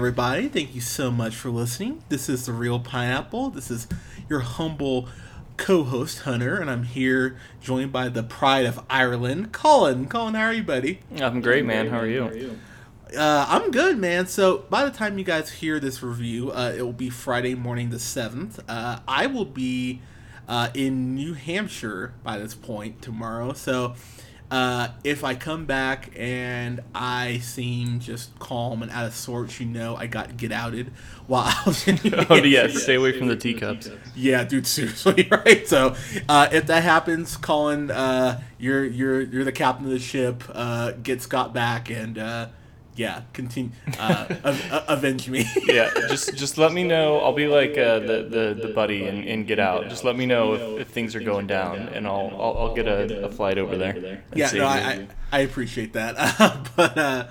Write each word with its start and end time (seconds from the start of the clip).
Everybody. 0.00 0.48
Thank 0.48 0.74
you 0.74 0.80
so 0.80 1.10
much 1.10 1.36
for 1.36 1.50
listening. 1.50 2.02
This 2.08 2.30
is 2.30 2.46
the 2.46 2.54
Reel 2.54 2.80
Pineapple. 2.80 3.50
This 3.50 3.70
is 3.70 3.86
your 4.30 4.40
humble 4.40 5.10
co-host 5.58 6.20
Hunter, 6.20 6.58
and 6.58 6.70
I'm 6.70 6.84
here 6.84 7.36
joined 7.60 7.92
by 7.92 8.08
the 8.08 8.22
pride 8.22 8.64
of 8.64 8.82
Ireland, 8.88 9.52
Colin. 9.52 10.08
Colin, 10.08 10.32
how 10.32 10.44
are 10.44 10.54
you, 10.54 10.62
buddy? 10.62 11.00
I'm 11.20 11.42
great, 11.42 11.66
man. 11.66 11.88
How 11.88 11.98
are 11.98 12.06
you? 12.06 12.56
Uh, 13.14 13.44
I'm 13.46 13.70
good, 13.70 13.98
man. 13.98 14.26
So 14.26 14.64
by 14.70 14.86
the 14.86 14.90
time 14.90 15.18
you 15.18 15.24
guys 15.24 15.50
hear 15.50 15.78
this 15.78 16.02
review, 16.02 16.50
uh, 16.50 16.72
it 16.74 16.80
will 16.80 16.94
be 16.94 17.10
Friday 17.10 17.54
morning 17.54 17.90
the 17.90 17.98
seventh. 17.98 18.58
Uh, 18.66 19.00
I 19.06 19.26
will 19.26 19.44
be 19.44 20.00
uh, 20.48 20.70
in 20.72 21.14
New 21.14 21.34
Hampshire 21.34 22.14
by 22.24 22.38
this 22.38 22.54
point 22.54 23.02
tomorrow. 23.02 23.52
So 23.52 23.96
uh, 24.50 24.88
if 25.04 25.22
I 25.22 25.34
come 25.34 25.64
back 25.64 26.10
and 26.16 26.80
I 26.94 27.38
seem 27.38 28.00
just 28.00 28.36
calm 28.38 28.82
and 28.82 28.90
out 28.90 29.06
of 29.06 29.14
sorts, 29.14 29.60
you 29.60 29.66
know 29.66 29.96
I 29.96 30.06
got 30.06 30.36
get 30.36 30.50
outed 30.50 30.92
while 31.26 31.44
I 31.44 31.62
was 31.64 31.86
in 31.86 32.00
New 32.02 32.12
Oh 32.30 32.36
yeah, 32.36 32.66
stay 32.68 32.96
away 32.96 33.16
from 33.16 33.28
the 33.28 33.36
teacups. 33.36 33.88
Yeah, 34.16 34.44
dude, 34.44 34.66
seriously, 34.66 35.28
right? 35.30 35.66
So, 35.68 35.94
uh, 36.28 36.48
if 36.50 36.66
that 36.66 36.82
happens, 36.82 37.36
Colin, 37.36 37.90
uh, 37.90 38.40
you're 38.58 38.84
you're 38.84 39.20
you're 39.20 39.44
the 39.44 39.52
captain 39.52 39.86
of 39.86 39.92
the 39.92 39.98
ship. 40.00 40.42
Uh, 40.48 40.92
get 40.92 41.22
Scott 41.22 41.54
back 41.54 41.88
and 41.88 42.18
uh, 42.18 42.48
yeah, 43.00 43.22
continue 43.32 43.70
uh, 43.98 44.26
av- 44.44 44.84
avenge 44.88 45.30
me. 45.30 45.46
Yeah, 45.66 45.90
just 46.08 46.36
just 46.36 46.58
let 46.58 46.70
me 46.72 46.84
know. 46.84 47.18
I'll 47.20 47.32
be 47.32 47.46
like 47.46 47.70
uh, 47.78 48.00
the, 48.00 48.26
the 48.28 48.66
the 48.66 48.72
buddy 48.74 49.06
in, 49.06 49.24
in 49.24 49.46
Get 49.46 49.58
Out. 49.58 49.88
Just 49.88 50.04
let 50.04 50.16
me 50.16 50.26
know 50.26 50.52
if, 50.54 50.80
if 50.82 50.88
things 50.88 51.16
are 51.16 51.20
going 51.20 51.46
down, 51.46 51.78
and 51.94 52.06
I'll 52.06 52.30
I'll, 52.44 52.56
I'll 52.58 52.74
get 52.74 52.86
a, 52.86 53.24
a 53.24 53.30
flight 53.30 53.56
over 53.56 53.78
there. 53.78 54.22
yeah, 54.34 54.50
no. 54.52 54.66
I, 54.66 54.78
I 54.78 55.08
I 55.32 55.38
appreciate 55.40 55.94
that, 55.94 56.12
but 56.76 56.98
uh, 56.98 57.26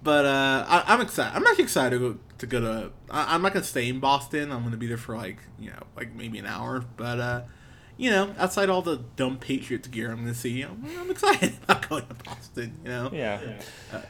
but 0.00 0.24
uh, 0.24 0.64
I, 0.68 0.94
I'm 0.94 1.00
excited. 1.00 1.34
I'm 1.36 1.44
actually 1.44 1.64
excited 1.64 1.98
to 1.98 2.12
go 2.12 2.18
to 2.38 2.46
go 2.46 2.60
to. 2.60 2.90
I, 3.10 3.34
I'm 3.34 3.42
not 3.42 3.52
gonna 3.52 3.64
stay 3.64 3.88
in 3.88 3.98
Boston. 3.98 4.52
I'm 4.52 4.62
gonna 4.62 4.76
be 4.76 4.86
there 4.86 4.96
for 4.96 5.16
like 5.16 5.38
you 5.58 5.70
know 5.70 5.82
like 5.96 6.14
maybe 6.14 6.38
an 6.38 6.46
hour, 6.46 6.84
but. 6.96 7.18
uh 7.18 7.40
you 8.00 8.08
know, 8.08 8.34
outside 8.38 8.70
all 8.70 8.80
the 8.80 8.96
dumb 9.16 9.36
Patriots 9.36 9.86
gear 9.86 10.10
I'm 10.10 10.20
gonna 10.20 10.32
see, 10.34 10.62
I'm, 10.62 10.82
I'm 10.98 11.10
excited 11.10 11.52
about 11.64 11.86
going 11.86 12.06
to 12.06 12.14
Boston. 12.24 12.78
You 12.82 12.88
know, 12.88 13.10
yeah. 13.12 13.40
Uh, 13.92 14.00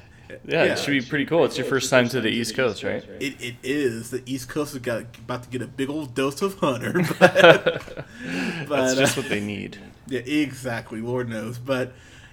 yeah, 0.45 0.65
it 0.65 0.79
should 0.79 0.93
be 0.93 1.01
pretty 1.03 1.27
cool. 1.27 1.45
It's 1.45 1.57
your 1.57 1.67
first 1.67 1.91
time 1.91 2.09
to 2.11 2.21
the 2.21 2.29
East 2.29 2.55
Coast, 2.55 2.83
right? 2.83 3.05
It, 3.21 3.41
it 3.41 3.55
is. 3.63 4.11
The 4.11 4.23
East 4.27 4.49
Coast 4.49 4.73
has 4.73 4.83
got 4.83 5.05
about 5.19 5.45
to 5.45 5.49
get 5.51 5.63
a 5.63 5.67
big 5.67 5.91
old 5.91 6.15
dose 6.15 6.43
of 6.43 6.59
Hunter. 6.59 6.93
But, 7.19 8.69
That's 8.69 8.95
but, 8.95 8.95
just 9.01 9.19
uh, 9.19 9.23
what 9.23 9.31
they 9.31 9.41
need. 9.41 9.79
yeah, 10.07 10.21
exactly. 10.21 11.01
Lord 11.01 11.29
knows. 11.29 11.59
But 11.59 11.93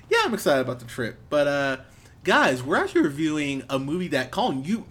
yeah, 0.09 0.19
I'm 0.23 0.33
excited 0.33 0.61
about 0.61 0.79
the 0.79 0.85
trip. 0.85 1.17
But 1.29 1.47
uh, 1.47 1.77
guys, 2.23 2.61
we're 2.61 2.77
actually 2.77 3.01
reviewing 3.01 3.63
a 3.69 3.79
movie 3.79 4.09
that 4.09 4.31
Colin 4.31 4.63
you. 4.63 4.85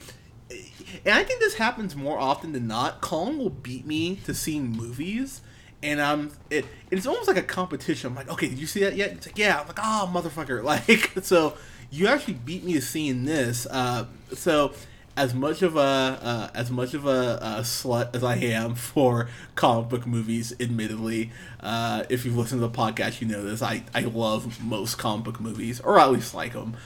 And 1.04 1.14
I 1.14 1.24
think 1.24 1.40
this 1.40 1.54
happens 1.54 1.94
more 1.94 2.18
often 2.18 2.52
than 2.52 2.66
not. 2.66 3.00
Colin 3.00 3.38
will 3.38 3.50
beat 3.50 3.86
me 3.86 4.16
to 4.24 4.34
seeing 4.34 4.70
movies, 4.70 5.42
and 5.82 6.00
um, 6.00 6.30
it 6.50 6.64
it's 6.90 7.06
almost 7.06 7.28
like 7.28 7.36
a 7.36 7.42
competition. 7.42 8.10
I'm 8.10 8.16
like, 8.16 8.30
okay, 8.30 8.48
did 8.48 8.58
you 8.58 8.66
see 8.66 8.80
that 8.80 8.96
yet? 8.96 9.12
It's 9.12 9.26
like, 9.26 9.38
yeah. 9.38 9.60
I'm 9.60 9.66
like, 9.66 9.78
oh, 9.82 10.10
motherfucker. 10.12 10.62
Like, 10.64 11.24
so 11.24 11.56
you 11.90 12.06
actually 12.06 12.34
beat 12.34 12.64
me 12.64 12.74
to 12.74 12.82
seeing 12.82 13.24
this. 13.24 13.66
Uh, 13.70 14.06
so 14.32 14.72
as 15.16 15.32
much 15.32 15.62
of 15.62 15.76
a 15.76 15.80
uh, 15.80 16.50
as 16.54 16.70
much 16.70 16.92
of 16.94 17.06
a, 17.06 17.38
a 17.40 17.60
slut 17.62 18.14
as 18.14 18.22
I 18.22 18.36
am 18.36 18.74
for 18.74 19.28
comic 19.54 19.88
book 19.88 20.06
movies, 20.06 20.54
admittedly, 20.60 21.32
uh, 21.60 22.04
if 22.08 22.24
you've 22.24 22.36
listened 22.36 22.60
to 22.60 22.68
the 22.68 22.74
podcast, 22.74 23.20
you 23.20 23.28
know 23.28 23.42
this. 23.44 23.62
I, 23.62 23.84
I 23.94 24.00
love 24.02 24.62
most 24.62 24.98
comic 24.98 25.24
book 25.24 25.40
movies, 25.40 25.80
or 25.80 25.98
at 25.98 26.10
least 26.10 26.34
like 26.34 26.52
them. 26.52 26.76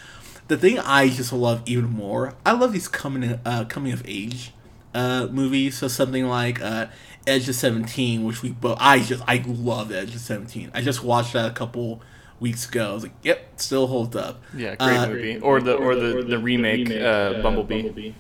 The 0.49 0.57
thing 0.57 0.79
I 0.79 1.09
just 1.09 1.33
love 1.33 1.63
even 1.67 1.91
more, 1.91 2.35
I 2.45 2.53
love 2.53 2.73
these 2.73 2.89
coming 2.89 3.39
uh, 3.45 3.65
coming 3.65 3.93
of 3.93 4.03
age 4.07 4.53
uh, 4.95 5.29
movies. 5.31 5.79
So 5.79 5.89
something 5.89 6.27
like 6.27 6.61
uh, 6.61 6.87
Edge 7.27 7.49
of 7.49 7.55
Seventeen, 7.57 8.25
which 8.25 8.43
we 8.43 8.51
both 8.51 8.79
I 8.81 9.01
just 9.01 9.23
I 9.27 9.43
love 9.47 9.91
Edge 9.93 10.15
of 10.15 10.21
Seventeen. 10.21 10.71
I 10.73 10.83
just 10.83 11.03
watched 11.03 11.33
that 11.33 11.51
a 11.51 11.55
couple 11.55 12.01
weeks 12.41 12.69
ago. 12.69 12.91
I 12.91 12.95
was 12.95 13.03
like, 13.05 13.13
yep, 13.23 13.61
still 13.61 13.87
holds 13.87 14.17
up. 14.17 14.43
Yeah, 14.57 14.75
great 14.77 14.97
Uh, 14.97 15.07
movie. 15.09 15.39
Or 15.39 15.61
the 15.61 15.75
or 15.75 15.95
the 15.95 16.23
the 16.23 16.39
remake, 16.39 16.91
uh, 16.91 17.41
Bumblebee. 17.43 18.13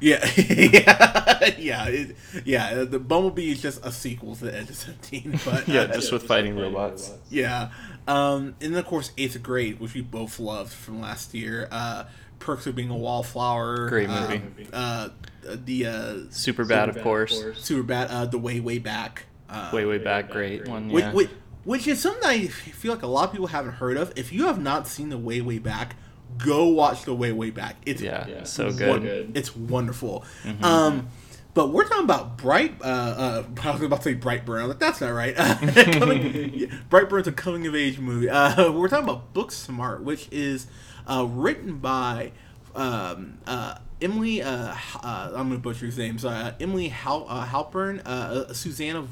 Yeah, 0.00 0.24
yeah, 0.36 1.50
yeah, 1.58 1.86
it, 1.88 2.16
yeah. 2.44 2.84
The 2.84 2.98
Bumblebee 3.00 3.50
is 3.50 3.60
just 3.60 3.84
a 3.84 3.90
sequel 3.90 4.36
to 4.36 4.54
Edge 4.56 4.70
of 4.70 4.76
Seventeen, 4.76 5.40
but 5.44 5.66
Yeah, 5.66 5.80
uh, 5.82 5.94
just 5.94 6.12
with 6.12 6.22
fighting 6.24 6.56
robots. 6.56 7.12
yeah. 7.30 7.70
Um, 8.06 8.54
and 8.60 8.72
then 8.72 8.76
of 8.78 8.86
course 8.86 9.10
Eighth 9.18 9.42
Grade, 9.42 9.80
which 9.80 9.94
we 9.94 10.00
both 10.00 10.38
loved 10.38 10.72
from 10.72 11.00
last 11.00 11.34
year. 11.34 11.68
Uh, 11.70 12.04
Perks 12.38 12.66
of 12.68 12.76
Being 12.76 12.90
a 12.90 12.96
Wallflower. 12.96 13.88
Great 13.88 14.08
uh, 14.08 14.28
movie. 14.28 14.68
Uh, 14.72 15.08
the 15.42 15.86
uh, 15.86 16.14
Super 16.30 16.64
bad, 16.64 16.88
of 16.88 17.02
course. 17.02 17.42
super 17.58 17.82
bad. 17.82 18.08
Uh, 18.10 18.24
the 18.26 18.38
way 18.38 18.60
way 18.60 18.78
back. 18.78 19.24
Uh, 19.50 19.70
Way 19.72 19.84
way 19.86 19.98
back, 19.98 20.30
great 20.30 20.68
one. 20.68 20.90
which, 20.90 21.02
Yeah. 21.04 21.12
which, 21.12 21.30
which 21.68 21.86
is 21.86 22.00
something 22.00 22.26
I 22.26 22.46
feel 22.46 22.94
like 22.94 23.02
a 23.02 23.06
lot 23.06 23.26
of 23.26 23.32
people 23.32 23.48
haven't 23.48 23.72
heard 23.72 23.98
of. 23.98 24.10
If 24.16 24.32
you 24.32 24.46
have 24.46 24.58
not 24.58 24.88
seen 24.88 25.10
the 25.10 25.18
way 25.18 25.42
way 25.42 25.58
back, 25.58 25.96
go 26.38 26.66
watch 26.66 27.02
the 27.02 27.14
way 27.14 27.30
way 27.30 27.50
back. 27.50 27.76
It's 27.84 28.00
Yeah, 28.00 28.44
so 28.44 28.72
good. 28.72 29.02
Mm-hmm. 29.02 29.36
It's 29.36 29.54
wonderful. 29.54 30.24
Um, 30.62 31.08
but 31.52 31.68
we're 31.68 31.86
talking 31.86 32.04
about 32.04 32.38
Bright. 32.38 32.80
Uh, 32.80 32.84
uh, 32.84 33.44
I 33.64 33.70
was 33.72 33.82
about 33.82 34.00
to 34.00 34.02
say 34.02 34.14
Brightburn. 34.14 34.62
I'm 34.62 34.68
like, 34.68 34.78
that's 34.78 35.02
not 35.02 35.10
right. 35.10 35.36
coming, 35.98 36.54
yeah, 36.54 36.66
Brightburn's 36.88 37.26
a 37.26 37.32
coming 37.32 37.66
of 37.66 37.74
age 37.74 37.98
movie. 37.98 38.30
Uh, 38.30 38.72
we're 38.72 38.88
talking 38.88 39.04
about 39.04 39.34
Booksmart, 39.34 40.00
which 40.00 40.26
is 40.30 40.68
uh, 41.06 41.26
written 41.28 41.80
by 41.80 42.32
um, 42.74 43.40
uh, 43.46 43.76
Emily. 44.00 44.42
Uh, 44.42 44.74
uh, 45.02 45.32
I'm 45.34 45.48
gonna 45.48 45.58
butcher 45.58 45.86
his 45.86 45.98
name. 45.98 46.18
So 46.18 46.28
uh, 46.28 46.52
Emily 46.60 46.88
Hal- 46.88 47.26
uh, 47.28 47.46
Halpern, 47.46 48.00
uh, 48.06 48.08
uh, 48.48 48.52
Susanna 48.52 49.06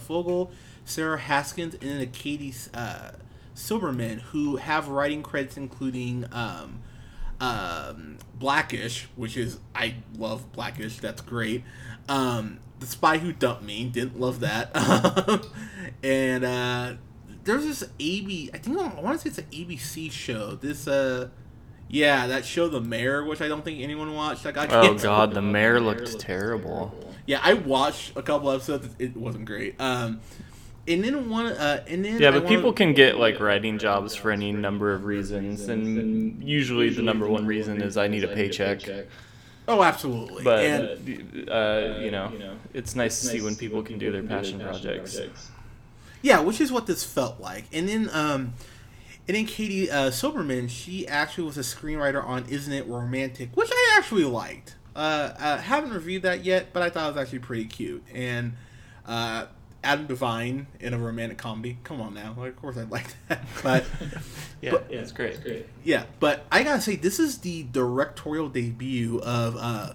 Fogel, 0.00 0.50
Sarah 0.84 1.18
Haskins, 1.18 1.76
and 1.80 2.12
Katie 2.12 2.54
Silberman, 3.54 4.20
who 4.20 4.56
have 4.56 4.88
writing 4.88 5.22
credits 5.22 5.56
including. 5.56 6.26
Um, 6.32 6.80
um, 7.40 8.18
Blackish, 8.38 9.08
which 9.16 9.36
is 9.36 9.58
I 9.74 9.96
love 10.16 10.52
Blackish. 10.52 10.98
That's 10.98 11.20
great. 11.20 11.64
Um, 12.08 12.60
the 12.78 12.86
Spy 12.86 13.18
Who 13.18 13.32
Dumped 13.32 13.64
Me 13.64 13.84
didn't 13.88 14.20
love 14.20 14.38
that. 14.40 14.70
and 16.04 16.98
there's 17.44 17.64
this 17.64 17.84
AB. 17.98 18.50
I 18.54 18.58
think 18.58 18.78
I 18.78 19.00
want 19.00 19.20
to 19.20 19.22
say 19.22 19.28
it's 19.30 19.38
an 19.38 19.46
ABC 19.52 20.10
show. 20.10 20.54
This 20.54 20.86
uh, 20.86 21.28
yeah, 21.92 22.26
that 22.26 22.44
show 22.46 22.68
The 22.68 22.80
Mayor, 22.80 23.22
which 23.22 23.40
I 23.42 23.48
don't 23.48 23.62
think 23.64 23.80
anyone 23.80 24.14
watched. 24.14 24.42
That 24.44 24.54
got 24.54 24.72
Oh 24.72 24.94
god, 24.94 25.34
the 25.34 25.42
mayor 25.42 25.78
looked 25.78 26.18
terrible. 26.18 26.92
Yeah, 27.26 27.38
I 27.42 27.52
watched 27.54 28.16
a 28.16 28.22
couple 28.22 28.50
episodes. 28.50 28.88
It 28.98 29.14
wasn't 29.16 29.44
great. 29.44 29.80
Um, 29.80 30.20
and 30.88 31.04
then 31.04 31.28
one. 31.28 31.46
Uh, 31.46 31.84
and 31.86 32.02
then 32.04 32.18
Yeah, 32.20 32.28
I 32.28 32.32
but 32.32 32.44
wanna- 32.44 32.56
people 32.56 32.72
can 32.72 32.94
get 32.94 33.18
like 33.18 33.38
writing 33.38 33.78
jobs 33.78 34.16
for 34.16 34.30
any 34.30 34.50
number 34.52 34.92
of 34.94 35.04
reasons, 35.04 35.68
and 35.68 36.42
usually 36.42 36.88
the 36.88 37.02
number 37.02 37.28
one 37.28 37.46
reason 37.46 37.80
is 37.82 37.96
I 37.98 38.08
need 38.08 38.24
a 38.24 38.28
paycheck. 38.28 38.80
Oh, 39.68 39.82
absolutely. 39.82 40.42
But 40.42 40.64
and 40.64 41.48
uh, 41.48 41.98
you 42.00 42.10
know, 42.10 42.32
it's 42.72 42.96
nice 42.96 43.20
to 43.20 43.26
see 43.26 43.42
when 43.42 43.54
people 43.54 43.82
can 43.82 43.98
do 43.98 44.10
their 44.10 44.22
passion 44.22 44.58
projects. 44.58 45.20
Yeah, 46.22 46.40
which 46.40 46.60
is 46.60 46.72
what 46.72 46.86
this 46.86 47.04
felt 47.04 47.38
like. 47.40 47.64
And 47.72 47.88
then, 47.88 48.08
um, 48.12 48.54
and 49.28 49.36
then 49.36 49.46
Katie 49.46 49.90
uh, 49.90 50.10
Silberman, 50.10 50.68
she 50.68 51.06
actually 51.06 51.44
was 51.44 51.56
a 51.58 51.60
screenwriter 51.62 52.24
on 52.24 52.44
Isn't 52.48 52.72
It 52.72 52.86
Romantic, 52.86 53.50
which 53.56 53.70
I 53.72 53.94
actually 53.98 54.24
liked. 54.24 54.76
Uh, 54.94 55.32
I 55.38 55.56
haven't 55.58 55.92
reviewed 55.92 56.22
that 56.22 56.44
yet, 56.44 56.72
but 56.72 56.82
I 56.82 56.90
thought 56.90 57.04
it 57.10 57.14
was 57.14 57.22
actually 57.22 57.38
pretty 57.40 57.64
cute. 57.66 58.02
And 58.12 58.52
uh, 59.06 59.46
Adam 59.82 60.06
Devine 60.06 60.66
in 60.80 60.92
a 60.94 60.98
romantic 60.98 61.38
comedy, 61.38 61.78
come 61.82 62.00
on 62.00 62.14
now, 62.14 62.34
like, 62.36 62.50
of 62.50 62.56
course 62.56 62.76
I'd 62.76 62.90
like 62.90 63.06
that. 63.28 63.44
But 63.62 63.84
Yeah, 64.60 64.72
But- 64.72 64.86
it's 64.90 65.12
great. 65.12 65.66
yeah, 65.82 66.04
but 66.20 66.44
I 66.52 66.62
gotta 66.62 66.80
say, 66.80 66.96
this 66.96 67.18
is 67.18 67.38
the 67.38 67.62
directorial 67.64 68.48
debut 68.48 69.18
of 69.20 69.56
uh, 69.56 69.92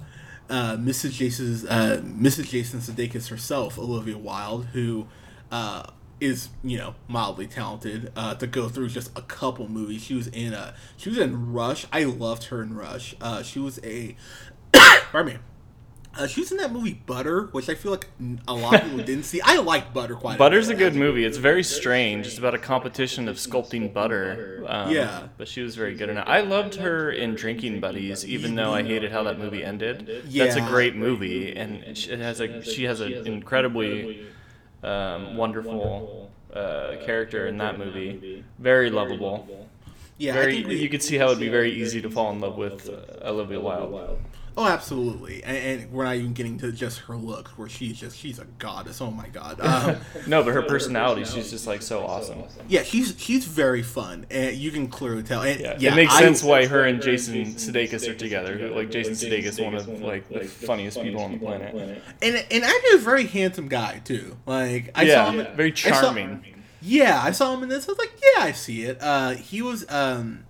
uh, 0.49 0.77
Mrs. 0.77 1.11
Jason's 1.11 1.63
uh, 1.65 2.01
Mrs. 2.03 2.49
Jason 2.49 2.79
Sudeikis 2.79 3.27
herself, 3.29 3.77
Olivia 3.77 4.17
Wilde, 4.17 4.65
who 4.73 5.05
uh, 5.51 5.83
is 6.19 6.49
you 6.63 6.77
know 6.77 6.95
mildly 7.07 7.47
talented. 7.47 8.11
Uh, 8.15 8.35
to 8.35 8.47
go 8.47 8.69
through 8.69 8.89
just 8.89 9.11
a 9.17 9.21
couple 9.21 9.67
movies, 9.67 10.03
she 10.03 10.13
was 10.13 10.27
in 10.27 10.53
uh, 10.53 10.75
she 10.95 11.09
was 11.09 11.17
in 11.17 11.51
Rush. 11.53 11.85
I 11.91 12.03
loved 12.03 12.45
her 12.45 12.61
in 12.61 12.75
Rush. 12.75 13.15
Uh, 13.21 13.43
she 13.43 13.59
was 13.59 13.79
a 13.83 14.15
pardon 14.73 15.33
me. 15.33 15.39
Uh, 16.17 16.25
she 16.25 16.39
was 16.39 16.51
in 16.51 16.57
that 16.57 16.71
movie 16.71 16.93
Butter, 17.05 17.43
which 17.51 17.69
I 17.69 17.75
feel 17.75 17.91
like 17.91 18.07
a 18.47 18.53
lot 18.53 18.75
of 18.75 18.81
people 18.81 18.97
didn't 18.97 19.25
see. 19.25 19.39
I 19.41 19.57
like 19.57 19.93
Butter 19.93 20.15
quite. 20.15 20.39
Butter's 20.39 20.69
a 20.69 20.73
a 20.73 20.75
good 20.75 20.95
movie. 20.95 21.23
It's 21.25 21.37
very 21.37 21.63
strange. 21.63 22.25
It's 22.25 22.39
about 22.39 22.55
a 22.55 22.57
competition 22.57 23.27
of 23.27 23.35
sculpting 23.35 23.93
butter. 23.93 24.65
Um, 24.67 24.91
Yeah. 24.91 25.27
But 25.37 25.47
she 25.47 25.61
was 25.61 25.75
very 25.75 25.93
good 25.93 26.09
in 26.09 26.17
it. 26.17 26.21
I 26.21 26.41
loved 26.41 26.75
her 26.75 27.11
in 27.11 27.35
Drinking 27.35 27.79
Buddies, 27.79 28.25
even 28.25 28.55
though 28.55 28.73
I 28.73 28.81
hated 28.81 29.11
how 29.11 29.23
that 29.23 29.37
movie 29.37 29.63
ended. 29.63 30.23
That's 30.27 30.55
a 30.55 30.61
great 30.61 30.95
movie, 30.95 31.55
and 31.55 31.83
it 31.83 32.19
has 32.19 32.41
a 32.41 32.63
she 32.63 32.85
has 32.85 32.99
an 32.99 33.27
incredibly 33.27 34.25
um, 34.83 35.37
wonderful 35.37 36.29
uh, 36.53 36.95
character 37.05 37.47
in 37.47 37.57
that 37.57 37.77
movie. 37.77 38.43
Very 38.59 38.89
lovable. 38.89 39.67
Yeah, 40.17 40.31
I 40.31 40.35
Very, 40.35 40.55
think 40.55 40.67
we, 40.67 40.75
you 40.77 40.89
could 40.89 41.03
see 41.03 41.17
how 41.17 41.27
it'd 41.27 41.39
be 41.39 41.49
very 41.49 41.71
easy 41.71 42.01
to 42.01 42.09
fall 42.09 42.31
in 42.31 42.39
love 42.39 42.57
with 42.57 42.89
uh, 42.89 43.27
Olivia 43.29 43.59
Wilde. 43.59 44.17
Oh, 44.59 44.65
absolutely, 44.65 45.43
and, 45.43 45.55
and 45.81 45.91
we're 45.91 46.03
not 46.05 46.15
even 46.15 46.33
getting 46.33 46.57
to 46.57 46.71
just 46.71 46.99
her 47.01 47.15
looks, 47.15 47.55
where 47.59 47.69
she's 47.69 47.99
just 47.99 48.17
she's 48.17 48.39
a 48.39 48.45
goddess. 48.57 48.99
Oh 49.01 49.11
my 49.11 49.27
god. 49.27 49.59
Um, 49.61 49.97
No, 50.27 50.41
but 50.43 50.53
her 50.55 50.61
personality, 50.67 51.25
she's 51.25 51.51
just 51.51 51.67
like 51.67 51.83
so 51.83 52.03
awesome. 52.03 52.43
yeah, 52.67 52.81
she's 52.81 53.13
she's 53.19 53.45
very 53.45 53.83
fun, 53.83 54.25
and 54.31 54.55
you 54.55 54.71
can 54.71 54.87
clearly 54.87 55.21
tell. 55.21 55.43
And, 55.43 55.59
Yeah, 55.59 55.75
yeah, 55.79 55.93
it 55.93 55.95
makes 55.95 56.13
I- 56.15 56.21
sense 56.21 56.41
why 56.43 56.65
her 56.65 56.83
and 56.85 57.01
Jason 57.03 57.45
Sudeikis 57.53 58.07
are 58.09 58.15
together. 58.15 58.57
who- 58.57 58.73
Like 58.75 58.89
Jason 58.89 59.13
Sudeikis, 59.13 59.63
one 59.63 59.75
of 59.75 59.87
like 60.01 60.27
the 60.27 60.45
funniest 60.45 60.99
people 61.03 61.21
on 61.21 61.33
the 61.33 61.37
planet. 61.37 61.75
And 62.23 62.35
and 62.49 62.63
actually, 62.63 62.95
a 62.95 62.97
very 62.97 63.27
handsome 63.27 63.67
guy 63.67 64.01
too. 64.03 64.37
Like 64.47 64.89
I 64.95 65.07
saw 65.07 65.29
him. 65.29 65.37
Yeah, 65.39 65.53
very 65.55 65.71
I 65.71 65.75
saw- 65.75 66.01
charming. 66.01 66.63
yeah, 66.81 67.21
I 67.23 67.29
saw 67.29 67.53
him 67.53 67.61
in 67.61 67.69
this. 67.69 67.87
I 67.87 67.91
was 67.91 67.99
like, 67.99 68.13
yeah, 68.35 68.43
I 68.43 68.53
see 68.53 68.83
it. 68.85 68.97
Uh, 69.01 69.31
he 69.35 69.61
was 69.61 69.85
um, 69.89 70.45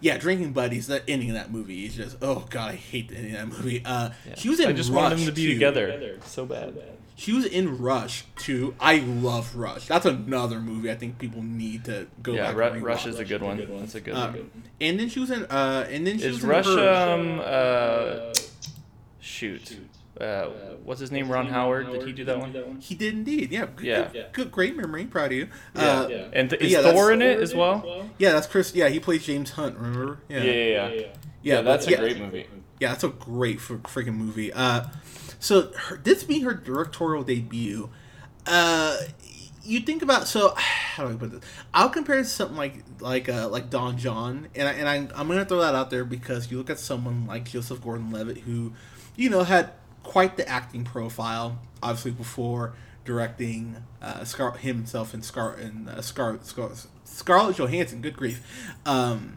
yeah, 0.00 0.16
drinking 0.18 0.52
buddies. 0.52 0.86
The 0.86 1.08
ending 1.08 1.30
of 1.30 1.34
that 1.36 1.50
movie 1.50 1.84
is 1.86 1.94
just 1.96 2.16
oh 2.22 2.46
god, 2.50 2.72
I 2.72 2.74
hate 2.76 3.08
the 3.08 3.16
ending 3.16 3.34
of 3.36 3.50
that 3.50 3.58
movie. 3.58 3.82
Uh, 3.84 4.10
she 4.36 4.48
was 4.48 4.60
in 4.60 4.68
I 4.68 4.72
just 4.72 4.90
Rush 4.90 4.96
want 5.02 5.16
them 5.16 5.26
to 5.26 5.32
be 5.32 5.46
too. 5.46 5.52
together 5.54 6.18
so 6.24 6.46
bad. 6.46 6.74
She 7.16 7.32
was 7.32 7.44
in 7.46 7.78
Rush 7.78 8.24
too. 8.36 8.76
I 8.78 8.98
love 8.98 9.56
Rush. 9.56 9.88
That's 9.88 10.06
another 10.06 10.60
movie 10.60 10.88
I 10.88 10.94
think 10.94 11.18
people 11.18 11.42
need 11.42 11.84
to 11.86 12.06
go 12.22 12.32
Yeah, 12.34 12.46
back. 12.52 12.56
Ru- 12.56 12.62
and 12.64 12.82
Rush 12.84 13.04
rewatch. 13.04 13.08
is 13.08 13.18
a 13.18 13.24
good 13.24 13.42
one. 13.42 13.56
That's 13.80 13.96
a 13.96 14.00
good 14.00 14.14
Uh, 14.14 14.28
one. 14.30 14.62
and 14.80 15.00
then 15.00 15.08
she 15.08 15.18
was 15.18 15.30
in. 15.32 15.44
Uh, 15.46 15.84
and 15.90 16.06
then 16.06 16.18
she 16.18 16.26
Is 16.26 16.34
was 16.36 16.44
in 16.44 16.48
Rush 16.48 16.66
Her. 16.66 17.12
um 17.14 17.40
uh 17.44 18.34
shoot 19.20 19.76
uh 20.20 20.46
what's 20.84 21.00
his 21.00 21.10
name 21.12 21.30
Ron 21.30 21.46
Howard? 21.46 21.90
Did 21.90 22.02
he 22.06 22.12
do 22.12 22.24
that 22.24 22.38
one? 22.38 22.78
He 22.80 22.94
did 22.94 23.14
indeed. 23.14 23.50
Yeah. 23.52 23.66
Good, 23.76 23.86
Yeah. 23.86 24.08
Good, 24.12 24.26
good, 24.32 24.52
great 24.52 24.76
memory. 24.76 25.04
Proud 25.06 25.26
of 25.32 25.38
you. 25.38 25.48
Yeah. 25.76 25.82
Uh, 25.82 26.30
And 26.32 26.50
th- 26.50 26.62
is 26.62 26.72
yeah, 26.72 26.82
Thor 26.82 27.12
in 27.12 27.22
it 27.22 27.40
as 27.40 27.54
well? 27.54 28.06
yeah, 28.18 28.32
that's 28.32 28.46
Chris. 28.46 28.74
Yeah, 28.74 28.88
he 28.88 28.98
plays 29.00 29.24
James 29.26 29.50
Hunt. 29.52 29.76
Remember? 29.76 30.18
Yeah, 30.28 30.42
yeah, 30.42 30.52
yeah. 30.52 30.88
Yeah, 30.88 31.06
Yeah, 31.42 31.60
that's 31.62 31.84
but- 31.86 31.94
a 31.94 31.98
great 31.98 32.18
movie. 32.18 32.46
Yeah, 32.80 32.90
that's 32.90 33.04
a 33.04 33.08
great 33.08 33.60
fr- 33.60 33.74
freaking 33.74 34.14
movie. 34.16 34.52
Uh, 34.52 34.84
so 35.40 35.72
her, 35.72 35.96
this 35.96 36.22
being 36.24 36.42
her 36.44 36.54
directorial 36.54 37.24
debut, 37.24 37.90
uh, 38.46 38.96
you 39.64 39.80
think 39.80 40.02
about 40.02 40.26
so 40.28 40.54
how 40.56 41.06
do 41.06 41.14
I 41.14 41.16
put 41.16 41.30
this? 41.32 41.40
I'll 41.74 41.90
compare 41.90 42.16
it 42.20 42.22
to 42.24 42.28
something 42.28 42.56
like 42.56 42.84
like 43.00 43.28
uh, 43.28 43.48
like 43.48 43.68
Don 43.70 43.98
Jon, 43.98 44.48
and 44.54 44.68
I, 44.68 44.72
and 44.72 44.88
I, 44.88 45.20
I'm 45.20 45.28
gonna 45.28 45.44
throw 45.44 45.60
that 45.60 45.74
out 45.74 45.90
there 45.90 46.04
because 46.04 46.50
you 46.50 46.56
look 46.58 46.70
at 46.70 46.78
someone 46.78 47.26
like 47.26 47.44
Joseph 47.50 47.82
Gordon-Levitt, 47.82 48.38
who, 48.38 48.72
you 49.16 49.28
know, 49.30 49.42
had 49.44 49.70
quite 50.08 50.36
the 50.38 50.48
acting 50.48 50.84
profile, 50.84 51.58
obviously 51.82 52.10
before 52.12 52.72
directing 53.04 53.76
uh, 54.02 54.24
Scar- 54.24 54.56
himself 54.56 55.12
in 55.14 55.22
Scar 55.22 55.52
and 55.54 55.88
uh, 55.88 56.00
Scar- 56.00 56.38
Scar- 56.42 56.70
Scarlett 57.04 57.56
Johansson. 57.56 58.00
Good 58.00 58.16
grief. 58.16 58.42
Um, 58.86 59.36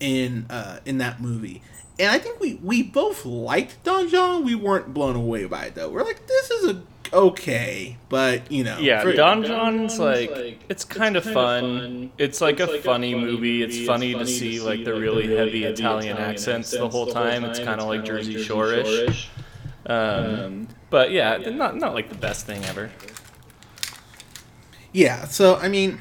in 0.00 0.46
uh, 0.50 0.80
in 0.84 0.98
that 0.98 1.20
movie. 1.20 1.62
And 1.98 2.10
I 2.10 2.18
think 2.18 2.40
we, 2.40 2.54
we 2.54 2.82
both 2.82 3.26
liked 3.26 3.82
Don 3.84 4.08
Jon. 4.08 4.44
We 4.44 4.54
weren't 4.54 4.94
blown 4.94 5.14
away 5.16 5.44
by 5.44 5.66
it 5.66 5.74
though. 5.74 5.90
We're 5.90 6.02
like, 6.04 6.26
this 6.26 6.50
is 6.50 6.70
a 6.70 6.82
okay, 7.12 7.98
but 8.08 8.50
you 8.50 8.64
know, 8.64 8.78
Yeah, 8.78 9.02
for- 9.02 9.12
Don 9.12 9.44
Jon's 9.44 9.98
like 9.98 10.60
it's 10.70 10.84
kind 10.84 11.16
of 11.16 11.24
fun. 11.24 12.10
It's 12.16 12.40
like 12.40 12.58
a 12.60 12.78
funny 12.80 13.14
movie. 13.14 13.62
It's 13.62 13.86
funny 13.86 14.14
to 14.14 14.26
see 14.26 14.60
like 14.60 14.84
the 14.84 14.94
really 14.94 15.36
heavy 15.36 15.64
Italian 15.64 16.16
accents 16.16 16.70
the 16.70 16.88
whole 16.88 17.06
time. 17.06 17.44
It's 17.44 17.58
kind 17.58 17.80
of 17.80 17.86
like 17.86 18.04
Jersey 18.04 18.42
Shore-ish. 18.42 19.28
Um, 19.86 20.68
but 20.90 21.10
yeah, 21.10 21.36
not 21.38 21.76
not 21.76 21.94
like 21.94 22.08
the 22.08 22.14
best 22.14 22.46
thing 22.46 22.64
ever. 22.64 22.90
Yeah. 24.92 25.24
So 25.26 25.56
I 25.56 25.68
mean, 25.68 25.98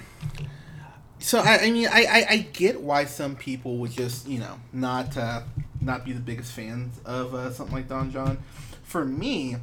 so 1.20 1.40
I, 1.40 1.60
I 1.64 1.72
mean, 1.72 1.88
I, 1.92 2.06
I, 2.10 2.26
I 2.30 2.38
get 2.54 2.82
why 2.82 3.06
some 3.06 3.36
people 3.36 3.78
would 3.78 3.92
just 3.92 4.28
you 4.28 4.40
know 4.40 4.60
not 4.74 5.16
uh, 5.18 5.42
not 5.82 6.06
be 6.06 6.12
the 6.14 6.20
biggest 6.20 6.52
fans 6.52 7.00
of 7.06 7.34
uh, 7.34 7.52
something 7.52 7.76
like 7.76 7.88
Don 7.88 8.12
Jon. 8.12 8.38
For 8.84 9.06
me, 9.06 9.58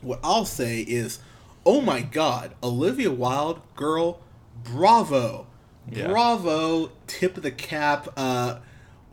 what 0.00 0.18
I'll 0.24 0.44
say 0.44 0.80
is, 0.80 1.20
oh 1.64 1.80
my 1.80 2.00
God, 2.02 2.54
Olivia 2.62 3.10
Wilde, 3.12 3.60
girl, 3.76 4.20
bravo, 4.64 5.46
Yeah. 5.90 6.08
bravo, 6.08 6.90
tip 7.06 7.36
of 7.36 7.42
the 7.44 7.52
cap. 7.52 8.08
Uh, 8.16 8.58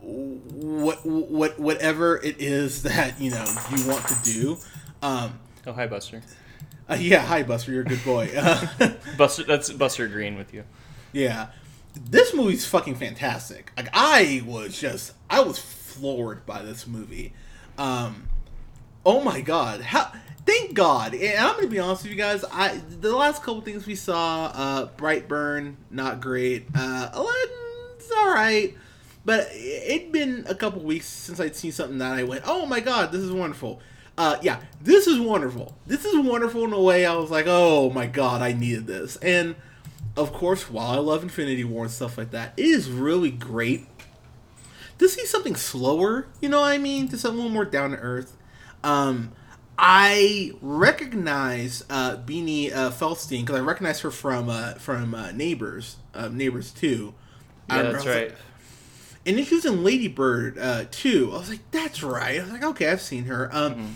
what 0.04 1.04
what 1.06 1.58
whatever 1.58 2.16
it 2.16 2.36
is 2.40 2.82
that 2.82 3.20
you 3.20 3.30
know 3.30 3.44
you 3.74 3.86
want 3.88 4.06
to 4.08 4.16
do. 4.22 4.58
Um, 5.02 5.38
Oh, 5.66 5.72
hi 5.72 5.86
Buster. 5.86 6.20
uh, 6.90 6.96
yeah, 7.00 7.20
hi 7.24 7.42
Buster, 7.42 7.72
you're 7.72 7.82
a 7.82 7.86
good 7.86 8.04
boy. 8.04 8.30
Uh, 8.36 8.66
Buster, 9.18 9.44
that's 9.44 9.70
Buster 9.72 10.04
agreeing 10.04 10.36
with 10.36 10.52
you. 10.52 10.64
Yeah. 11.12 11.48
This 11.94 12.34
movie's 12.34 12.66
fucking 12.66 12.96
fantastic. 12.96 13.70
Like 13.76 13.88
I 13.94 14.42
was 14.46 14.78
just 14.78 15.12
I 15.30 15.40
was 15.40 15.58
floored 15.58 16.44
by 16.44 16.60
this 16.62 16.86
movie. 16.86 17.32
Um 17.78 18.28
oh 19.06 19.22
my 19.22 19.40
god. 19.40 19.80
How 19.80 20.12
thank 20.44 20.74
God. 20.74 21.14
And 21.14 21.38
I'm 21.38 21.54
gonna 21.54 21.68
be 21.68 21.78
honest 21.78 22.02
with 22.02 22.10
you 22.12 22.18
guys, 22.18 22.44
I 22.52 22.80
the 23.00 23.14
last 23.16 23.42
couple 23.42 23.60
things 23.62 23.86
we 23.86 23.94
saw, 23.94 24.46
uh 24.54 24.88
Brightburn, 24.96 25.76
not 25.90 26.20
great. 26.20 26.66
Uh 26.74 27.10
Aladdin's 27.12 28.10
alright. 28.18 28.76
But 29.24 29.50
it'd 29.54 30.12
been 30.12 30.44
a 30.48 30.54
couple 30.54 30.82
weeks 30.82 31.06
since 31.06 31.40
I'd 31.40 31.56
seen 31.56 31.72
something 31.72 31.98
that 31.98 32.12
I 32.12 32.24
went, 32.24 32.42
Oh 32.46 32.66
my 32.66 32.80
god, 32.80 33.10
this 33.12 33.22
is 33.22 33.32
wonderful. 33.32 33.80
Uh 34.18 34.36
yeah, 34.42 34.60
this 34.82 35.06
is 35.06 35.18
wonderful. 35.18 35.76
This 35.86 36.04
is 36.04 36.18
wonderful 36.24 36.64
in 36.64 36.72
a 36.72 36.80
way 36.80 37.06
I 37.06 37.14
was 37.16 37.30
like, 37.30 37.46
Oh 37.48 37.90
my 37.90 38.06
god, 38.06 38.42
I 38.42 38.52
needed 38.52 38.86
this. 38.86 39.16
And 39.16 39.56
of 40.16 40.32
course, 40.32 40.70
while 40.70 40.90
I 40.92 40.98
love 40.98 41.22
Infinity 41.22 41.64
War 41.64 41.84
and 41.84 41.92
stuff 41.92 42.16
like 42.18 42.30
that, 42.30 42.52
it 42.56 42.66
is 42.66 42.88
really 42.90 43.30
great 43.30 43.86
to 44.98 45.08
see 45.08 45.26
something 45.26 45.56
slower. 45.56 46.28
You 46.40 46.48
know 46.48 46.60
what 46.60 46.70
I 46.72 46.78
mean? 46.78 47.08
To 47.08 47.18
something 47.18 47.38
a 47.40 47.42
little 47.42 47.52
more 47.54 47.64
down 47.64 47.90
to 47.90 47.96
earth. 47.96 48.36
Um, 48.84 49.32
I 49.76 50.52
recognize 50.60 51.84
uh, 51.90 52.16
Beanie 52.18 52.72
uh, 52.72 52.90
Feldstein 52.90 53.40
because 53.40 53.56
I 53.56 53.60
recognize 53.60 54.00
her 54.00 54.10
from 54.10 54.48
uh, 54.48 54.74
from 54.74 55.14
uh, 55.14 55.32
Neighbors, 55.32 55.96
uh, 56.14 56.28
Neighbors 56.28 56.70
Two. 56.70 57.14
Yeah, 57.68 57.82
that's 57.82 58.06
I 58.06 58.10
right. 58.10 58.28
like- 58.30 58.38
and 59.26 59.38
then 59.38 59.44
she 59.44 59.54
was 59.54 59.64
in 59.64 59.82
Lady 59.84 60.08
Bird 60.08 60.58
uh, 60.58 60.84
too. 60.90 61.30
I 61.32 61.38
was 61.38 61.50
like, 61.50 61.70
that's 61.70 62.02
right. 62.02 62.38
I 62.38 62.42
was 62.42 62.52
like, 62.52 62.64
okay, 62.64 62.90
I've 62.90 63.00
seen 63.02 63.24
her. 63.24 63.48
Um, 63.52 63.74
Mm-hmm. 63.74 63.92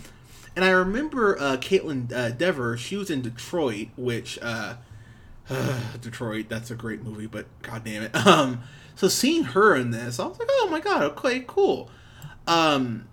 And 0.55 0.65
I 0.65 0.71
remember 0.71 1.39
uh, 1.39 1.55
Kaitlyn 1.55 2.11
uh, 2.11 2.31
Dever. 2.31 2.75
She 2.75 2.97
was 2.97 3.09
in 3.09 3.21
Detroit, 3.21 3.87
which 3.95 4.37
uh, 4.41 4.75
Detroit. 6.01 6.47
That's 6.49 6.69
a 6.69 6.75
great 6.75 7.01
movie, 7.01 7.27
but 7.27 7.45
god 7.61 7.85
damn 7.85 8.03
it. 8.03 8.11
Um, 8.25 8.63
so 8.95 9.07
seeing 9.07 9.43
her 9.45 9.73
in 9.75 9.91
this, 9.91 10.19
I 10.19 10.25
was 10.27 10.37
like, 10.37 10.49
oh 10.51 10.67
my 10.69 10.81
god, 10.81 11.03
okay, 11.03 11.45
cool. 11.47 11.89
Um, 12.45 13.07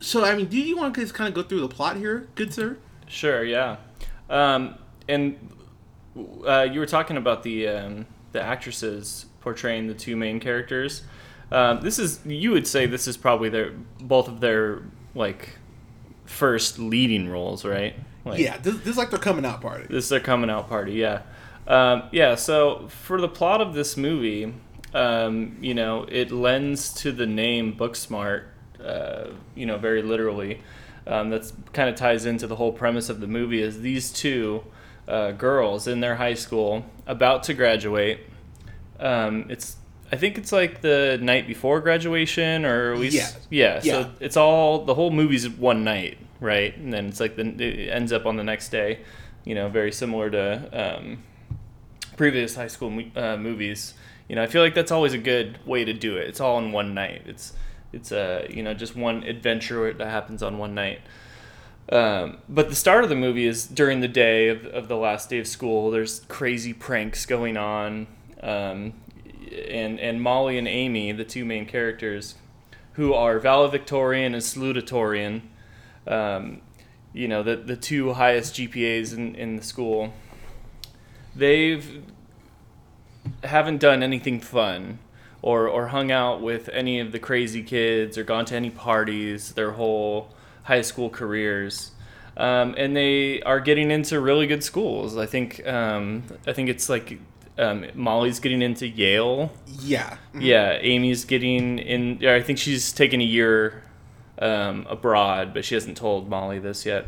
so 0.00 0.24
I 0.24 0.34
mean, 0.34 0.46
do 0.46 0.58
you 0.58 0.76
want 0.76 0.94
to 0.94 1.00
just 1.02 1.12
kind 1.12 1.28
of 1.28 1.34
go 1.34 1.42
through 1.46 1.60
the 1.60 1.68
plot 1.68 1.98
here, 1.98 2.28
good 2.34 2.54
sir? 2.54 2.78
Sure, 3.06 3.44
yeah. 3.44 3.76
Um, 4.30 4.76
and 5.06 5.36
uh, 6.46 6.66
you 6.70 6.80
were 6.80 6.86
talking 6.86 7.18
about 7.18 7.42
the 7.42 7.68
um, 7.68 8.06
the 8.32 8.40
actresses 8.40 9.26
portraying 9.40 9.86
the 9.86 9.94
two 9.94 10.16
main 10.16 10.40
characters. 10.40 11.02
Um, 11.52 11.80
this 11.80 11.98
is 11.98 12.20
you 12.24 12.52
would 12.52 12.66
say 12.66 12.86
this 12.86 13.08
is 13.08 13.16
probably 13.16 13.48
their 13.48 13.72
both 14.00 14.28
of 14.28 14.40
their 14.40 14.82
like 15.14 15.58
first 16.24 16.78
leading 16.78 17.28
roles, 17.28 17.64
right? 17.64 17.94
Like, 18.24 18.38
yeah, 18.38 18.58
this, 18.58 18.76
this 18.78 18.86
is 18.88 18.96
like 18.96 19.10
their 19.10 19.18
coming 19.18 19.44
out 19.44 19.60
party. 19.60 19.86
This 19.88 20.04
is 20.04 20.10
their 20.10 20.20
coming 20.20 20.50
out 20.50 20.68
party, 20.68 20.92
yeah. 20.92 21.22
Um, 21.66 22.04
yeah, 22.12 22.34
so 22.34 22.88
for 22.88 23.20
the 23.20 23.28
plot 23.28 23.60
of 23.60 23.74
this 23.74 23.96
movie, 23.96 24.54
um, 24.94 25.56
you 25.60 25.74
know, 25.74 26.04
it 26.08 26.30
lends 26.30 26.92
to 26.94 27.12
the 27.12 27.26
name 27.26 27.76
Booksmart, 27.76 28.44
uh, 28.84 29.28
you 29.54 29.66
know, 29.66 29.78
very 29.78 30.02
literally. 30.02 30.60
Um, 31.06 31.30
that's 31.30 31.52
kind 31.72 31.88
of 31.88 31.96
ties 31.96 32.26
into 32.26 32.46
the 32.46 32.56
whole 32.56 32.72
premise 32.72 33.08
of 33.08 33.20
the 33.20 33.26
movie 33.26 33.62
is 33.62 33.80
these 33.80 34.12
two 34.12 34.62
uh, 35.08 35.32
girls 35.32 35.86
in 35.86 36.00
their 36.00 36.16
high 36.16 36.34
school 36.34 36.84
about 37.06 37.42
to 37.44 37.54
graduate. 37.54 38.20
Um, 38.98 39.46
it's 39.48 39.76
I 40.12 40.16
think 40.16 40.38
it's 40.38 40.52
like 40.52 40.80
the 40.80 41.18
night 41.20 41.46
before 41.46 41.80
graduation, 41.80 42.64
or 42.64 42.92
at 42.92 42.98
least 42.98 43.16
Yeah. 43.16 43.30
yeah. 43.50 43.80
Yeah. 43.82 43.92
So 43.92 44.10
it's 44.20 44.36
all 44.36 44.84
the 44.84 44.94
whole 44.94 45.10
movie's 45.10 45.48
one 45.48 45.84
night, 45.84 46.18
right? 46.40 46.76
And 46.76 46.92
then 46.92 47.06
it's 47.06 47.20
like 47.20 47.36
the 47.36 47.42
it 47.62 47.90
ends 47.90 48.12
up 48.12 48.26
on 48.26 48.36
the 48.36 48.44
next 48.44 48.70
day. 48.70 49.00
You 49.44 49.54
know, 49.54 49.68
very 49.68 49.92
similar 49.92 50.30
to 50.30 50.98
um, 50.98 51.22
previous 52.16 52.54
high 52.56 52.68
school 52.68 53.02
uh, 53.16 53.36
movies. 53.36 53.94
You 54.28 54.36
know, 54.36 54.42
I 54.42 54.46
feel 54.46 54.62
like 54.62 54.74
that's 54.74 54.92
always 54.92 55.12
a 55.14 55.18
good 55.18 55.58
way 55.66 55.84
to 55.84 55.92
do 55.92 56.16
it. 56.16 56.28
It's 56.28 56.40
all 56.40 56.58
in 56.58 56.72
one 56.72 56.92
night. 56.94 57.22
It's 57.26 57.52
it's 57.92 58.12
a 58.12 58.46
you 58.50 58.62
know 58.62 58.74
just 58.74 58.94
one 58.96 59.22
adventure 59.24 59.92
that 59.92 60.06
happens 60.08 60.42
on 60.42 60.58
one 60.58 60.74
night. 60.74 61.00
Um, 61.90 62.38
but 62.48 62.68
the 62.68 62.76
start 62.76 63.02
of 63.02 63.10
the 63.10 63.16
movie 63.16 63.46
is 63.46 63.66
during 63.66 64.00
the 64.00 64.08
day 64.08 64.48
of, 64.48 64.64
of 64.66 64.86
the 64.88 64.96
last 64.96 65.28
day 65.30 65.38
of 65.38 65.46
school. 65.48 65.90
There's 65.90 66.20
crazy 66.28 66.72
pranks 66.72 67.26
going 67.26 67.56
on, 67.56 68.06
um, 68.42 68.92
and 69.52 69.98
and 70.00 70.22
Molly 70.22 70.58
and 70.58 70.68
Amy, 70.68 71.12
the 71.12 71.24
two 71.24 71.44
main 71.44 71.66
characters, 71.66 72.34
who 72.94 73.12
are 73.14 73.38
valedictorian 73.38 74.34
and 74.34 74.42
salutatorian, 74.42 75.42
um, 76.06 76.60
you 77.12 77.28
know, 77.28 77.42
the 77.42 77.56
the 77.56 77.76
two 77.76 78.12
highest 78.14 78.54
GPAs 78.54 79.14
in 79.14 79.34
in 79.34 79.56
the 79.56 79.62
school. 79.62 80.12
They've 81.34 82.02
haven't 83.44 83.78
done 83.78 84.02
anything 84.02 84.40
fun 84.40 84.98
or 85.42 85.68
or 85.68 85.88
hung 85.88 86.10
out 86.10 86.40
with 86.40 86.68
any 86.70 87.00
of 87.00 87.12
the 87.12 87.18
crazy 87.18 87.62
kids 87.62 88.18
or 88.18 88.24
gone 88.24 88.44
to 88.46 88.56
any 88.56 88.70
parties 88.70 89.52
their 89.52 89.72
whole 89.72 90.30
high 90.64 90.82
school 90.82 91.10
careers. 91.10 91.92
Um, 92.36 92.74
and 92.78 92.96
they 92.96 93.42
are 93.42 93.60
getting 93.60 93.90
into 93.90 94.20
really 94.20 94.46
good 94.46 94.64
schools. 94.64 95.16
I 95.16 95.26
think 95.26 95.66
um, 95.66 96.24
I 96.46 96.52
think 96.52 96.68
it's 96.68 96.88
like 96.88 97.18
um, 97.60 97.86
Molly's 97.94 98.40
getting 98.40 98.62
into 98.62 98.88
Yale. 98.88 99.52
Yeah. 99.66 100.16
Yeah, 100.38 100.78
Amy's 100.80 101.24
getting 101.24 101.78
in. 101.78 102.26
I 102.26 102.40
think 102.40 102.58
she's 102.58 102.92
taking 102.92 103.20
a 103.20 103.24
year 103.24 103.82
um, 104.38 104.86
abroad, 104.88 105.52
but 105.52 105.64
she 105.64 105.74
hasn't 105.74 105.98
told 105.98 106.28
Molly 106.28 106.58
this 106.58 106.86
yet. 106.86 107.06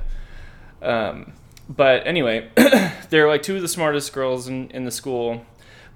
Um, 0.83 1.33
but 1.69 2.07
anyway, 2.07 2.51
they're 3.11 3.29
like 3.29 3.43
two 3.43 3.57
of 3.57 3.63
the 3.63 3.69
smartest 3.69 4.13
girls 4.13 4.47
in, 4.47 4.69
in 4.71 4.85
the 4.85 4.91
school, 4.91 5.47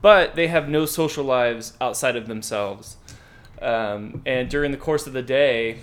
but 0.00 0.34
they 0.36 0.46
have 0.46 0.68
no 0.68 0.86
social 0.86 1.25
lives 1.25 1.75
outside 1.80 2.16
of 2.16 2.26
themselves. 2.26 2.96
Um, 3.60 4.22
and 4.25 4.48
during 4.48 4.70
the 4.70 4.78
course 4.78 5.06
of 5.06 5.12
the 5.12 5.22
day, 5.22 5.80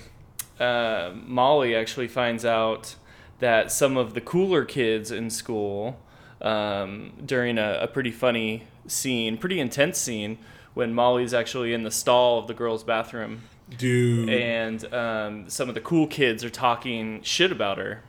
uh, 0.60 1.12
Molly 1.14 1.76
actually 1.76 2.08
finds 2.08 2.44
out 2.44 2.96
that 3.40 3.72
some 3.72 3.98
of 3.98 4.16
the 4.16 4.22
cooler 4.22 4.66
kids 4.66 5.12
in 5.12 5.30
school, 5.30 6.00
um, 6.44 7.14
during 7.26 7.58
a, 7.58 7.80
a 7.82 7.88
pretty 7.88 8.12
funny 8.12 8.68
scene, 8.88 9.38
pretty 9.38 9.60
intense 9.60 9.98
scene, 9.98 10.38
when 10.74 10.94
Molly's 10.94 11.34
actually 11.34 11.74
in 11.74 11.84
the 11.84 11.92
stall 11.92 12.40
of 12.40 12.48
the 12.48 12.54
girls' 12.54 12.84
bathroom, 12.84 13.44
Dude. 13.78 14.30
and 14.30 14.94
um, 14.94 15.50
some 15.50 15.70
of 15.70 15.76
the 15.76 15.82
cool 15.82 16.08
kids 16.08 16.44
are 16.44 16.50
talking 16.50 17.22
shit 17.24 17.52
about 17.52 17.78
her. 17.78 18.02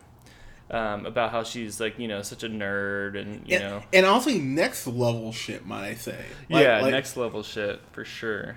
Um, 0.71 1.05
about 1.05 1.31
how 1.31 1.43
she's 1.45 1.79
like 1.79 1.99
you 1.99 2.09
know 2.09 2.23
such 2.23 2.43
a 2.43 2.49
nerd 2.49 3.21
and 3.21 3.47
you 3.47 3.57
and, 3.57 3.65
know 3.65 3.83
and 3.93 4.07
also 4.07 4.31
next 4.31 4.87
level 4.87 5.31
shit, 5.31 5.67
might 5.67 5.89
I 5.91 5.95
say? 5.95 6.25
Like- 6.49 6.65
yeah, 6.65 6.81
like- 6.81 6.91
next 6.91 7.19
level 7.19 7.43
shit 7.43 7.81
for 7.93 8.03
sure. 8.05 8.57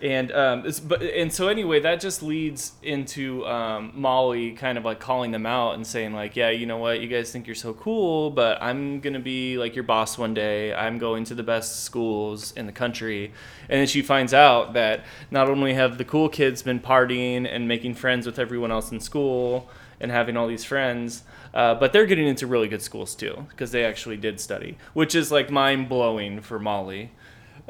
And 0.00 0.30
um, 0.30 0.64
but 0.86 1.02
and 1.02 1.32
so 1.32 1.48
anyway, 1.48 1.80
that 1.80 1.98
just 1.98 2.22
leads 2.22 2.72
into 2.82 3.44
um, 3.46 3.92
Molly 3.96 4.52
kind 4.52 4.78
of 4.78 4.84
like 4.84 5.00
calling 5.00 5.32
them 5.32 5.44
out 5.44 5.74
and 5.74 5.84
saying 5.84 6.12
like, 6.12 6.36
yeah, 6.36 6.50
you 6.50 6.66
know 6.66 6.76
what, 6.76 7.00
you 7.00 7.08
guys 7.08 7.32
think 7.32 7.48
you're 7.48 7.56
so 7.56 7.74
cool, 7.74 8.30
but 8.30 8.62
I'm 8.62 9.00
gonna 9.00 9.18
be 9.18 9.58
like 9.58 9.74
your 9.74 9.82
boss 9.82 10.16
one 10.16 10.34
day. 10.34 10.72
I'm 10.72 10.98
going 10.98 11.24
to 11.24 11.34
the 11.34 11.42
best 11.42 11.82
schools 11.82 12.52
in 12.52 12.66
the 12.66 12.72
country, 12.72 13.32
and 13.68 13.80
then 13.80 13.88
she 13.88 14.02
finds 14.02 14.32
out 14.32 14.74
that 14.74 15.04
not 15.32 15.48
only 15.48 15.74
have 15.74 15.98
the 15.98 16.04
cool 16.04 16.28
kids 16.28 16.62
been 16.62 16.78
partying 16.78 17.48
and 17.50 17.66
making 17.66 17.94
friends 17.94 18.24
with 18.24 18.38
everyone 18.38 18.70
else 18.70 18.92
in 18.92 19.00
school 19.00 19.68
and 20.00 20.12
having 20.12 20.36
all 20.36 20.46
these 20.46 20.64
friends, 20.64 21.24
uh, 21.54 21.74
but 21.74 21.92
they're 21.92 22.06
getting 22.06 22.28
into 22.28 22.46
really 22.46 22.68
good 22.68 22.82
schools 22.82 23.16
too 23.16 23.46
because 23.48 23.72
they 23.72 23.84
actually 23.84 24.16
did 24.16 24.38
study, 24.38 24.78
which 24.94 25.16
is 25.16 25.32
like 25.32 25.50
mind 25.50 25.88
blowing 25.88 26.40
for 26.40 26.60
Molly. 26.60 27.10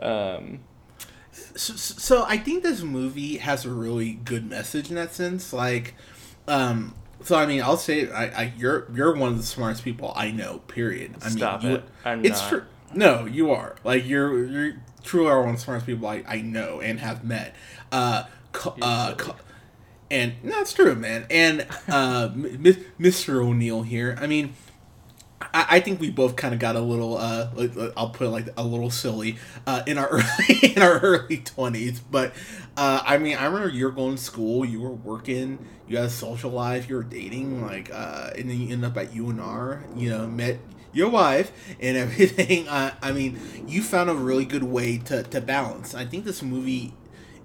Um, 0.02 0.60
so, 1.56 1.74
so 1.74 2.24
I 2.26 2.36
think 2.38 2.62
this 2.62 2.82
movie 2.82 3.38
has 3.38 3.64
a 3.64 3.70
really 3.70 4.12
good 4.12 4.48
message 4.48 4.88
in 4.90 4.96
that 4.96 5.14
sense. 5.14 5.52
Like, 5.52 5.94
um, 6.46 6.94
so 7.22 7.36
I 7.36 7.46
mean, 7.46 7.62
I'll 7.62 7.76
say, 7.76 8.10
I, 8.10 8.26
I 8.26 8.52
you're 8.56 8.86
you're 8.94 9.14
one 9.14 9.30
of 9.32 9.36
the 9.38 9.44
smartest 9.44 9.84
people 9.84 10.12
I 10.16 10.30
know. 10.30 10.58
Period. 10.68 11.16
I 11.22 11.28
Stop 11.30 11.62
mean, 11.62 11.72
you, 11.72 11.76
it. 11.78 11.84
I'm 12.04 12.24
it's 12.24 12.40
not. 12.40 12.48
true. 12.48 12.62
No, 12.94 13.26
you 13.26 13.50
are. 13.50 13.76
Like, 13.84 14.06
you're 14.06 14.46
you're 14.46 14.76
truly 15.02 15.28
are 15.28 15.40
one 15.40 15.50
of 15.50 15.56
the 15.56 15.62
smartest 15.62 15.86
people 15.86 16.06
I, 16.08 16.24
I 16.26 16.40
know 16.40 16.80
and 16.80 17.00
have 17.00 17.24
met. 17.24 17.54
Uh, 17.92 18.24
co- 18.52 18.76
uh, 18.80 19.14
co- 19.14 19.36
and 20.10 20.34
no, 20.42 20.60
it's 20.60 20.72
true, 20.72 20.94
man. 20.94 21.26
And 21.30 21.62
uh, 21.88 22.28
Mr. 22.34 23.44
O'Neal 23.44 23.82
here. 23.82 24.16
I 24.20 24.26
mean. 24.26 24.54
I, 25.58 25.76
I 25.76 25.80
think 25.80 26.00
we 26.00 26.10
both 26.10 26.36
kind 26.36 26.54
of 26.54 26.60
got 26.60 26.76
a 26.76 26.80
little 26.80 27.16
uh 27.16 27.50
uh, 27.58 27.90
I'll 27.96 28.10
put 28.10 28.28
it 28.28 28.30
like 28.30 28.48
a 28.56 28.62
little 28.62 28.90
silly 28.90 29.36
uh 29.66 29.82
in 29.86 29.98
our 29.98 30.08
early 30.10 30.72
in 30.74 30.82
our 30.82 30.98
early 31.00 31.38
20s 31.38 32.00
but 32.10 32.32
uh 32.76 33.02
I 33.04 33.18
mean 33.18 33.36
I 33.36 33.46
remember 33.46 33.68
you're 33.68 33.90
going 33.90 34.16
to 34.16 34.22
school 34.22 34.64
you 34.64 34.80
were 34.80 34.92
working 34.92 35.58
you 35.88 35.96
had 35.96 36.06
a 36.06 36.10
social 36.10 36.50
life 36.50 36.88
you 36.88 36.96
were 36.96 37.02
dating 37.02 37.62
like 37.66 37.90
uh 37.92 38.30
and 38.36 38.48
then 38.48 38.60
you 38.60 38.72
end 38.72 38.84
up 38.84 38.96
at 38.96 39.10
UNR 39.10 39.82
you 39.98 40.10
know 40.10 40.26
met 40.26 40.58
your 40.92 41.08
wife 41.08 41.50
and 41.80 41.96
everything 42.04 42.68
uh, 42.68 42.94
I 43.02 43.12
mean 43.12 43.40
you 43.66 43.82
found 43.82 44.10
a 44.10 44.14
really 44.14 44.44
good 44.44 44.64
way 44.64 44.98
to 44.98 45.24
to 45.24 45.40
balance 45.40 45.94
I 45.94 46.04
think 46.04 46.24
this 46.24 46.42
movie 46.42 46.94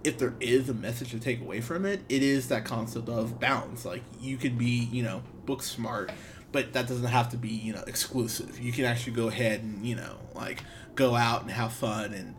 if 0.03 0.17
there 0.17 0.33
is 0.39 0.69
a 0.69 0.73
message 0.73 1.11
to 1.11 1.19
take 1.19 1.39
away 1.39 1.61
from 1.61 1.85
it, 1.85 2.01
it 2.09 2.21
is 2.21 2.49
that 2.49 2.65
concept 2.65 3.07
of 3.07 3.39
balance. 3.39 3.85
Like 3.85 4.03
you 4.19 4.37
can 4.37 4.57
be, 4.57 4.89
you 4.91 5.01
know, 5.01 5.23
book 5.45 5.63
smart, 5.63 6.11
but 6.53 6.71
that 6.73 6.87
doesn't 6.87 7.05
have 7.07 7.29
to 7.31 7.37
be, 7.37 7.49
you 7.49 7.73
know, 7.73 7.83
exclusive. 7.87 8.57
You 8.59 8.71
can 8.71 8.85
actually 8.85 9.13
go 9.13 9.27
ahead 9.27 9.61
and, 9.61 9.85
you 9.85 9.95
know, 9.95 10.15
like 10.33 10.63
go 10.95 11.15
out 11.15 11.41
and 11.41 11.51
have 11.51 11.73
fun 11.73 12.13
and 12.13 12.35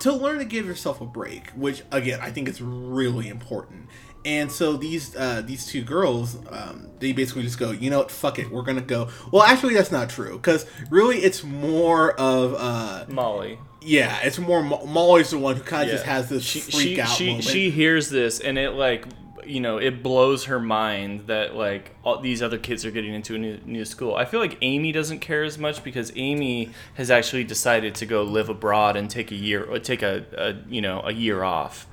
to 0.00 0.12
learn 0.12 0.38
to 0.38 0.44
give 0.44 0.66
yourself 0.66 1.00
a 1.00 1.06
break, 1.06 1.50
which 1.50 1.82
again 1.92 2.18
I 2.20 2.30
think 2.32 2.48
is 2.48 2.60
really 2.60 3.28
important. 3.28 3.86
And 4.24 4.52
so 4.52 4.76
these 4.76 5.16
uh, 5.16 5.42
these 5.44 5.64
two 5.66 5.82
girls, 5.82 6.36
um, 6.50 6.88
they 6.98 7.12
basically 7.12 7.42
just 7.42 7.58
go, 7.58 7.70
you 7.70 7.88
know 7.88 7.98
what, 8.00 8.10
fuck 8.10 8.38
it, 8.38 8.50
we're 8.50 8.62
gonna 8.62 8.82
go. 8.82 9.08
Well, 9.32 9.42
actually, 9.42 9.74
that's 9.74 9.90
not 9.92 10.10
true 10.10 10.36
because 10.36 10.66
really, 10.90 11.18
it's 11.18 11.42
more 11.42 12.12
of 12.20 12.54
uh, 12.58 13.06
Molly. 13.08 13.58
yeah, 13.80 14.18
it's 14.22 14.38
more 14.38 14.62
Mo- 14.62 14.84
Molly's 14.84 15.30
the 15.30 15.38
one 15.38 15.56
who 15.56 15.62
kind 15.62 15.84
of 15.88 15.94
just 15.94 16.04
has 16.04 16.28
this 16.28 16.42
She 16.42 16.60
freak 16.60 16.72
she 16.96 17.00
out 17.00 17.08
she, 17.08 17.26
moment. 17.28 17.44
she 17.44 17.70
hears 17.70 18.10
this 18.10 18.40
and 18.40 18.58
it 18.58 18.72
like 18.72 19.06
you 19.50 19.60
know 19.60 19.78
it 19.78 20.02
blows 20.02 20.44
her 20.44 20.60
mind 20.60 21.26
that 21.26 21.56
like 21.56 21.94
all 22.04 22.20
these 22.20 22.42
other 22.42 22.58
kids 22.58 22.84
are 22.84 22.90
getting 22.90 23.12
into 23.12 23.34
a 23.34 23.38
new, 23.38 23.58
new 23.66 23.84
school. 23.84 24.14
I 24.14 24.24
feel 24.24 24.40
like 24.40 24.56
Amy 24.62 24.92
doesn't 24.92 25.18
care 25.18 25.42
as 25.42 25.58
much 25.58 25.82
because 25.82 26.12
Amy 26.14 26.70
has 26.94 27.10
actually 27.10 27.44
decided 27.44 27.94
to 27.96 28.06
go 28.06 28.22
live 28.22 28.48
abroad 28.48 28.96
and 28.96 29.10
take 29.10 29.30
a 29.30 29.34
year 29.34 29.64
or 29.64 29.78
take 29.78 30.02
a, 30.02 30.24
a 30.36 30.70
you 30.72 30.80
know 30.80 31.00
a 31.02 31.12
year 31.12 31.42
off. 31.42 31.86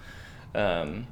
Um, 0.54 1.08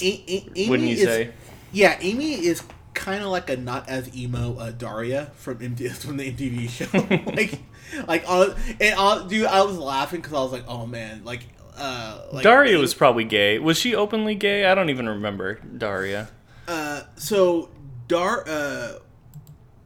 A- 0.00 0.24
A- 0.26 0.50
Amy 0.56 0.70
wouldn't 0.70 0.88
you 0.88 0.96
is, 0.96 1.04
say? 1.04 1.32
Yeah, 1.72 1.98
Amy 2.00 2.34
is 2.34 2.62
kind 2.94 3.22
of 3.22 3.30
like 3.30 3.48
a 3.50 3.56
not 3.56 3.88
as 3.88 4.14
emo 4.16 4.56
uh, 4.58 4.70
Daria 4.72 5.30
from 5.36 5.58
MTV, 5.58 5.92
from 5.96 6.16
the 6.16 6.32
MTV 6.32 6.68
show. 6.68 7.32
like, 7.34 7.60
like 8.08 8.28
on 8.28 8.54
and 8.80 8.94
on, 8.94 9.28
dude, 9.28 9.46
I 9.46 9.62
was 9.62 9.78
laughing 9.78 10.20
because 10.20 10.34
I 10.34 10.40
was 10.40 10.52
like, 10.52 10.64
oh 10.66 10.86
man, 10.86 11.24
like, 11.24 11.46
uh, 11.80 12.26
like 12.32 12.42
Daria 12.44 12.78
was 12.78 12.94
probably 12.94 13.24
gay. 13.24 13.58
Was 13.58 13.78
she 13.78 13.94
openly 13.94 14.34
gay? 14.34 14.64
I 14.66 14.74
don't 14.74 14.90
even 14.90 15.08
remember 15.08 15.54
Daria. 15.76 16.28
uh, 16.68 17.02
so 17.16 17.70
Dar, 18.08 18.44
uh, 18.46 18.92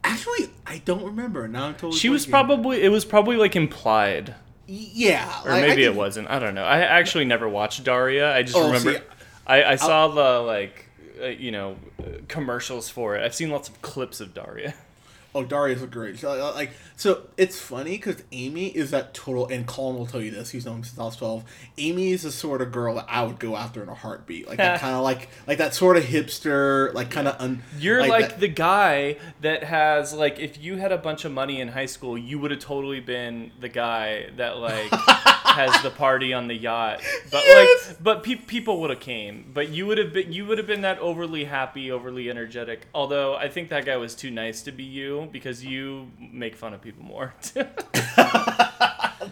actually, 0.03 0.49
I 0.65 0.79
don't 0.85 1.03
remember 1.03 1.47
now. 1.47 1.65
I'm 1.67 1.73
totally 1.75 1.97
She 1.97 2.09
was 2.09 2.25
probably 2.25 2.81
it 2.83 2.89
was 2.89 3.05
probably 3.05 3.35
like 3.37 3.55
implied. 3.55 4.35
yeah, 4.67 5.41
or 5.45 5.51
like, 5.51 5.61
maybe 5.61 5.83
it 5.83 5.95
wasn't. 5.95 6.29
I 6.29 6.39
don't 6.39 6.55
know. 6.55 6.63
I 6.65 6.79
actually 6.79 7.25
never 7.25 7.47
watched 7.47 7.83
Daria. 7.83 8.35
I 8.35 8.43
just 8.43 8.55
Oh, 8.57 8.65
remember 8.67 8.93
see, 8.93 8.99
I, 9.47 9.63
I 9.63 9.75
saw 9.75 10.07
the 10.07 10.39
like 10.45 10.85
uh, 11.21 11.27
you 11.27 11.51
know 11.51 11.77
uh, 11.99 12.03
commercials 12.27 12.89
for 12.89 13.15
it. 13.15 13.23
I've 13.23 13.35
seen 13.35 13.49
lots 13.51 13.69
of 13.69 13.81
clips 13.81 14.19
of 14.21 14.33
Daria. 14.33 14.73
Oh, 15.35 15.43
Daria's 15.43 15.83
a 15.83 15.87
great. 15.87 16.17
So, 16.17 16.31
uh, 16.31 16.53
like, 16.55 16.71
so 16.95 17.23
it's 17.37 17.59
funny 17.59 17.97
because 17.97 18.23
Amy 18.31 18.67
is 18.67 18.91
that 18.91 19.13
total, 19.13 19.47
and 19.47 19.67
Colin 19.67 19.97
will 19.97 20.05
tell 20.07 20.21
you 20.21 20.31
this. 20.31 20.49
He's 20.49 20.65
known 20.65 20.83
since 20.83 20.97
I 20.97 21.03
was 21.03 21.17
twelve. 21.17 21.43
Amy 21.77 22.11
is 22.11 22.23
the 22.23 22.31
sort 22.31 22.61
of 22.61 22.71
girl 22.71 22.95
that 22.95 23.05
I 23.09 23.21
would 23.23 23.37
go 23.37 23.55
after 23.57 23.83
in 23.83 23.89
a 23.89 23.93
heartbeat. 23.93 24.47
Like 24.47 24.57
that 24.57 24.79
kind 24.81 24.95
of 24.95 25.03
like 25.03 25.27
like 25.45 25.57
that 25.57 25.75
sort 25.75 25.97
of 25.97 26.03
hipster, 26.03 26.93
like 26.93 27.11
kind 27.11 27.27
of 27.27 27.35
un. 27.39 27.61
You're 27.77 28.07
like, 28.07 28.29
that- 28.29 28.39
the 28.39 28.47
guy 28.47 29.17
that 29.41 29.63
has 29.65 30.13
like 30.13 30.39
if 30.39 30.57
you 30.57 30.77
had 30.77 30.91
a 30.91 30.97
bunch 30.97 31.25
of 31.25 31.31
money 31.31 31.59
in 31.59 31.67
high 31.67 31.85
school, 31.85 32.17
you 32.17 32.39
would 32.39 32.51
have 32.51 32.61
totally 32.61 33.01
been 33.01 33.51
the 33.59 33.69
guy 33.69 34.29
that 34.37 34.57
like 34.57 34.89
has 34.91 35.81
the 35.83 35.89
party 35.89 36.33
on 36.33 36.47
the 36.47 36.55
yacht. 36.55 37.01
But 37.31 37.43
Yes! 37.45 37.89
like 37.89 38.03
but 38.03 38.23
pe- 38.23 38.35
people 38.35 38.79
would 38.81 38.89
have 38.89 38.99
came. 39.01 39.51
But 39.53 39.69
you 39.69 39.85
would 39.87 39.97
have 39.97 40.13
been 40.13 40.31
you 40.31 40.45
would 40.45 40.57
have 40.57 40.67
been 40.67 40.81
that 40.81 40.99
overly 40.99 41.43
happy, 41.43 41.91
overly 41.91 42.29
energetic. 42.29 42.87
Although 42.93 43.35
I 43.35 43.49
think 43.49 43.69
that 43.69 43.85
guy 43.85 43.97
was 43.97 44.15
too 44.15 44.31
nice 44.31 44.61
to 44.63 44.71
be 44.71 44.83
you 44.83 45.24
because 45.31 45.63
you 45.65 46.11
make 46.19 46.55
fun 46.55 46.73
of 46.73 46.81
people 46.81 47.03
more. 47.03 47.33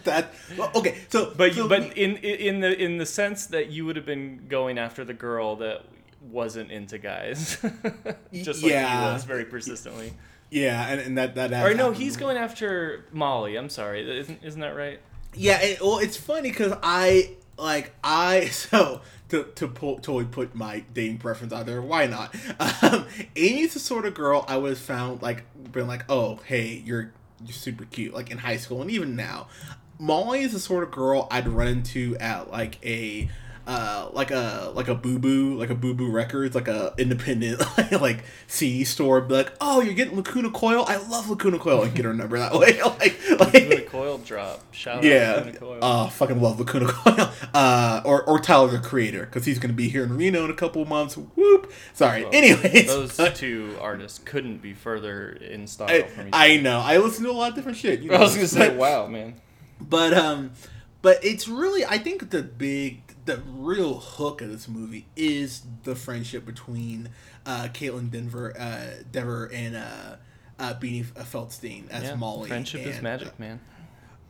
that. 0.04 0.32
well, 0.56 0.70
okay, 0.74 0.96
so 1.08 1.32
But 1.36 1.54
so 1.54 1.68
but 1.68 1.80
we- 1.94 2.02
in 2.02 2.16
in 2.16 2.60
the 2.60 2.80
in 2.82 2.98
the 2.98 3.06
sense 3.06 3.46
that 3.46 3.70
you 3.70 3.86
would 3.86 3.96
have 3.96 4.06
been 4.06 4.46
going 4.48 4.78
after 4.78 5.04
the 5.04 5.14
girl 5.14 5.56
that 5.56 5.82
wasn't 6.20 6.70
into 6.70 6.98
guys, 6.98 7.58
just 8.32 8.62
like 8.62 8.72
Yeah. 8.72 9.08
he 9.08 9.12
was 9.14 9.24
very 9.24 9.44
persistently. 9.44 10.14
yeah, 10.50 10.86
and, 10.88 11.00
and 11.00 11.18
that 11.18 11.34
that. 11.34 11.52
Or 11.52 11.74
no, 11.74 11.84
happened. 11.84 11.96
he's 12.02 12.16
going 12.16 12.36
after 12.36 13.04
Molly. 13.12 13.56
I'm 13.56 13.68
sorry, 13.68 14.18
isn't 14.20 14.42
isn't 14.42 14.60
that 14.60 14.76
right? 14.76 15.00
Yeah, 15.34 15.60
it, 15.60 15.80
well, 15.80 15.98
it's 15.98 16.16
funny 16.16 16.50
because 16.50 16.72
I 16.82 17.30
like 17.56 17.94
I 18.02 18.46
so 18.50 19.00
to 19.28 19.44
to 19.54 19.68
pull, 19.68 19.96
totally 19.96 20.26
put 20.26 20.54
my 20.54 20.84
dating 20.92 21.18
preference 21.18 21.52
out 21.52 21.66
there. 21.66 21.82
Why 21.82 22.06
not? 22.06 22.34
Um, 22.82 23.06
Amy's 23.36 23.74
the 23.74 23.80
sort 23.80 24.06
of 24.06 24.14
girl 24.14 24.44
I 24.48 24.56
have 24.58 24.78
found 24.78 25.22
like 25.22 25.44
been 25.72 25.86
like, 25.86 26.04
oh 26.08 26.40
hey, 26.44 26.82
you're 26.84 27.12
you're 27.44 27.52
super 27.52 27.84
cute, 27.84 28.14
like 28.14 28.30
in 28.30 28.38
high 28.38 28.56
school 28.56 28.82
and 28.82 28.90
even 28.90 29.16
now. 29.16 29.48
Molly 29.98 30.42
is 30.42 30.52
the 30.52 30.60
sort 30.60 30.82
of 30.82 30.90
girl 30.90 31.28
I'd 31.30 31.46
run 31.46 31.68
into 31.68 32.16
at 32.18 32.50
like 32.50 32.84
a 32.84 33.30
uh, 33.66 34.10
like 34.12 34.30
a 34.30 34.70
like 34.74 34.88
a 34.88 34.94
boo 34.94 35.18
boo 35.18 35.54
like 35.56 35.70
a 35.70 35.74
boo 35.74 35.94
boo 35.94 36.10
records 36.10 36.54
like 36.54 36.68
a 36.68 36.92
independent 36.98 37.62
like 38.00 38.22
CD 38.46 38.84
store 38.84 39.22
be 39.22 39.34
like 39.34 39.52
oh 39.60 39.80
you're 39.80 39.94
getting 39.94 40.16
Lacuna 40.16 40.50
Coil? 40.50 40.84
I 40.86 40.96
love 40.96 41.30
Lacuna 41.30 41.58
Coil. 41.58 41.82
And 41.82 41.94
get 41.94 42.04
her 42.04 42.12
number 42.12 42.38
that 42.38 42.52
way 42.58 42.80
like 42.82 43.18
like 43.40 43.52
Lacuna 43.54 43.80
Coil 43.82 44.18
drop. 44.18 44.60
Shout 44.74 44.98
out 44.98 45.04
yeah. 45.04 45.32
Lacuna 45.36 45.58
Coil. 45.58 45.78
uh 45.82 46.08
fucking 46.10 46.42
love 46.42 46.58
Lacuna 46.60 46.86
Coil. 46.88 47.30
Uh 47.54 48.02
or 48.04 48.22
or 48.24 48.38
Tyler 48.38 48.68
the 48.68 48.78
Creator 48.80 49.24
because 49.24 49.46
he's 49.46 49.58
gonna 49.58 49.72
be 49.72 49.88
here 49.88 50.04
in 50.04 50.14
Reno 50.16 50.44
in 50.44 50.50
a 50.50 50.54
couple 50.54 50.82
of 50.82 50.88
months. 50.88 51.16
Whoop. 51.16 51.72
Sorry. 51.94 52.24
Well, 52.24 52.34
anyways. 52.34 52.86
Those 52.86 53.16
two 53.34 53.76
artists 53.80 54.18
couldn't 54.18 54.58
be 54.58 54.74
further 54.74 55.30
in 55.30 55.66
style 55.66 55.88
I, 55.88 56.06
I 56.32 56.56
know. 56.58 56.80
I 56.80 56.98
listen 56.98 57.24
to 57.24 57.30
a 57.30 57.32
lot 57.32 57.50
of 57.50 57.54
different 57.54 57.78
shit 57.78 58.00
you 58.00 58.12
I 58.12 58.20
was 58.20 58.34
gonna 58.34 58.46
say, 58.46 58.68
but- 58.68 58.76
wow, 58.76 59.06
man. 59.06 59.40
but 59.80 60.12
um 60.12 60.52
but 61.02 61.22
it's 61.22 61.46
really 61.48 61.84
i 61.84 61.98
think 61.98 62.30
the 62.30 62.42
big 62.42 63.03
the 63.24 63.38
real 63.56 63.94
hook 64.00 64.42
of 64.42 64.50
this 64.50 64.68
movie 64.68 65.06
is 65.16 65.62
the 65.84 65.94
friendship 65.96 66.44
between 66.44 67.08
uh 67.46 67.68
kaitlyn 67.72 68.10
denver 68.10 68.54
uh 68.58 69.02
denver 69.10 69.50
and 69.52 69.74
uh 69.76 70.16
uh 70.58 70.74
beanie 70.74 71.04
feldstein 71.04 71.88
as 71.90 72.02
Yeah, 72.04 72.14
molly 72.16 72.48
Friendship 72.48 72.82
is 72.86 72.96
and, 72.96 73.02
magic, 73.02 73.38
man. 73.40 73.60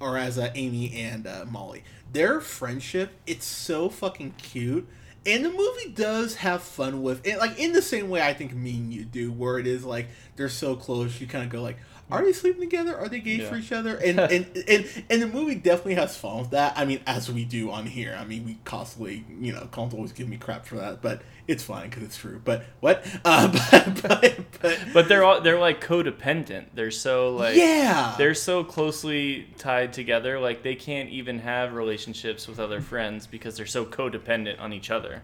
or 0.00 0.16
as 0.16 0.38
uh, 0.38 0.50
amy 0.54 0.94
and 0.94 1.26
uh, 1.26 1.44
molly 1.48 1.82
their 2.12 2.40
friendship 2.40 3.12
it's 3.26 3.46
so 3.46 3.88
fucking 3.88 4.34
cute 4.38 4.86
and 5.26 5.44
the 5.44 5.50
movie 5.50 5.90
does 5.94 6.36
have 6.36 6.62
fun 6.62 7.02
with 7.02 7.26
it 7.26 7.38
like 7.38 7.58
in 7.58 7.72
the 7.72 7.82
same 7.82 8.08
way 8.08 8.22
i 8.22 8.32
think 8.32 8.54
me 8.54 8.76
and 8.76 8.92
you 8.92 9.04
do 9.04 9.32
where 9.32 9.58
it 9.58 9.66
is 9.66 9.84
like 9.84 10.08
they're 10.36 10.48
so 10.48 10.76
close 10.76 11.20
you 11.20 11.26
kind 11.26 11.44
of 11.44 11.50
go 11.50 11.62
like 11.62 11.78
are 12.10 12.24
they 12.24 12.32
sleeping 12.32 12.60
together? 12.60 12.96
Are 12.96 13.08
they 13.08 13.20
gay 13.20 13.40
for 13.40 13.56
each 13.56 13.72
other? 13.72 13.96
And, 13.96 14.18
and 14.20 14.46
and 14.68 15.04
and 15.08 15.22
the 15.22 15.26
movie 15.26 15.54
definitely 15.54 15.94
has 15.94 16.16
fun 16.16 16.38
with 16.38 16.50
that. 16.50 16.74
I 16.76 16.84
mean 16.84 17.00
as 17.06 17.30
we 17.30 17.44
do 17.44 17.70
on 17.70 17.86
here. 17.86 18.16
I 18.18 18.24
mean 18.24 18.44
we 18.44 18.58
constantly 18.64 19.24
you 19.40 19.52
know 19.52 19.68
Colin's 19.70 19.94
always 19.94 20.12
give 20.12 20.28
me 20.28 20.36
crap 20.36 20.66
for 20.66 20.76
that 20.76 21.00
but 21.02 21.22
it's 21.46 21.62
fine 21.62 21.88
because 21.88 22.02
it's 22.02 22.16
true. 22.16 22.40
But 22.44 22.64
what? 22.80 23.04
Uh 23.24 23.48
but 23.48 24.02
but, 24.02 24.38
but, 24.60 24.78
But 24.92 25.08
they're 25.08 25.24
all 25.24 25.40
they're 25.40 25.58
like 25.58 25.82
codependent. 25.82 26.66
They're 26.74 26.90
so 26.90 27.34
like 27.34 27.56
yeah. 27.56 28.14
they're 28.18 28.34
so 28.34 28.64
closely 28.64 29.48
tied 29.56 29.92
together. 29.92 30.38
Like 30.38 30.62
they 30.62 30.74
can't 30.74 31.08
even 31.08 31.38
have 31.40 31.72
relationships 31.72 32.46
with 32.46 32.60
other 32.60 32.80
friends 32.80 33.26
because 33.26 33.56
they're 33.56 33.66
so 33.66 33.84
codependent 33.84 34.60
on 34.60 34.72
each 34.72 34.90
other. 34.90 35.22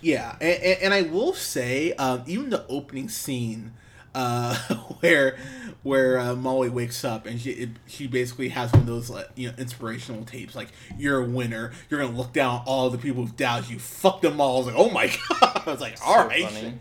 Yeah, 0.00 0.36
and, 0.40 0.62
and, 0.62 0.82
and 0.82 0.94
I 0.94 1.02
will 1.02 1.34
say, 1.34 1.92
um, 1.94 2.22
even 2.26 2.50
the 2.50 2.64
opening 2.68 3.08
scene, 3.08 3.72
uh, 4.14 4.54
where 5.00 5.36
where 5.82 6.18
uh, 6.18 6.34
Molly 6.34 6.68
wakes 6.68 7.04
up 7.04 7.26
and 7.26 7.40
she 7.40 7.50
it, 7.50 7.70
she 7.86 8.06
basically 8.06 8.48
has 8.48 8.72
one 8.72 8.82
of 8.82 8.86
those 8.86 9.10
like, 9.10 9.28
you 9.36 9.48
know 9.48 9.54
inspirational 9.58 10.24
tapes 10.24 10.54
like 10.54 10.68
you're 10.96 11.20
a 11.20 11.24
winner, 11.24 11.72
you're 11.88 12.00
gonna 12.00 12.16
look 12.16 12.32
down 12.32 12.56
on 12.56 12.62
all 12.66 12.90
the 12.90 12.98
people 12.98 13.22
who've 13.22 13.36
doubted 13.36 13.70
you, 13.70 13.78
fuck 13.78 14.20
them 14.20 14.40
all. 14.40 14.56
I 14.56 14.58
was 14.58 14.66
like, 14.66 14.76
oh 14.76 14.90
my 14.90 15.06
god, 15.40 15.62
I 15.66 15.70
was 15.70 15.80
like, 15.80 15.96
all 16.04 16.26
right. 16.26 16.44
funny. 16.44 16.78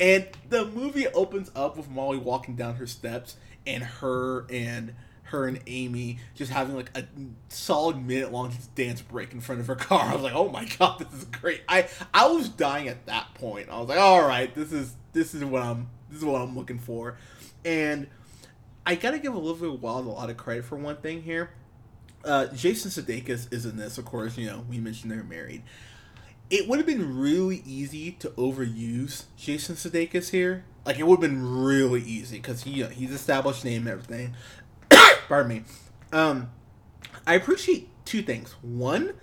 And 0.00 0.26
the 0.48 0.64
movie 0.64 1.06
opens 1.08 1.50
up 1.54 1.76
with 1.76 1.90
Molly 1.90 2.18
walking 2.18 2.56
down 2.56 2.76
her 2.76 2.86
steps 2.86 3.36
and 3.66 3.82
her 3.82 4.46
and 4.50 4.94
her 5.24 5.46
and 5.46 5.60
Amy 5.66 6.18
just 6.34 6.52
having 6.52 6.76
like 6.76 6.90
a 6.96 7.04
solid 7.48 8.04
minute 8.04 8.32
long 8.32 8.52
dance 8.74 9.00
break 9.02 9.32
in 9.32 9.40
front 9.40 9.60
of 9.60 9.66
her 9.66 9.74
car. 9.74 10.00
I 10.10 10.14
was 10.14 10.22
like, 10.22 10.34
"Oh 10.34 10.48
my 10.48 10.64
god, 10.78 10.98
this 11.00 11.12
is 11.20 11.24
great." 11.24 11.62
I 11.68 11.88
I 12.14 12.28
was 12.28 12.48
dying 12.48 12.88
at 12.88 13.06
that 13.06 13.34
point. 13.34 13.68
I 13.68 13.78
was 13.78 13.88
like, 13.88 13.98
"All 13.98 14.26
right, 14.26 14.54
this 14.54 14.72
is 14.72 14.94
this 15.12 15.34
is 15.34 15.44
what 15.44 15.62
I'm 15.62 15.88
this 16.10 16.18
is 16.18 16.24
what 16.24 16.40
I'm 16.40 16.56
looking 16.56 16.78
for." 16.78 17.16
And 17.64 18.06
I 18.84 18.94
got 18.94 19.12
to 19.12 19.18
give 19.18 19.34
Olivia 19.34 19.72
Wilde 19.72 20.06
a 20.06 20.10
lot 20.10 20.30
of 20.30 20.36
credit 20.36 20.64
for 20.64 20.76
one 20.76 20.96
thing 20.96 21.22
here. 21.22 21.50
Uh, 22.24 22.46
Jason 22.48 22.90
Sudeikis 22.90 23.52
is 23.52 23.66
in 23.66 23.76
this, 23.76 23.98
of 23.98 24.04
course. 24.04 24.36
You 24.36 24.46
know, 24.46 24.64
we 24.68 24.78
mentioned 24.78 25.10
they're 25.12 25.22
married. 25.22 25.62
It 26.48 26.68
would 26.68 26.78
have 26.78 26.86
been 26.86 27.18
really 27.18 27.62
easy 27.66 28.12
to 28.12 28.28
overuse 28.30 29.24
Jason 29.36 29.74
Sudeikis 29.74 30.30
here. 30.30 30.64
Like 30.84 30.98
it 30.98 31.06
would 31.06 31.20
have 31.20 31.30
been 31.30 31.64
really 31.64 32.02
easy 32.02 32.36
because 32.36 32.62
he 32.62 32.82
uh, 32.82 32.88
he's 32.88 33.10
established 33.10 33.64
name 33.64 33.82
and 33.82 33.90
everything. 33.90 34.34
Pardon 35.28 35.48
me. 35.48 35.62
Um, 36.12 36.50
I 37.26 37.34
appreciate 37.34 37.88
two 38.04 38.22
things. 38.22 38.54
One, 38.62 39.14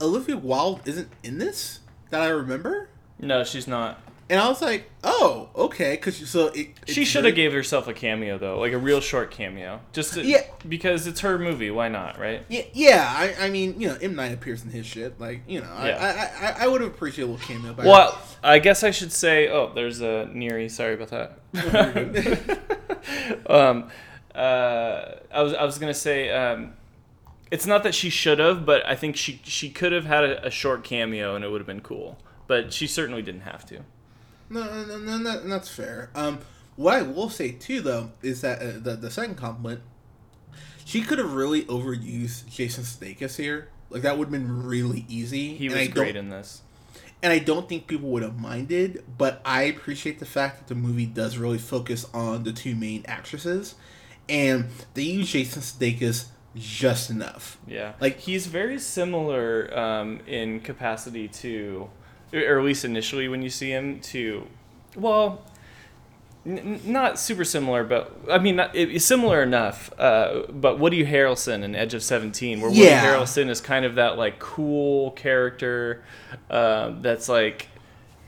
Olivia 0.00 0.38
Wilde 0.38 0.80
isn't 0.86 1.10
in 1.22 1.38
this 1.38 1.80
that 2.10 2.22
I 2.22 2.28
remember, 2.28 2.88
No, 3.18 3.44
she's 3.44 3.66
not. 3.66 4.00
And 4.32 4.40
I 4.40 4.48
was 4.48 4.62
like, 4.62 4.90
oh, 5.04 5.50
okay, 5.54 5.90
because 5.92 6.16
so 6.30 6.46
it, 6.46 6.70
She 6.86 7.04
should 7.04 7.26
have 7.26 7.34
gave 7.34 7.52
herself 7.52 7.86
a 7.86 7.92
cameo 7.92 8.38
though, 8.38 8.58
like 8.58 8.72
a 8.72 8.78
real 8.78 9.00
short 9.02 9.30
cameo, 9.30 9.80
just 9.92 10.14
to, 10.14 10.22
Yeah. 10.24 10.40
because 10.66 11.06
it's 11.06 11.20
her 11.20 11.38
movie. 11.38 11.70
Why 11.70 11.88
not, 11.88 12.18
right? 12.18 12.42
Yeah, 12.48 12.62
yeah. 12.72 13.12
I, 13.14 13.34
I 13.44 13.50
mean, 13.50 13.78
you 13.78 13.88
know, 13.88 13.98
M 14.00 14.14
Night 14.14 14.32
appears 14.32 14.64
in 14.64 14.70
his 14.70 14.86
shit. 14.86 15.20
Like, 15.20 15.42
you 15.46 15.60
know, 15.60 15.66
Yeah. 15.84 15.98
I, 16.40 16.46
I, 16.46 16.48
I, 16.48 16.64
I 16.64 16.66
would 16.66 16.80
have 16.80 16.90
appreciated 16.94 17.28
a 17.28 17.32
little 17.32 17.46
cameo. 17.46 17.74
By 17.74 17.84
Well, 17.84 18.18
I 18.42 18.58
guess 18.58 18.82
I 18.82 18.90
should 18.90 19.12
say. 19.12 19.48
Oh, 19.50 19.70
there's 19.74 20.00
a 20.00 20.30
Neri. 20.32 20.70
Sorry 20.70 20.94
about 20.94 21.10
that. 21.10 21.38
um, 23.50 23.90
uh, 24.34 25.04
I 25.30 25.42
was 25.42 25.52
I 25.52 25.64
was 25.64 25.76
gonna 25.78 25.92
say. 25.92 26.30
Um, 26.30 26.72
it's 27.50 27.66
not 27.66 27.82
that 27.82 27.94
she 27.94 28.08
should 28.08 28.38
have, 28.38 28.64
but 28.64 28.86
I 28.86 28.96
think 28.96 29.14
she 29.16 29.42
she 29.44 29.68
could 29.68 29.92
have 29.92 30.06
had 30.06 30.24
a, 30.24 30.46
a 30.46 30.50
short 30.50 30.84
cameo 30.84 31.34
and 31.36 31.44
it 31.44 31.50
would 31.50 31.60
have 31.60 31.66
been 31.66 31.82
cool. 31.82 32.18
But 32.46 32.72
she 32.72 32.86
certainly 32.86 33.20
didn't 33.20 33.42
have 33.42 33.66
to. 33.66 33.80
No, 34.52 34.84
no, 34.84 34.98
no, 34.98 35.16
no, 35.18 35.40
that's 35.48 35.68
fair. 35.68 36.10
Um, 36.14 36.38
what 36.76 36.94
I 36.94 37.02
will 37.02 37.30
say 37.30 37.52
too, 37.52 37.80
though, 37.80 38.10
is 38.22 38.40
that 38.42 38.60
uh, 38.60 38.72
the 38.78 38.96
the 38.96 39.10
second 39.10 39.36
compliment, 39.36 39.80
she 40.84 41.02
could 41.02 41.18
have 41.18 41.32
really 41.32 41.64
overused 41.64 42.48
Jason 42.48 42.84
Sudeikis 42.84 43.36
here. 43.36 43.68
Like 43.90 44.02
that 44.02 44.16
would 44.18 44.26
have 44.26 44.32
been 44.32 44.64
really 44.64 45.04
easy. 45.08 45.54
He 45.54 45.66
and 45.66 45.74
was 45.74 45.88
I 45.88 45.90
great 45.90 46.16
in 46.16 46.30
this. 46.30 46.62
and 47.22 47.32
I 47.32 47.38
don't 47.38 47.68
think 47.68 47.86
people 47.86 48.08
would 48.10 48.22
have 48.22 48.38
minded. 48.38 49.04
But 49.18 49.40
I 49.44 49.62
appreciate 49.64 50.18
the 50.18 50.26
fact 50.26 50.58
that 50.58 50.68
the 50.68 50.74
movie 50.74 51.06
does 51.06 51.36
really 51.36 51.58
focus 51.58 52.06
on 52.14 52.44
the 52.44 52.52
two 52.52 52.74
main 52.74 53.04
actresses, 53.06 53.74
and 54.28 54.66
they 54.94 55.02
use 55.02 55.30
Jason 55.30 55.62
Sudeikis 55.62 56.26
just 56.56 57.08
enough. 57.10 57.58
Yeah, 57.66 57.92
Like- 58.00 58.18
he's 58.18 58.46
very 58.46 58.78
similar 58.78 59.70
um, 59.78 60.20
in 60.26 60.60
capacity 60.60 61.28
to, 61.28 61.88
or 62.32 62.58
at 62.58 62.64
least 62.64 62.84
initially 62.84 63.28
when 63.28 63.42
you 63.42 63.50
see 63.50 63.70
him 63.70 64.00
to, 64.00 64.46
well, 64.96 65.42
n- 66.46 66.80
not 66.84 67.18
super 67.18 67.44
similar, 67.44 67.84
but 67.84 68.16
I 68.30 68.38
mean 68.38 68.56
not, 68.56 68.74
it, 68.74 68.90
it's 68.90 69.04
similar 69.04 69.42
enough. 69.42 69.92
Uh, 69.98 70.42
but 70.48 70.78
Woody 70.78 71.04
Harrelson 71.04 71.62
in 71.62 71.74
Edge 71.74 71.94
of 71.94 72.02
Seventeen, 72.02 72.60
where 72.60 72.70
Woody 72.70 72.82
Harrelson 73.06 73.48
is 73.48 73.60
kind 73.60 73.84
of 73.84 73.96
that 73.96 74.16
like 74.18 74.38
cool 74.38 75.12
character 75.12 76.02
um, 76.50 77.02
that's 77.02 77.28
like 77.28 77.68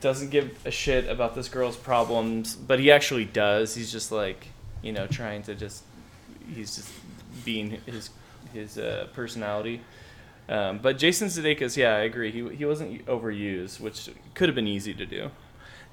doesn't 0.00 0.30
give 0.30 0.58
a 0.66 0.70
shit 0.70 1.08
about 1.08 1.34
this 1.34 1.48
girl's 1.48 1.76
problems, 1.76 2.54
but 2.54 2.78
he 2.78 2.90
actually 2.90 3.24
does. 3.24 3.74
He's 3.74 3.90
just 3.90 4.12
like 4.12 4.48
you 4.82 4.92
know 4.92 5.06
trying 5.06 5.42
to 5.44 5.54
just 5.54 5.82
he's 6.54 6.76
just 6.76 6.92
being 7.44 7.80
his 7.86 8.10
his 8.52 8.78
uh, 8.78 9.08
personality. 9.14 9.80
Um, 10.48 10.78
but 10.78 10.98
Jason 10.98 11.28
Sudeikis, 11.28 11.76
yeah, 11.76 11.94
I 11.94 12.00
agree. 12.00 12.30
He 12.30 12.56
he 12.56 12.64
wasn't 12.64 13.06
overused, 13.06 13.80
which 13.80 14.10
could 14.34 14.48
have 14.48 14.54
been 14.54 14.68
easy 14.68 14.92
to 14.94 15.06
do. 15.06 15.30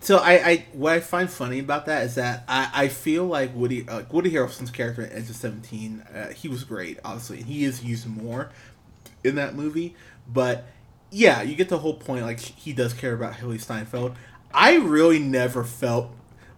So 0.01 0.17
I, 0.17 0.31
I 0.33 0.65
what 0.73 0.93
I 0.93 0.99
find 0.99 1.29
funny 1.29 1.59
about 1.59 1.85
that 1.85 2.03
is 2.03 2.15
that 2.15 2.43
I, 2.47 2.69
I 2.73 2.87
feel 2.87 3.25
like 3.25 3.55
Woody 3.55 3.85
Woody 4.09 4.31
Harrelson's 4.31 4.71
character 4.71 5.03
in 5.03 5.11
Edge 5.13 5.29
of 5.29 5.35
Seventeen, 5.35 6.01
uh, 6.13 6.29
he 6.29 6.47
was 6.47 6.63
great, 6.63 6.99
obviously, 7.05 7.37
and 7.37 7.45
he 7.45 7.63
is 7.63 7.83
used 7.83 8.07
more 8.07 8.49
in 9.23 9.35
that 9.35 9.55
movie. 9.55 9.95
But 10.27 10.65
yeah, 11.11 11.41
you 11.43 11.55
get 11.55 11.69
the 11.69 11.79
whole 11.79 11.93
point. 11.93 12.25
Like 12.25 12.39
he 12.39 12.73
does 12.73 12.93
care 12.93 13.13
about 13.13 13.33
Hailee 13.33 13.61
Steinfeld. 13.61 14.15
I 14.53 14.75
really 14.77 15.19
never 15.19 15.63
felt 15.63 16.11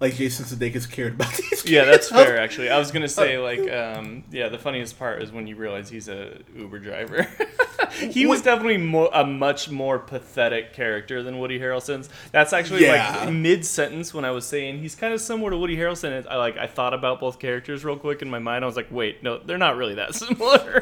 like 0.03 0.15
Jason 0.15 0.43
Sudeikis 0.45 0.89
cared 0.91 1.13
about 1.13 1.31
these. 1.37 1.65
Yeah, 1.65 1.85
that's 1.85 2.09
fair. 2.09 2.37
Actually, 2.37 2.69
I 2.69 2.77
was 2.77 2.91
gonna 2.91 3.07
say 3.07 3.37
like, 3.37 3.71
um, 3.71 4.25
yeah, 4.31 4.49
the 4.49 4.59
funniest 4.59 4.99
part 4.99 5.23
is 5.23 5.31
when 5.31 5.47
you 5.47 5.55
realize 5.55 5.89
he's 5.89 6.09
a 6.09 6.39
Uber 6.57 6.79
driver. 6.79 7.25
he 8.11 8.25
was 8.25 8.41
definitely 8.41 8.77
mo- 8.77 9.09
a 9.13 9.25
much 9.25 9.69
more 9.69 9.97
pathetic 9.97 10.73
character 10.73 11.23
than 11.23 11.39
Woody 11.39 11.57
Harrelson's. 11.57 12.09
That's 12.33 12.51
actually 12.51 12.83
Yeah. 12.83 13.23
like 13.23 13.33
mid 13.33 13.65
sentence 13.65 14.13
when 14.13 14.25
I 14.25 14.31
was 14.31 14.45
saying 14.45 14.79
he's 14.79 14.93
kind 14.93 15.13
of 15.13 15.21
similar 15.21 15.51
to 15.51 15.57
Woody 15.57 15.77
Harrelson. 15.77 16.27
I 16.27 16.35
like 16.35 16.57
I 16.57 16.67
thought 16.67 16.93
about 16.93 17.21
both 17.21 17.39
characters 17.39 17.85
real 17.85 17.97
quick 17.97 18.21
in 18.21 18.29
my 18.29 18.39
mind. 18.39 18.65
I 18.65 18.67
was 18.67 18.75
like, 18.75 18.91
wait, 18.91 19.23
no, 19.23 19.37
they're 19.37 19.57
not 19.57 19.77
really 19.77 19.95
that 19.95 20.13
similar. 20.23 20.81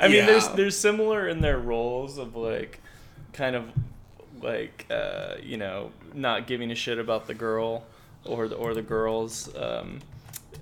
I 0.00 0.08
mean, 0.08 0.24
there's 0.24 0.46
Yeah. 0.46 0.54
they're 0.56 0.70
similar 0.70 1.28
in 1.28 1.42
their 1.42 1.58
roles 1.58 2.16
of 2.16 2.34
like, 2.34 2.80
kind 3.34 3.54
of 3.54 3.64
like 4.40 4.86
uh, 4.90 5.34
you 5.42 5.58
know 5.58 5.90
not 6.14 6.46
giving 6.46 6.70
a 6.70 6.74
shit 6.74 6.98
about 6.98 7.26
the 7.26 7.34
girl 7.34 7.84
or 8.28 8.48
the 8.48 8.56
or 8.56 8.74
the 8.74 8.82
girls 8.82 9.54
um, 9.56 10.00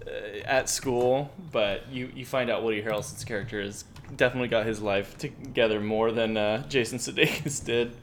uh, 0.06 0.10
at 0.44 0.68
school, 0.68 1.32
but 1.52 1.88
you 1.90 2.10
you 2.14 2.24
find 2.24 2.50
out 2.50 2.62
Woody 2.62 2.82
Harrelson's 2.82 3.24
character 3.24 3.60
has 3.62 3.84
definitely 4.16 4.48
got 4.48 4.66
his 4.66 4.80
life 4.80 5.16
together 5.18 5.80
more 5.80 6.12
than 6.12 6.36
uh, 6.36 6.66
Jason 6.68 6.98
Sudeikis 7.00 7.64
did. 7.64 7.96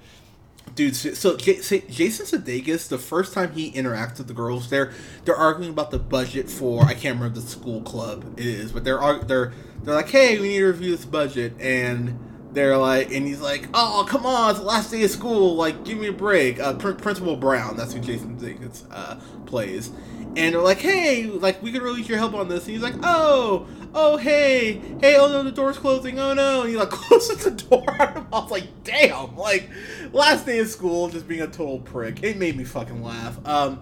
Dude, 0.76 0.96
so 0.96 1.36
J- 1.36 1.60
Jason 1.60 2.26
Sudeikis, 2.26 2.88
the 2.88 2.98
first 2.98 3.34
time 3.34 3.52
he 3.52 3.72
interacts 3.72 4.20
with 4.20 4.28
the 4.28 4.34
girls, 4.34 4.70
they're 4.70 4.94
they're 5.26 5.36
arguing 5.36 5.72
about 5.72 5.92
the 5.92 6.00
budget 6.00 6.50
for 6.50 6.84
I 6.86 6.94
can't 6.94 7.18
remember 7.18 7.40
the 7.40 7.48
school 7.48 7.82
club 7.82 8.40
it 8.40 8.46
is, 8.46 8.72
but 8.72 8.84
they're 8.84 9.00
they're 9.24 9.54
they're 9.84 9.96
like, 9.96 10.10
hey, 10.10 10.40
we 10.40 10.50
need 10.50 10.60
to 10.60 10.68
review 10.68 10.96
this 10.96 11.06
budget, 11.06 11.54
and 11.60 12.18
they're 12.54 12.78
like, 12.78 13.12
and 13.12 13.26
he's 13.26 13.42
like, 13.42 13.68
oh 13.74 14.06
come 14.08 14.26
on, 14.26 14.52
it's 14.52 14.60
the 14.60 14.66
last 14.66 14.92
day 14.92 15.04
of 15.04 15.12
school, 15.12 15.56
like 15.56 15.84
give 15.84 15.98
me 15.98 16.08
a 16.08 16.14
break. 16.14 16.60
Uh, 16.60 16.74
Pr- 16.74 16.92
Principal 16.92 17.36
Brown, 17.36 17.78
that's 17.78 17.94
who 17.94 18.00
Jason 18.00 18.38
Sudeikis 18.38 18.86
uh, 18.92 19.20
plays, 19.46 19.90
and 20.36 20.54
they're 20.56 20.62
like, 20.62 20.80
hey, 20.80 21.26
like 21.26 21.62
we 21.62 21.72
could 21.72 21.82
really 21.82 22.00
use 22.00 22.10
your 22.10 22.18
help 22.18 22.34
on 22.34 22.50
this, 22.50 22.66
and 22.66 22.74
he's 22.74 22.84
like, 22.84 22.96
oh, 23.04 23.68
oh 23.94 24.18
hey, 24.18 24.82
hey, 25.00 25.18
oh 25.18 25.30
no, 25.30 25.44
the 25.44 25.52
door's 25.52 25.78
closing, 25.78 26.20
oh 26.20 26.34
no, 26.34 26.62
and 26.62 26.70
he 26.70 26.78
like 26.78 26.90
closes 26.92 27.44
the 27.44 27.52
door. 27.52 27.86
I 27.98 28.26
was 28.32 28.52
like, 28.52 28.84
damn, 28.84 29.36
like 29.36 29.70
last 30.12 30.46
day 30.46 30.60
of 30.60 30.68
school, 30.68 31.10
just 31.10 31.28
being 31.28 31.42
a 31.42 31.48
total 31.48 31.80
prick. 31.80 32.24
It 32.24 32.38
made 32.38 32.58
me 32.58 32.64
fucking 32.64 33.02
laugh. 33.02 33.38
Um, 33.48 33.82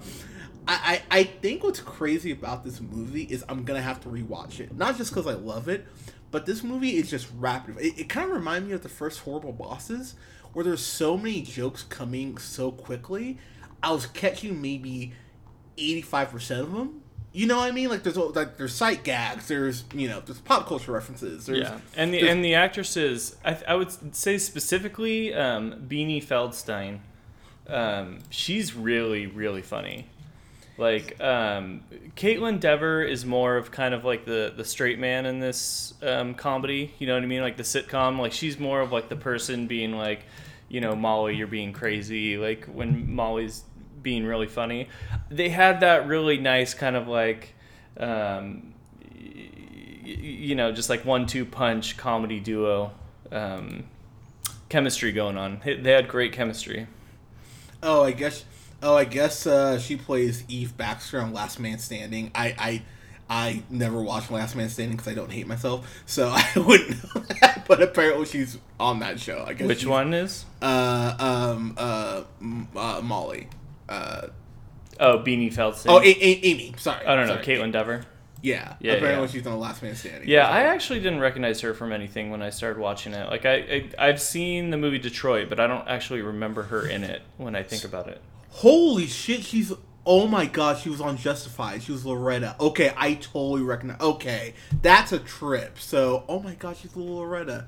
I, 0.68 1.02
I, 1.12 1.20
I 1.20 1.24
think 1.24 1.64
what's 1.64 1.80
crazy 1.80 2.32
about 2.32 2.64
this 2.64 2.80
movie 2.80 3.24
is 3.24 3.44
I'm 3.50 3.64
gonna 3.64 3.82
have 3.82 4.02
to 4.02 4.10
rewatch 4.10 4.60
it, 4.60 4.76
not 4.76 4.98
just 4.98 5.12
because 5.12 5.26
I 5.26 5.34
love 5.34 5.68
it, 5.68 5.88
but 6.32 6.46
this 6.46 6.64
movie 6.64 6.98
is 6.98 7.10
just 7.10 7.28
rapid. 7.38 7.78
It, 7.78 8.00
it 8.00 8.10
kind 8.10 8.30
of 8.30 8.36
reminded 8.36 8.70
me 8.70 8.74
of 8.74 8.84
the 8.84 8.90
first 8.90 9.22
Horrible 9.22 9.54
Bosses, 9.54 10.16
where 10.54 10.66
there's 10.66 10.86
so 10.86 11.18
many 11.18 11.42
jokes 11.42 11.84
coming 11.84 12.38
so 12.38 12.72
quickly. 12.72 13.38
I 13.82 13.92
was 13.92 14.06
catching 14.08 14.62
maybe 14.62 15.14
85% 15.78 16.60
of 16.60 16.72
them 16.72 17.02
you 17.32 17.46
know 17.46 17.58
what 17.58 17.68
I 17.68 17.72
mean? 17.72 17.90
Like 17.90 18.04
there's 18.04 18.18
like 18.18 18.58
there's 18.58 18.74
sight 18.74 19.04
gags, 19.04 19.48
there's 19.48 19.84
you 19.94 20.08
know 20.08 20.22
there's 20.26 20.40
pop 20.40 20.68
culture 20.68 20.92
references. 20.92 21.46
There's, 21.46 21.60
yeah, 21.60 21.80
and 21.96 22.14
the 22.14 22.28
and 22.28 22.44
the 22.44 22.56
actresses, 22.56 23.36
I, 23.46 23.58
I 23.68 23.76
would 23.76 24.16
say 24.16 24.40
specifically 24.40 25.34
um, 25.34 25.86
Beanie 25.88 26.24
Feldstein, 26.24 27.00
um, 27.68 28.20
she's 28.30 28.76
really 28.76 29.28
really 29.28 29.62
funny. 29.62 30.08
Like 30.80 31.22
um, 31.22 31.82
Kaitlyn 32.16 32.62
Dever 32.62 33.04
is 33.04 33.26
more 33.26 33.58
of 33.58 33.70
kind 33.70 33.94
of 33.94 34.06
like 34.06 34.24
the 34.24 34.54
the 34.56 34.64
straight 34.64 34.98
man 34.98 35.26
in 35.26 35.40
this 35.40 35.94
um, 36.02 36.36
comedy. 36.36 36.94
You 37.00 37.08
know 37.08 37.16
what 37.16 37.24
I 37.24 37.26
mean? 37.26 37.42
Like 37.42 37.58
the 37.58 37.64
sitcom. 37.64 38.18
Like 38.18 38.32
she's 38.32 38.58
more 38.58 38.80
of 38.80 38.94
like 38.94 39.10
the 39.10 39.18
person 39.18 39.68
being 39.68 39.92
like, 39.92 40.22
you 40.70 40.80
know, 40.80 40.96
Molly, 40.96 41.36
you're 41.36 41.48
being 41.48 41.74
crazy. 41.74 42.38
Like 42.38 42.66
when 42.66 43.14
Molly's 43.14 43.66
being 44.02 44.26
really 44.26 44.48
funny. 44.48 44.88
They 45.30 45.50
had 45.50 45.82
that 45.82 46.08
really 46.08 46.38
nice 46.38 46.74
kind 46.74 46.96
of 46.96 47.10
like, 47.10 47.54
um, 47.98 48.74
you 50.06 50.56
know, 50.56 50.72
just 50.72 50.90
like 50.90 51.04
one 51.04 51.26
two 51.26 51.46
punch 51.46 51.98
comedy 51.98 52.40
duo 52.40 52.92
um, 53.32 53.84
chemistry 54.70 55.12
going 55.12 55.38
on. 55.38 55.62
They 55.66 55.92
had 55.92 56.08
great 56.08 56.32
chemistry. 56.32 56.88
Oh, 57.84 58.04
I 58.04 58.12
guess. 58.12 58.46
Oh, 58.82 58.96
I 58.96 59.06
guess 59.06 59.46
uh, 59.46 59.80
she 59.80 59.96
plays 59.98 60.44
Eve 60.48 60.78
Baxter 60.78 61.20
on 61.20 61.34
Last 61.34 61.60
Man 61.60 61.80
Standing. 61.80 62.32
I, 62.34 62.56
I, 62.58 62.82
I 63.30 63.64
never 63.70 64.02
watched 64.02 64.32
Last 64.32 64.56
Man 64.56 64.70
Standing 64.70 64.96
because 64.98 65.12
I 65.12 65.16
don't 65.16 65.32
hate 65.32 65.48
myself, 65.48 66.02
so 66.06 66.30
I 66.34 66.48
wouldn't 66.56 67.04
know 67.16 67.22
that. 67.42 67.66
But 67.68 67.82
apparently, 67.82 68.26
she's 68.26 68.58
on 68.80 69.00
that 69.00 69.20
show. 69.20 69.44
I 69.46 69.54
guess. 69.54 69.68
Which 69.68 69.86
one 69.86 70.14
is? 70.14 70.46
Uh, 70.62 71.16
um, 71.20 71.76
uh, 71.78 72.24
uh 72.76 73.02
Molly. 73.04 73.48
Uh, 73.88 74.28
oh, 75.00 75.20
Beanie 75.20 75.54
Feldstein. 75.54 75.88
Oh, 75.90 76.00
a- 76.00 76.04
a- 76.04 76.40
Amy. 76.44 76.74
Sorry. 76.78 77.06
I 77.06 77.16
don't 77.16 77.28
know. 77.28 77.38
Kaitlyn 77.38 77.72
Dever. 77.72 78.06
Yeah. 78.42 78.76
Yeah, 78.80 78.94
Apparently, 78.94 79.28
yeah. 79.28 79.32
she's 79.32 79.46
on 79.46 79.54
the 79.54 79.60
Last 79.60 79.84
Man 79.84 79.96
Standing. 79.96 80.30
Yeah, 80.30 80.48
I 80.48 80.62
actually 80.62 81.00
didn't 81.00 81.20
recognize 81.20 81.60
her 81.62 81.74
from 81.74 81.92
anything 81.92 82.32
when 82.32 82.42
I 82.42 82.50
started 82.52 82.80
watching 82.80 83.14
it. 83.14 83.30
Like 83.30 83.46
I, 83.46 83.54
I 83.56 84.08
I've 84.08 84.22
seen 84.22 84.70
the 84.70 84.78
movie 84.78 85.00
Detroit, 85.00 85.50
but 85.50 85.60
I 85.60 85.68
don't 85.68 85.88
actually 85.88 86.22
remember 86.22 86.64
her 86.64 86.88
in 86.88 87.04
it 87.04 87.22
when 87.38 87.56
I 87.56 87.64
think 87.64 87.84
about 87.84 88.08
it. 88.08 88.22
Holy 88.50 89.08
shit, 89.08 89.44
she's. 89.44 89.72
Oh 90.06 90.26
my 90.28 90.46
god, 90.46 90.80
she 90.80 90.90
was 90.90 91.02
on 91.02 91.18
Justified. 91.18 91.84
She 91.84 91.92
was 91.92 92.06
Loretta. 92.06 92.56
Okay, 92.60 92.92
I 92.98 93.14
totally 93.16 93.62
recognize. 93.62 94.00
Okay, 94.02 94.54
that's 94.82 95.12
a 95.12 95.20
trip. 95.20 95.78
So, 95.80 96.24
oh 96.28 96.40
my 96.40 96.56
god, 96.56 96.78
she's 96.78 96.96
Loretta. 96.96 97.66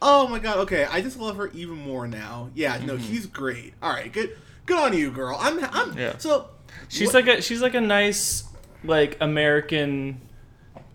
Oh 0.00 0.26
my 0.28 0.38
god. 0.38 0.58
Okay, 0.58 0.84
I 0.84 1.00
just 1.02 1.18
love 1.18 1.36
her 1.36 1.48
even 1.48 1.76
more 1.76 2.06
now. 2.08 2.50
Yeah, 2.54 2.78
no, 2.84 2.94
Mm-hmm. 2.96 3.04
she's 3.12 3.26
great. 3.26 3.74
All 3.82 3.92
right, 3.92 4.10
good. 4.12 4.36
Good 4.64 4.78
on 4.78 4.96
you, 4.96 5.10
girl. 5.10 5.36
I'm. 5.38 5.62
I'm. 5.64 5.96
Yeah. 5.98 6.16
So. 6.18 6.48
She's 6.88 7.12
what- 7.12 7.26
like 7.26 7.38
a 7.38 7.42
she's 7.42 7.60
like 7.60 7.74
a 7.74 7.80
nice 7.80 8.44
like 8.84 9.18
American 9.20 10.20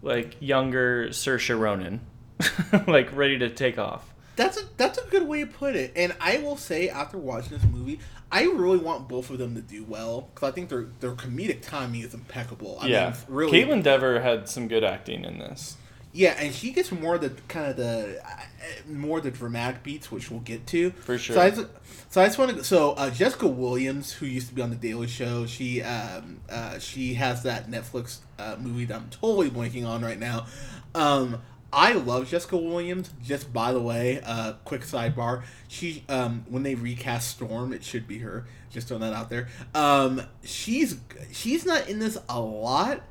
like 0.01 0.35
younger 0.39 1.09
Saoirse 1.09 1.57
Ronan. 1.57 2.01
like 2.87 3.15
ready 3.15 3.37
to 3.39 3.49
take 3.49 3.77
off. 3.77 4.11
That's 4.35 4.57
a 4.57 4.61
that's 4.77 4.97
a 4.99 5.05
good 5.07 5.27
way 5.27 5.41
to 5.41 5.47
put 5.47 5.75
it. 5.75 5.93
And 5.95 6.15
I 6.21 6.37
will 6.37 6.57
say, 6.57 6.89
after 6.89 7.17
watching 7.17 7.57
this 7.57 7.63
movie, 7.65 7.99
I 8.31 8.43
really 8.43 8.77
want 8.77 9.07
both 9.07 9.29
of 9.29 9.37
them 9.37 9.55
to 9.55 9.61
do 9.61 9.83
well 9.83 10.29
because 10.33 10.49
I 10.49 10.51
think 10.53 10.69
their 10.69 10.87
their 10.99 11.13
comedic 11.13 11.61
timing 11.61 12.01
is 12.01 12.13
impeccable. 12.13 12.77
I 12.81 12.87
yeah. 12.87 13.05
mean, 13.05 13.15
really. 13.27 13.63
Kaitlyn 13.63 13.83
Dever 13.83 14.19
had 14.19 14.49
some 14.49 14.67
good 14.67 14.83
acting 14.83 15.23
in 15.23 15.39
this. 15.39 15.77
Yeah, 16.13 16.35
and 16.39 16.53
she 16.53 16.71
gets 16.71 16.91
more 16.91 17.15
of 17.15 17.21
the 17.21 17.29
kind 17.47 17.69
of 17.69 17.77
the 17.77 18.19
uh, 18.25 18.91
more 18.91 19.21
the 19.21 19.29
dramatic 19.29 19.83
beats, 19.83 20.11
which 20.11 20.31
we'll 20.31 20.39
get 20.39 20.65
to 20.67 20.89
For 20.91 21.17
sure. 21.17 21.35
So 21.35 21.41
I 21.41 21.49
just, 21.51 21.67
so 22.09 22.21
I 22.21 22.25
just 22.25 22.37
want 22.39 22.57
to. 22.57 22.63
So 22.63 22.93
uh, 22.93 23.11
Jessica 23.11 23.47
Williams, 23.47 24.11
who 24.13 24.25
used 24.25 24.49
to 24.49 24.55
be 24.55 24.61
on 24.61 24.71
the 24.71 24.75
Daily 24.75 25.07
Show, 25.07 25.45
she 25.45 25.83
um, 25.83 26.39
uh, 26.49 26.79
she 26.79 27.13
has 27.13 27.43
that 27.43 27.69
Netflix 27.69 28.19
uh, 28.39 28.55
movie 28.59 28.85
that 28.85 28.95
I'm 28.95 29.09
totally 29.09 29.51
blanking 29.51 29.87
on 29.87 30.01
right 30.01 30.19
now. 30.19 30.47
Um, 30.95 31.41
I 31.71 31.93
love 31.93 32.29
Jessica 32.29 32.57
Williams. 32.57 33.11
Just 33.23 33.51
by 33.51 33.73
the 33.73 33.81
way, 33.81 34.21
uh, 34.25 34.53
quick 34.63 34.81
sidebar: 34.81 35.43
she 35.67 36.03
um, 36.09 36.45
when 36.49 36.63
they 36.63 36.75
recast 36.75 37.29
Storm, 37.29 37.73
it 37.73 37.83
should 37.83 38.07
be 38.07 38.19
her. 38.19 38.45
Just 38.69 38.87
throwing 38.87 39.01
that 39.01 39.13
out 39.13 39.29
there. 39.29 39.47
Um, 39.75 40.21
she's 40.43 40.97
she's 41.31 41.65
not 41.65 41.89
in 41.89 41.99
this 41.99 42.17
a 42.29 42.39
lot 42.39 43.03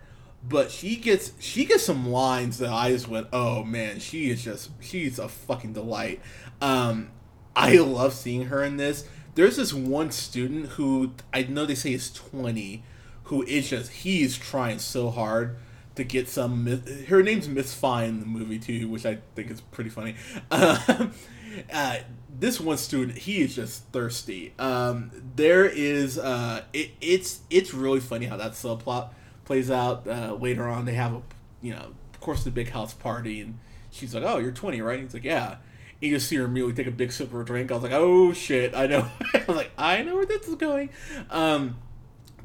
but 0.48 0.70
she 0.70 0.96
gets 0.96 1.32
she 1.40 1.64
gets 1.64 1.84
some 1.84 2.08
lines 2.08 2.58
that 2.58 2.70
I 2.70 2.90
just 2.90 3.08
went, 3.08 3.28
oh 3.32 3.64
man, 3.64 3.98
she 3.98 4.30
is 4.30 4.42
just 4.42 4.70
she's 4.80 5.18
a 5.18 5.28
fucking 5.28 5.72
delight. 5.72 6.20
Um, 6.60 7.10
I 7.54 7.76
love 7.78 8.12
seeing 8.12 8.46
her 8.46 8.62
in 8.62 8.76
this. 8.76 9.08
There's 9.34 9.56
this 9.56 9.72
one 9.72 10.10
student 10.10 10.70
who 10.70 11.12
I 11.32 11.42
know 11.42 11.66
they 11.66 11.74
say 11.74 11.92
is 11.92 12.12
20, 12.12 12.82
who 13.24 13.42
is 13.42 13.68
just 13.68 13.90
he's 13.90 14.36
trying 14.36 14.78
so 14.78 15.10
hard 15.10 15.56
to 15.96 16.04
get 16.04 16.28
some. 16.28 16.82
Her 17.08 17.22
name's 17.22 17.48
Miss 17.48 17.74
Fine 17.74 18.08
in 18.08 18.20
the 18.20 18.26
movie 18.26 18.58
too, 18.58 18.88
which 18.88 19.04
I 19.04 19.18
think 19.34 19.50
is 19.50 19.60
pretty 19.60 19.90
funny. 19.90 20.14
Um, 20.50 21.12
uh, 21.72 21.98
this 22.38 22.60
one 22.60 22.76
student, 22.76 23.18
he 23.18 23.42
is 23.42 23.54
just 23.54 23.84
thirsty. 23.92 24.54
Um, 24.58 25.10
there 25.34 25.64
is 25.64 26.18
uh, 26.18 26.62
it, 26.72 26.92
it's 27.00 27.40
it's 27.50 27.74
really 27.74 28.00
funny 28.00 28.26
how 28.26 28.36
that 28.36 28.52
subplot 28.52 29.10
plays 29.44 29.70
out 29.70 30.06
uh, 30.06 30.36
later 30.38 30.68
on. 30.68 30.84
They 30.84 30.94
have 30.94 31.14
a 31.14 31.22
you 31.62 31.72
know, 31.72 31.92
of 32.12 32.20
course, 32.20 32.44
the 32.44 32.50
big 32.50 32.70
house 32.70 32.94
party, 32.94 33.40
and 33.40 33.58
she's 33.90 34.14
like, 34.14 34.24
"Oh, 34.24 34.38
you're 34.38 34.52
20, 34.52 34.80
right?" 34.82 34.98
And 34.98 35.08
he's 35.08 35.14
like, 35.14 35.24
"Yeah." 35.24 35.52
And 35.52 36.02
You 36.02 36.16
just 36.16 36.28
see 36.28 36.36
her 36.36 36.44
immediately 36.44 36.74
take 36.74 36.86
a 36.86 36.94
big 36.94 37.10
sip 37.10 37.28
of 37.28 37.32
her 37.32 37.42
drink. 37.42 37.70
I 37.70 37.74
was 37.74 37.82
like, 37.82 37.92
"Oh 37.92 38.32
shit!" 38.32 38.74
I 38.74 38.86
know. 38.86 39.08
I 39.34 39.44
was 39.46 39.56
like, 39.56 39.70
"I 39.78 40.02
know 40.02 40.16
where 40.16 40.26
this 40.26 40.46
is 40.46 40.56
going." 40.56 40.90
Um, 41.30 41.78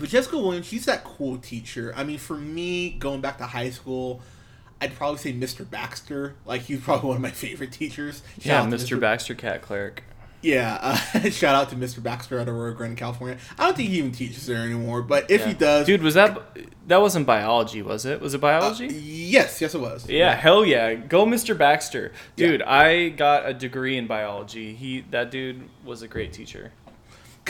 but 0.01 0.09
Jessica 0.09 0.37
Williams, 0.37 0.65
she's 0.65 0.85
that 0.85 1.03
cool 1.05 1.37
teacher. 1.37 1.93
I 1.95 2.03
mean, 2.03 2.17
for 2.17 2.35
me, 2.35 2.89
going 2.89 3.21
back 3.21 3.37
to 3.37 3.45
high 3.45 3.69
school, 3.69 4.21
I'd 4.81 4.95
probably 4.95 5.19
say 5.19 5.31
Mr. 5.33 5.67
Baxter. 5.69 6.35
Like, 6.45 6.61
he's 6.63 6.81
probably 6.81 7.07
one 7.07 7.17
of 7.17 7.21
my 7.21 7.31
favorite 7.31 7.71
teachers. 7.71 8.23
Shout 8.39 8.65
Yeah, 8.65 8.77
to 8.77 8.83
Mr. 8.83 8.99
Baxter 8.99 9.35
Cat 9.35 9.61
Cleric. 9.61 10.03
yeah, 10.41 10.79
uh, 11.13 11.29
shout 11.29 11.53
out 11.53 11.69
to 11.69 11.75
Mr. 11.75 12.01
Baxter 12.03 12.39
out 12.39 12.47
of 12.49 12.55
Rio 12.55 12.73
Grande, 12.73 12.97
California. 12.97 13.37
I 13.59 13.65
don't 13.65 13.77
think 13.77 13.89
he 13.89 13.99
even 13.99 14.11
teaches 14.11 14.47
there 14.47 14.63
anymore, 14.63 15.03
but 15.03 15.29
if 15.29 15.45
he 15.45 15.53
does, 15.53 15.85
Dude, 15.85 16.01
was 16.01 16.15
that 16.15 16.41
that 16.87 16.99
wasn't 16.99 17.27
biology, 17.27 17.83
was 17.83 18.05
it? 18.05 18.19
Was 18.19 18.33
it 18.33 18.37
uh, 18.37 18.41
biology? 18.41 18.87
yes, 18.87 19.61
yes, 19.61 19.75
it 19.75 19.81
was. 19.81 20.09
Yeah, 20.09 20.33
hell 20.35 20.65
yeah. 20.65 20.95
Go 20.95 21.27
Mr. 21.27 21.55
Baxter. 21.55 22.11
Dude, 22.35 22.63
I 22.63 23.09
got 23.09 23.47
a 23.47 23.53
degree 23.53 23.97
in 23.99 24.07
biology. 24.07 24.73
He 24.73 25.01
that 25.11 25.29
dude 25.29 25.69
was 25.85 26.01
a 26.01 26.07
great 26.07 26.33
teacher. 26.33 26.71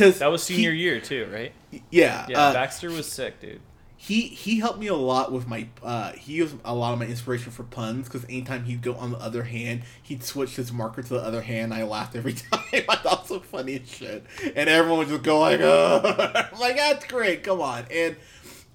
Because 0.01 0.19
That 0.19 0.31
was 0.31 0.43
senior 0.43 0.71
year 0.71 0.99
too, 0.99 1.29
right? 1.31 1.53
Yeah, 1.89 2.25
Yeah, 2.27 2.39
uh, 2.39 2.53
Baxter 2.53 2.89
was 2.89 3.05
sick, 3.11 3.39
dude. 3.39 3.61
he 3.95 4.21
he 4.21 4.59
helped 4.59 4.79
me 4.79 4.87
a 4.87 4.95
lot 4.95 5.31
with 5.31 5.47
my 5.47 5.67
uh 5.83 6.11
he 6.13 6.41
was 6.41 6.55
a 6.65 6.73
lot 6.73 6.91
of 6.93 6.99
my 6.99 7.05
inspiration 7.05 7.51
for 7.51 7.63
puns 7.63 8.07
because 8.07 8.23
anytime 8.25 8.63
he'd 8.65 8.81
go 8.81 8.95
on 8.95 9.11
the 9.11 9.17
other 9.19 9.43
hand 9.43 9.83
he'd 10.01 10.23
switch 10.23 10.55
his 10.55 10.71
marker 10.71 11.03
to 11.03 11.09
the 11.09 11.19
other 11.19 11.41
hand 11.43 11.71
i 11.71 11.83
laughed 11.83 12.15
every 12.15 12.33
time 12.51 12.63
i 12.89 12.95
thought 12.95 13.21
it 13.25 13.27
so 13.27 13.39
funny 13.39 13.75
as 13.79 13.87
shit 13.87 14.25
and 14.55 14.67
everyone 14.67 14.97
would 14.99 15.07
just 15.07 15.21
go 15.21 15.39
like 15.39 15.59
oh 15.61 16.01
i'm 16.51 16.59
like 16.59 16.75
that's 16.77 17.05
great 17.05 17.43
come 17.43 17.61
on 17.61 17.85
and 17.91 18.15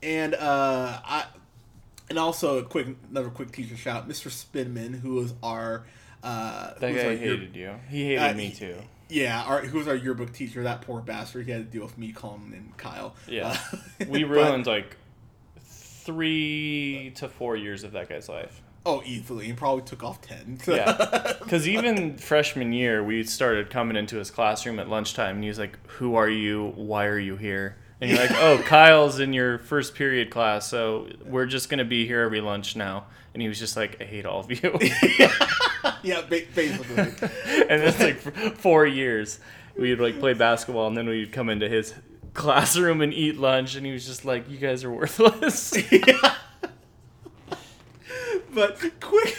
and 0.00 0.34
uh 0.36 1.00
i 1.04 1.24
and 2.08 2.18
also 2.20 2.58
a 2.58 2.62
quick 2.62 2.86
another 3.10 3.28
quick 3.30 3.50
teacher 3.50 3.76
shout 3.76 4.08
mr 4.08 4.30
spinman 4.30 5.00
who 5.00 5.14
was 5.14 5.34
our 5.42 5.84
uh 6.22 6.72
That 6.78 6.94
guy 6.94 7.04
our 7.04 7.12
year- 7.12 7.16
hated 7.36 7.56
you. 7.56 7.72
He 7.90 8.04
hated 8.04 8.18
Uh, 8.22 8.34
me 8.34 8.52
too. 8.52 8.76
Yeah, 9.08 9.42
our, 9.44 9.60
who 9.60 9.78
was 9.78 9.88
our 9.88 9.94
yearbook 9.96 10.32
teacher? 10.32 10.62
That 10.62 10.80
poor 10.82 11.00
bastard. 11.00 11.46
He 11.46 11.52
had 11.52 11.70
to 11.70 11.78
deal 11.78 11.82
with 11.86 11.96
me, 11.98 12.12
Colin, 12.12 12.52
and 12.54 12.76
Kyle. 12.76 13.14
Yeah. 13.28 13.56
Uh, 13.72 13.76
We 14.08 14.24
but- 14.24 14.30
ruined 14.30 14.66
like 14.66 14.96
three 15.60 17.12
to 17.16 17.28
four 17.28 17.56
years 17.56 17.84
of 17.84 17.92
that 17.92 18.08
guy's 18.08 18.28
life. 18.28 18.62
Oh, 18.84 19.02
easily. 19.04 19.46
He 19.46 19.52
probably 19.52 19.82
took 19.82 20.04
off 20.04 20.20
ten. 20.22 20.58
Yeah, 20.68 21.32
because 21.40 21.66
even 21.66 22.16
freshman 22.18 22.72
year, 22.72 23.02
we 23.02 23.24
started 23.24 23.68
coming 23.68 23.96
into 23.96 24.16
his 24.16 24.30
classroom 24.30 24.78
at 24.78 24.88
lunchtime, 24.88 25.34
and 25.36 25.42
he 25.42 25.48
was 25.48 25.58
like, 25.58 25.76
"Who 25.88 26.14
are 26.14 26.28
you? 26.28 26.72
Why 26.76 27.06
are 27.06 27.18
you 27.18 27.36
here?" 27.36 27.76
And 28.00 28.10
you're 28.10 28.20
like, 28.20 28.32
"Oh, 28.32 28.58
Kyle's 28.58 29.20
in 29.20 29.32
your 29.32 29.58
first 29.58 29.94
period 29.94 30.30
class, 30.30 30.68
so 30.68 31.08
we're 31.24 31.46
just 31.46 31.70
gonna 31.70 31.84
be 31.84 32.06
here 32.06 32.20
every 32.20 32.40
lunch 32.40 32.76
now." 32.76 33.06
And 33.32 33.40
he 33.42 33.48
was 33.48 33.58
just 33.58 33.76
like, 33.76 34.00
"I 34.00 34.04
hate 34.04 34.26
all 34.26 34.40
of 34.40 34.50
you." 34.50 34.78
yeah, 36.02 36.22
basically. 36.28 36.96
and 37.68 37.82
it's 37.82 38.00
like 38.00 38.18
for 38.18 38.30
four 38.50 38.86
years, 38.86 39.40
we'd 39.76 40.00
like 40.00 40.18
play 40.18 40.34
basketball, 40.34 40.88
and 40.88 40.96
then 40.96 41.08
we'd 41.08 41.32
come 41.32 41.48
into 41.48 41.68
his 41.68 41.94
classroom 42.34 43.00
and 43.00 43.14
eat 43.14 43.38
lunch, 43.38 43.76
and 43.76 43.86
he 43.86 43.92
was 43.92 44.06
just 44.06 44.24
like, 44.24 44.50
"You 44.50 44.58
guys 44.58 44.84
are 44.84 44.90
worthless." 44.90 45.72
but 48.54 48.80
quick 49.00 49.36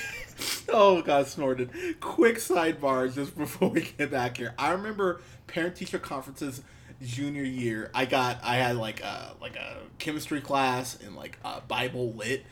oh 0.69 1.01
god 1.01 1.25
snorted 1.25 1.71
quick 1.99 2.35
sidebar 2.35 3.11
just 3.13 3.35
before 3.35 3.69
we 3.69 3.81
get 3.97 4.11
back 4.11 4.37
here 4.37 4.53
i 4.59 4.69
remember 4.69 5.21
parent 5.47 5.75
teacher 5.75 5.97
conferences 5.97 6.61
junior 7.01 7.43
year 7.43 7.91
i 7.93 8.05
got 8.05 8.39
i 8.43 8.55
had 8.55 8.75
like 8.75 9.01
a 9.01 9.35
like 9.41 9.55
a 9.55 9.77
chemistry 9.99 10.41
class 10.41 10.97
and 11.05 11.15
like 11.15 11.37
a 11.45 11.61
bible 11.61 12.13
lit 12.13 12.45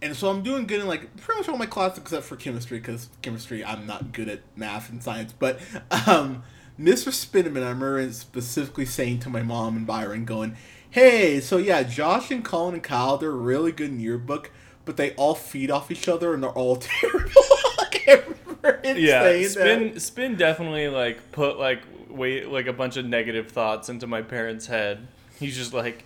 and 0.00 0.16
so 0.16 0.28
i'm 0.28 0.42
doing 0.42 0.66
good 0.66 0.80
in 0.80 0.86
like 0.86 1.14
pretty 1.16 1.40
much 1.40 1.48
all 1.48 1.56
my 1.56 1.66
classes 1.66 1.98
except 1.98 2.24
for 2.24 2.36
chemistry 2.36 2.78
because 2.78 3.08
chemistry 3.22 3.64
i'm 3.64 3.86
not 3.86 4.12
good 4.12 4.28
at 4.28 4.40
math 4.56 4.88
and 4.90 5.02
science 5.02 5.32
but 5.38 5.60
um 6.06 6.42
mr 6.78 7.10
spinneman 7.10 7.62
i 7.62 7.68
remember 7.68 8.10
specifically 8.12 8.86
saying 8.86 9.18
to 9.18 9.28
my 9.28 9.42
mom 9.42 9.76
and 9.76 9.86
byron 9.86 10.24
going 10.24 10.56
hey 10.90 11.38
so 11.40 11.58
yeah 11.58 11.82
josh 11.82 12.30
and 12.30 12.44
colin 12.44 12.74
and 12.74 12.82
kyle 12.82 13.18
they're 13.18 13.30
really 13.30 13.72
good 13.72 13.90
in 13.90 14.00
yearbook 14.00 14.50
but 14.84 14.96
they 14.96 15.12
all 15.14 15.34
feed 15.34 15.70
off 15.70 15.90
each 15.90 16.08
other 16.08 16.34
and 16.34 16.42
they're 16.42 16.50
all 16.50 16.76
terrible. 17.00 17.42
like, 17.78 18.02
I 18.08 18.22
remember 18.26 18.80
him 18.82 18.96
yeah, 18.98 19.46
spin 19.46 19.94
that. 19.94 20.00
spin 20.00 20.36
definitely 20.36 20.88
like 20.88 21.30
put 21.32 21.58
like 21.58 21.82
wait 22.10 22.48
like 22.48 22.66
a 22.66 22.72
bunch 22.72 22.96
of 22.96 23.06
negative 23.06 23.50
thoughts 23.50 23.88
into 23.88 24.06
my 24.06 24.22
parents' 24.22 24.66
head. 24.66 25.06
He's 25.38 25.56
just 25.56 25.72
like 25.72 26.04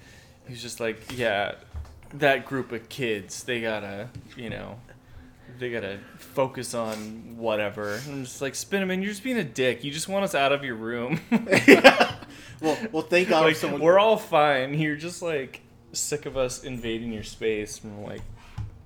he's 0.48 0.62
just 0.62 0.80
like 0.80 1.16
yeah, 1.16 1.56
that 2.14 2.46
group 2.46 2.72
of 2.72 2.88
kids 2.88 3.44
they 3.44 3.60
gotta 3.60 4.08
you 4.36 4.50
know 4.50 4.78
they 5.58 5.70
gotta 5.70 5.98
focus 6.18 6.74
on 6.74 7.36
whatever. 7.36 8.00
I'm 8.08 8.24
just 8.24 8.42
like 8.42 8.54
spin 8.54 8.86
man, 8.86 9.02
you're 9.02 9.12
just 9.12 9.24
being 9.24 9.38
a 9.38 9.44
dick. 9.44 9.84
You 9.84 9.90
just 9.90 10.08
want 10.08 10.24
us 10.24 10.34
out 10.34 10.52
of 10.52 10.64
your 10.64 10.76
room. 10.76 11.20
well, 12.60 12.78
well, 12.92 13.02
thank 13.02 13.28
God 13.28 13.44
like, 13.44 13.56
someone. 13.56 13.80
we're 13.80 13.98
all 13.98 14.16
fine. 14.16 14.78
You're 14.78 14.96
just 14.96 15.22
like 15.22 15.60
sick 15.92 16.26
of 16.26 16.36
us 16.36 16.64
invading 16.64 17.12
your 17.12 17.22
space. 17.22 17.82
And 17.82 17.96
we're 17.96 18.08
like, 18.08 18.22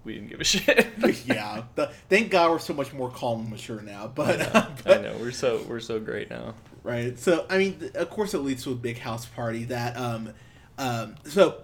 we 0.04 0.14
didn't 0.14 0.28
give 0.28 0.40
a 0.40 0.44
shit. 0.44 0.88
yeah, 1.26 1.64
the, 1.74 1.90
thank 2.08 2.30
God 2.30 2.50
we're 2.50 2.58
so 2.58 2.74
much 2.74 2.92
more 2.92 3.10
calm 3.10 3.40
and 3.40 3.50
mature 3.50 3.80
now. 3.80 4.10
But, 4.12 4.40
I 4.40 4.60
know, 4.60 4.66
but 4.84 4.98
I 4.98 5.02
know 5.02 5.16
we're 5.20 5.32
so 5.32 5.62
we're 5.68 5.80
so 5.80 6.00
great 6.00 6.30
now. 6.30 6.54
Right. 6.88 7.18
So 7.18 7.46
I 7.50 7.58
mean, 7.58 7.78
th- 7.78 7.94
of 7.94 8.10
course, 8.10 8.34
it 8.34 8.38
leads 8.38 8.64
to 8.64 8.72
a 8.72 8.74
big 8.76 8.98
house 8.98 9.26
party. 9.26 9.64
That 9.64 9.96
um, 9.96 10.30
um, 10.78 11.14
so 11.24 11.62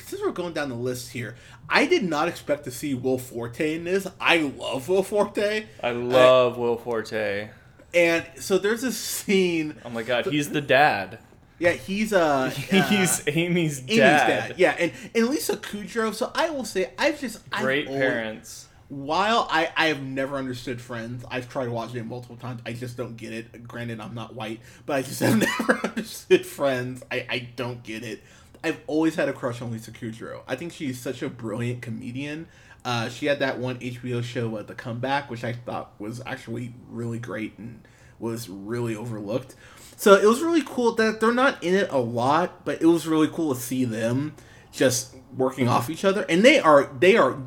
since 0.00 0.20
we're 0.22 0.32
going 0.32 0.52
down 0.54 0.68
the 0.68 0.74
list 0.74 1.12
here, 1.12 1.36
I 1.68 1.86
did 1.86 2.02
not 2.04 2.28
expect 2.28 2.64
to 2.64 2.70
see 2.70 2.94
Will 2.94 3.18
Forte 3.18 3.74
in 3.74 3.84
this. 3.84 4.06
I 4.20 4.38
love 4.38 4.88
Will 4.88 5.02
Forte, 5.02 5.66
I 5.82 5.90
love 5.90 6.58
Will 6.58 6.76
Forte. 6.76 7.48
and 7.92 8.26
so 8.38 8.58
there's 8.58 8.82
this 8.82 8.96
scene. 8.98 9.76
Oh 9.84 9.90
my 9.90 10.02
god, 10.02 10.26
he's 10.26 10.50
the 10.50 10.60
dad. 10.60 11.18
Yeah, 11.60 11.70
he's 11.70 12.12
uh, 12.12 12.50
He's 12.50 13.20
uh, 13.20 13.22
Amy's 13.28 13.80
dad. 13.80 13.88
Amy's 13.90 13.98
dad. 14.00 14.54
Yeah, 14.58 14.72
and, 14.76 14.92
and 15.14 15.28
Lisa 15.28 15.56
Kudrow. 15.56 16.12
So 16.12 16.32
I 16.34 16.50
will 16.50 16.64
say, 16.64 16.90
I've 16.98 17.20
just 17.20 17.48
Great 17.50 17.86
always- 17.86 18.00
parents. 18.00 18.68
While 18.94 19.48
I, 19.50 19.72
I 19.76 19.86
have 19.86 20.04
never 20.04 20.36
understood 20.36 20.80
Friends, 20.80 21.24
I've 21.28 21.48
tried 21.48 21.68
watching 21.68 21.96
it 21.96 22.06
multiple 22.06 22.36
times. 22.36 22.60
I 22.64 22.74
just 22.74 22.96
don't 22.96 23.16
get 23.16 23.32
it. 23.32 23.66
Granted, 23.66 23.98
I'm 24.00 24.14
not 24.14 24.36
white, 24.36 24.60
but 24.86 24.94
I 24.94 25.02
just 25.02 25.18
have 25.20 25.36
never 25.36 25.84
understood 25.84 26.46
Friends. 26.46 27.02
I, 27.10 27.26
I 27.28 27.48
don't 27.56 27.82
get 27.82 28.04
it. 28.04 28.22
I've 28.62 28.80
always 28.86 29.16
had 29.16 29.28
a 29.28 29.32
crush 29.32 29.60
on 29.60 29.72
Lisa 29.72 29.90
Kudrow. 29.90 30.42
I 30.46 30.54
think 30.54 30.72
she's 30.72 31.00
such 31.00 31.22
a 31.22 31.28
brilliant 31.28 31.82
comedian. 31.82 32.46
Uh, 32.84 33.08
she 33.08 33.26
had 33.26 33.40
that 33.40 33.58
one 33.58 33.80
HBO 33.80 34.22
show, 34.22 34.56
uh, 34.56 34.62
The 34.62 34.76
Comeback, 34.76 35.28
which 35.28 35.42
I 35.42 35.54
thought 35.54 35.92
was 35.98 36.22
actually 36.24 36.72
really 36.88 37.18
great 37.18 37.58
and 37.58 37.82
was 38.20 38.48
really 38.48 38.94
overlooked. 38.94 39.56
So 39.96 40.14
it 40.14 40.24
was 40.24 40.40
really 40.40 40.62
cool 40.62 40.94
that 40.94 41.18
they're 41.18 41.34
not 41.34 41.60
in 41.64 41.74
it 41.74 41.90
a 41.90 41.98
lot, 41.98 42.64
but 42.64 42.80
it 42.80 42.86
was 42.86 43.08
really 43.08 43.28
cool 43.28 43.56
to 43.56 43.60
see 43.60 43.84
them 43.84 44.36
just 44.70 45.16
working 45.36 45.66
off 45.68 45.90
each 45.90 46.04
other, 46.04 46.24
and 46.28 46.44
they 46.44 46.60
are 46.60 46.84
they 46.98 47.16
are 47.16 47.38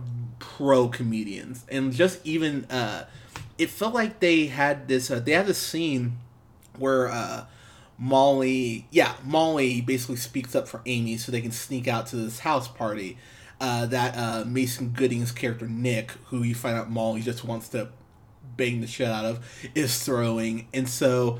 pro 0.57 0.87
comedians, 0.87 1.65
and 1.69 1.93
just 1.93 2.25
even 2.25 2.65
uh, 2.65 3.05
it 3.59 3.69
felt 3.69 3.93
like 3.93 4.19
they 4.19 4.47
had 4.47 4.87
this 4.87 5.11
uh, 5.11 5.19
they 5.19 5.33
had 5.33 5.45
this 5.45 5.59
scene 5.59 6.17
where 6.79 7.09
uh, 7.09 7.45
Molly, 7.97 8.87
yeah, 8.89 9.13
Molly 9.23 9.81
basically 9.81 10.15
speaks 10.15 10.55
up 10.55 10.67
for 10.67 10.81
Amy 10.87 11.17
so 11.17 11.31
they 11.31 11.41
can 11.41 11.51
sneak 11.51 11.87
out 11.87 12.07
to 12.07 12.15
this 12.15 12.39
house 12.39 12.67
party. 12.67 13.17
Uh, 13.59 13.87
that 13.87 14.15
uh, 14.15 14.45
Mason 14.45 14.89
Gooding's 14.89 15.31
character 15.31 15.67
Nick, 15.67 16.11
who 16.25 16.43
you 16.43 16.53
find 16.53 16.77
out 16.77 16.91
Molly 16.91 17.21
just 17.21 17.43
wants 17.43 17.69
to 17.69 17.89
bang 18.55 18.81
the 18.81 18.87
shit 18.87 19.07
out 19.07 19.25
of, 19.25 19.43
is 19.73 20.03
throwing, 20.03 20.67
and 20.73 20.87
so 20.87 21.39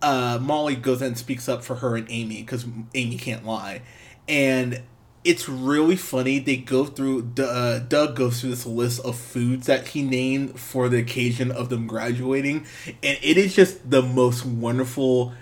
uh, 0.00 0.38
Molly 0.40 0.76
goes 0.76 1.02
and 1.02 1.16
speaks 1.18 1.46
up 1.46 1.62
for 1.62 1.76
her 1.76 1.94
and 1.94 2.06
Amy 2.10 2.40
because 2.40 2.66
Amy 2.94 3.18
can't 3.18 3.44
lie, 3.44 3.82
and 4.26 4.82
it's 5.26 5.48
really 5.48 5.96
funny. 5.96 6.38
They 6.38 6.56
go 6.56 6.84
through. 6.84 7.32
Uh, 7.38 7.80
Doug 7.80 8.14
goes 8.14 8.40
through 8.40 8.50
this 8.50 8.64
list 8.64 9.04
of 9.04 9.16
foods 9.16 9.66
that 9.66 9.88
he 9.88 10.02
named 10.02 10.58
for 10.58 10.88
the 10.88 10.98
occasion 10.98 11.50
of 11.50 11.68
them 11.68 11.86
graduating, 11.86 12.64
and 12.86 13.18
it 13.22 13.36
is 13.36 13.54
just 13.54 13.90
the 13.90 14.02
most 14.02 14.46
wonderful 14.46 15.32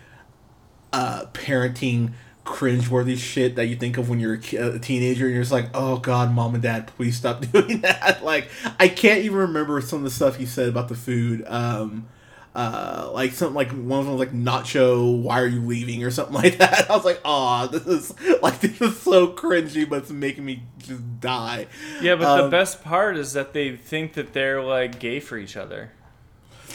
uh, 0.93 1.27
parenting 1.35 2.13
cringeworthy 2.47 3.17
shit 3.17 3.57
that 3.57 3.67
you 3.67 3.77
think 3.77 3.97
of 3.97 4.09
when 4.09 4.21
you're 4.21 4.35
a, 4.35 4.79
teenager 4.79 5.27
and 5.27 5.35
you're 5.35 5.43
just 5.43 5.53
like, 5.53 5.69
oh 5.75 5.99
god, 5.99 6.33
mom 6.33 6.55
and 6.55 6.63
dad, 6.63 6.87
please 6.87 7.17
stop 7.17 7.41
doing 7.53 7.81
that. 7.83 8.25
Like, 8.25 8.49
I 8.79 8.89
can't 8.89 9.21
even 9.21 9.39
remember 9.39 9.81
some 9.81 9.99
of 9.99 10.05
the 10.05 10.11
stuff 10.11 10.37
he 10.37 10.47
said 10.47 10.69
about 10.69 10.89
the 10.89 10.95
food. 10.95 11.45
Um, 11.47 12.09
uh, 12.55 13.11
like 13.13 13.33
something 13.33 13.55
like 13.55 13.71
one 13.73 13.99
of 14.01 14.07
them 14.07 14.17
was 14.17 14.21
like 14.21 14.33
nacho, 14.33 15.21
why 15.21 15.41
are 15.41 15.47
you 15.47 15.61
leaving 15.61 16.05
or 16.05 16.11
something 16.11 16.35
like 16.43 16.59
that. 16.59 16.91
I 16.91 16.95
was 16.97 17.05
like, 17.05 17.21
oh, 17.25 17.67
this 17.67 17.87
is 17.87 18.15
like 18.43 18.61
this 18.61 18.81
is 18.81 19.01
so 19.01 19.29
cringy, 19.29 19.89
but 19.89 19.99
it's 20.03 20.11
making 20.11 20.45
me 20.45 20.63
just 20.79 21.21
die. 21.21 21.67
Yeah, 22.01 22.15
but 22.17 22.37
the 22.37 22.45
Um, 22.45 22.51
best 22.51 22.85
part 22.85 23.17
is 23.17 23.33
that 23.33 23.53
they 23.55 23.77
think 23.77 24.13
that 24.15 24.33
they're 24.33 24.63
like 24.63 24.99
gay 25.01 25.21
for 25.21 25.37
each 25.37 25.57
other. 25.57 25.91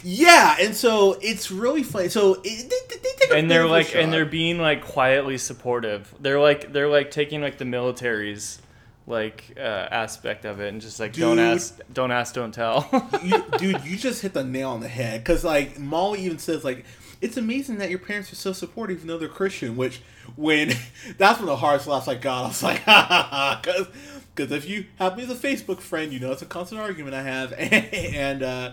Yeah, 0.04 0.56
and 0.60 0.76
so 0.76 1.18
it's 1.22 1.52
really 1.52 1.84
funny. 1.84 2.08
So 2.10 2.36
it, 2.44 2.70
they, 2.70 2.96
they 2.98 3.10
take 3.18 3.34
and 3.34 3.50
they're 3.52 3.64
bit 3.64 3.66
of 3.66 3.72
a 3.72 3.74
like 3.74 3.96
and 3.96 4.14
they're 4.14 4.26
being 4.26 4.58
like 4.60 4.82
quietly 4.84 5.38
supportive 5.38 6.14
they're 6.20 6.40
like 6.40 6.72
they're 6.72 6.88
like 6.88 7.12
taking 7.12 7.42
like 7.42 7.58
the 7.58 7.66
military's 7.66 8.62
like 9.10 9.54
uh, 9.58 9.60
aspect 9.60 10.46
of 10.46 10.62
it 10.62 10.70
and 10.72 10.80
just 10.82 11.00
like 11.00 11.14
don't 11.14 11.40
ask 11.40 11.80
don't 11.92 12.12
ask 12.12 12.34
don't 12.34 12.54
tell 12.54 12.88
you, 13.24 13.44
dude, 13.58 13.84
you 13.84 13.98
just 13.98 14.22
hit 14.22 14.34
the 14.34 14.44
nail 14.44 14.70
on 14.70 14.80
the 14.80 14.88
head. 14.88 15.22
Because 15.22 15.44
like 15.44 15.78
Molly 15.80 16.22
even 16.22 16.38
says 16.40 16.64
like, 16.64 16.86
it's 17.20 17.36
amazing 17.36 17.80
that 17.80 17.90
your 17.90 18.00
parents 18.00 18.32
are 18.32 18.36
so 18.38 18.54
supportive, 18.54 18.98
even 18.98 19.08
though 19.08 19.18
they're 19.18 19.28
Christian. 19.28 19.76
Which 19.76 20.02
when 20.36 20.74
that's 21.18 21.40
when 21.40 21.48
the 21.48 21.56
hardest 21.58 21.88
laughs 21.88 22.08
I 22.08 22.16
got. 22.16 22.46
I 22.46 22.48
was 22.48 22.64
like, 22.64 22.80
ha 22.84 23.06
ha 23.10 23.28
ha. 23.30 23.60
Because 23.64 23.88
because 24.36 24.52
if 24.54 24.70
you 24.70 24.86
have 25.00 25.18
me 25.18 25.24
as 25.24 25.30
a 25.32 25.36
Facebook 25.36 25.80
friend, 25.82 26.14
you 26.14 26.20
know 26.20 26.32
it's 26.32 26.42
a 26.42 26.46
constant 26.46 26.80
argument 26.80 27.16
I 27.16 27.24
have. 27.24 27.52
and 27.54 28.44
uh, 28.44 28.72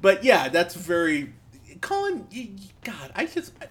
but 0.00 0.22
yeah, 0.22 0.48
that's 0.50 0.74
very 0.74 1.32
Colin. 1.80 2.26
You, 2.30 2.50
God, 2.84 3.10
I 3.16 3.26
just. 3.26 3.52
I, 3.60 3.66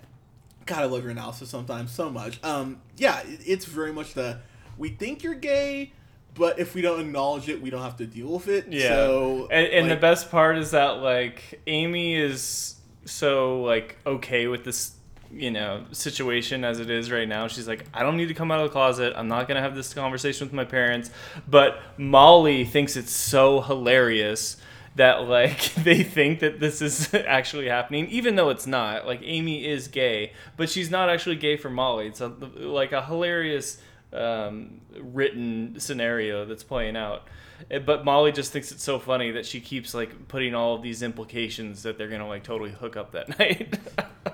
God, 0.66 0.80
I 0.80 0.86
love 0.86 1.04
your 1.04 1.12
analysis 1.12 1.48
sometimes 1.52 1.92
so 1.92 2.10
much. 2.10 2.44
Um, 2.44 2.82
yeah, 2.98 3.20
it- 3.20 3.40
it's 3.46 3.66
very 3.66 3.94
much 3.94 4.16
the 4.16 4.40
we 4.78 4.90
think 4.90 5.24
you're 5.24 5.36
gay, 5.36 5.94
but 6.34 6.60
if 6.60 6.76
we 6.76 6.82
don't 6.82 7.00
acknowledge 7.00 7.50
it, 7.50 7.62
we 7.62 7.70
don't 7.70 7.82
have 7.82 7.98
to 7.98 8.06
deal 8.06 8.28
with 8.28 8.48
it. 8.48 8.68
yeah. 8.70 8.90
So, 8.90 9.48
and, 9.52 9.68
and 9.68 9.92
the 9.92 9.96
best 9.96 10.30
part 10.30 10.58
is 10.58 10.72
that 10.72 10.98
like 10.98 11.62
amy 11.66 12.16
is 12.16 12.76
so 13.06 13.62
like 13.62 13.98
okay 14.06 14.48
with 14.48 14.64
this 14.66 14.96
you 15.32 15.52
know 15.52 15.86
situation 15.92 16.64
as 16.64 16.80
it 16.80 16.90
is 16.90 17.12
right 17.12 17.28
now. 17.28 17.48
She's 17.48 17.68
like 17.68 17.86
i 17.94 18.04
don't 18.04 18.18
need 18.18 18.28
to 18.28 18.34
come 18.34 18.52
out 18.52 18.60
of 18.60 18.66
the 18.66 18.72
closet. 18.72 19.14
I'm 19.16 19.28
not 19.28 19.48
going 19.48 19.56
to 19.56 19.62
have 19.62 19.76
this 19.76 19.94
conversation 19.94 20.46
with 20.48 20.54
my 20.54 20.66
parents. 20.66 21.10
But 21.48 21.80
molly 21.98 22.66
thinks 22.66 22.96
it's 22.96 23.12
so 23.12 23.62
hilarious 23.62 24.58
that 24.96 25.28
like 25.28 25.74
they 25.76 26.04
think 26.04 26.40
that 26.40 26.60
this 26.60 26.82
is 26.82 27.14
actually 27.14 27.68
happening 27.68 28.08
even 28.10 28.36
though 28.36 28.50
it's 28.50 28.68
not. 28.68 29.06
Like 29.06 29.22
amy 29.24 29.66
is 29.66 29.88
gay 29.88 30.34
but 30.58 30.70
she's 30.70 30.90
not 30.90 31.10
actually 31.10 31.38
gay 31.38 31.58
for 31.58 31.70
molly. 31.70 32.08
It's 32.08 32.22
a, 32.22 32.28
like 32.28 32.92
a 32.92 33.06
hilarious 33.06 33.78
um, 34.14 34.82
written 35.02 35.80
scenario 35.80 36.46
that's 36.46 36.64
playing 36.64 36.96
out. 36.96 37.28
Eh, 37.72 37.80
But 37.80 38.04
Molly 38.06 38.32
just 38.32 38.52
thinks 38.52 38.72
it's 38.72 38.84
so 38.84 39.00
funny 39.00 39.32
that 39.32 39.46
she 39.46 39.60
keeps 39.62 39.94
like 39.94 40.28
putting 40.28 40.54
all 40.56 40.76
of 40.76 40.82
these 40.82 41.02
implications 41.04 41.84
that 41.84 41.98
they're 41.98 42.10
gonna 42.10 42.28
like 42.28 42.44
totally 42.44 42.72
hook 42.72 42.96
up 42.98 43.12
that 43.14 43.40
night. 43.40 43.78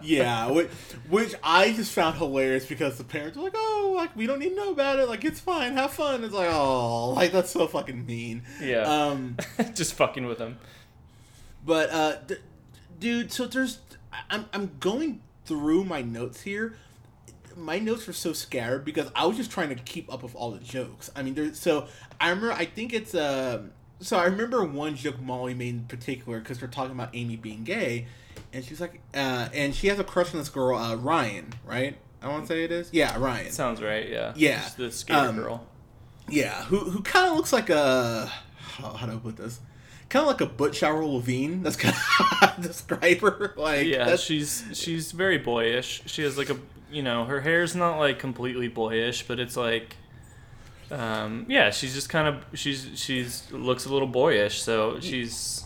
Yeah, 0.01 0.49
which, 0.49 0.69
which 1.09 1.35
I 1.43 1.73
just 1.73 1.91
found 1.93 2.17
hilarious 2.17 2.65
because 2.65 2.97
the 2.97 3.03
parents 3.03 3.37
were 3.37 3.43
like, 3.43 3.53
"Oh, 3.55 3.93
like 3.95 4.15
we 4.15 4.25
don't 4.25 4.39
need 4.39 4.49
to 4.49 4.55
know 4.55 4.71
about 4.71 4.97
it. 4.99 5.07
Like 5.07 5.23
it's 5.25 5.39
fine, 5.39 5.73
have 5.73 5.91
fun." 5.91 6.23
It's 6.23 6.33
like, 6.33 6.49
oh, 6.51 7.09
like 7.15 7.31
that's 7.31 7.51
so 7.51 7.67
fucking 7.67 8.05
mean. 8.05 8.41
yeah, 8.61 8.81
Um, 8.83 9.37
just 9.75 9.93
fucking 9.93 10.25
with 10.25 10.37
them. 10.39 10.57
but 11.65 11.89
uh, 11.91 12.15
d- 12.27 12.35
dude, 12.99 13.31
so 13.31 13.45
there's, 13.45 13.79
I'm 14.29 14.45
I'm 14.53 14.71
going 14.79 15.21
through 15.45 15.83
my 15.83 16.01
notes 16.01 16.41
here. 16.41 16.75
My 17.55 17.79
notes 17.79 18.07
were 18.07 18.13
so 18.13 18.33
scared 18.33 18.85
because 18.85 19.11
I 19.15 19.25
was 19.25 19.37
just 19.37 19.51
trying 19.51 19.69
to 19.69 19.75
keep 19.75 20.11
up 20.11 20.23
with 20.23 20.35
all 20.35 20.51
the 20.51 20.59
jokes. 20.59 21.09
I 21.15 21.23
mean, 21.23 21.33
there's 21.35 21.59
so 21.59 21.87
I 22.19 22.29
remember. 22.29 22.53
I 22.53 22.65
think 22.65 22.93
it's 22.93 23.13
uh, 23.15 23.63
So 23.99 24.17
I 24.17 24.25
remember 24.25 24.63
one 24.63 24.95
joke 24.95 25.19
Molly 25.19 25.53
made 25.53 25.75
in 25.75 25.83
particular 25.85 26.39
because 26.39 26.61
we're 26.61 26.67
talking 26.67 26.91
about 26.91 27.09
Amy 27.13 27.35
being 27.35 27.63
gay, 27.63 28.07
and 28.53 28.63
she's 28.63 28.81
like, 28.81 29.01
uh, 29.13 29.49
and 29.53 29.73
she 29.75 29.87
has 29.87 29.99
a 29.99 30.03
crush 30.03 30.33
on 30.33 30.39
this 30.39 30.49
girl, 30.49 30.77
uh, 30.77 30.95
Ryan, 30.95 31.53
right? 31.65 31.97
I 32.21 32.27
want 32.27 32.43
to 32.43 32.47
say 32.47 32.63
it 32.63 32.71
is. 32.71 32.89
Yeah, 32.91 33.17
Ryan. 33.17 33.51
Sounds 33.51 33.81
right. 33.81 34.07
Yeah. 34.07 34.33
Yeah, 34.35 34.67
the 34.77 34.91
skater 34.91 35.19
um, 35.29 35.35
girl. 35.35 35.67
Yeah, 36.29 36.63
who 36.65 36.77
who 36.79 37.01
kind 37.01 37.29
of 37.31 37.35
looks 37.37 37.51
like 37.51 37.69
a 37.69 38.31
how, 38.57 38.93
how 38.93 39.05
do 39.07 39.13
I 39.13 39.17
put 39.17 39.37
this? 39.37 39.59
Kind 40.09 40.23
of 40.23 40.27
like 40.27 40.41
a 40.41 40.45
Butch 40.45 40.77
Shower 40.77 41.05
Levine. 41.05 41.63
That's 41.63 41.77
kind 41.77 41.95
of 41.95 42.01
how 42.01 42.53
I 42.57 42.61
describe 42.61 43.19
her. 43.21 43.53
Like, 43.57 43.87
Yeah, 43.87 44.15
she's 44.17 44.63
she's 44.73 45.11
very 45.13 45.37
boyish. 45.37 46.03
She 46.05 46.21
has 46.23 46.37
like 46.37 46.49
a 46.49 46.57
you 46.91 47.03
know 47.03 47.25
her 47.25 47.41
hair's 47.41 47.75
not 47.75 47.97
like 47.97 48.19
completely 48.19 48.67
boyish, 48.67 49.27
but 49.27 49.39
it's 49.39 49.57
like, 49.57 49.95
um, 50.89 51.45
yeah, 51.47 51.69
she's 51.71 51.93
just 51.93 52.09
kind 52.09 52.27
of 52.27 52.45
she's 52.57 52.89
she's 52.95 53.51
looks 53.51 53.85
a 53.85 53.89
little 53.89 54.07
boyish. 54.07 54.61
So 54.61 54.99
she's, 54.99 55.63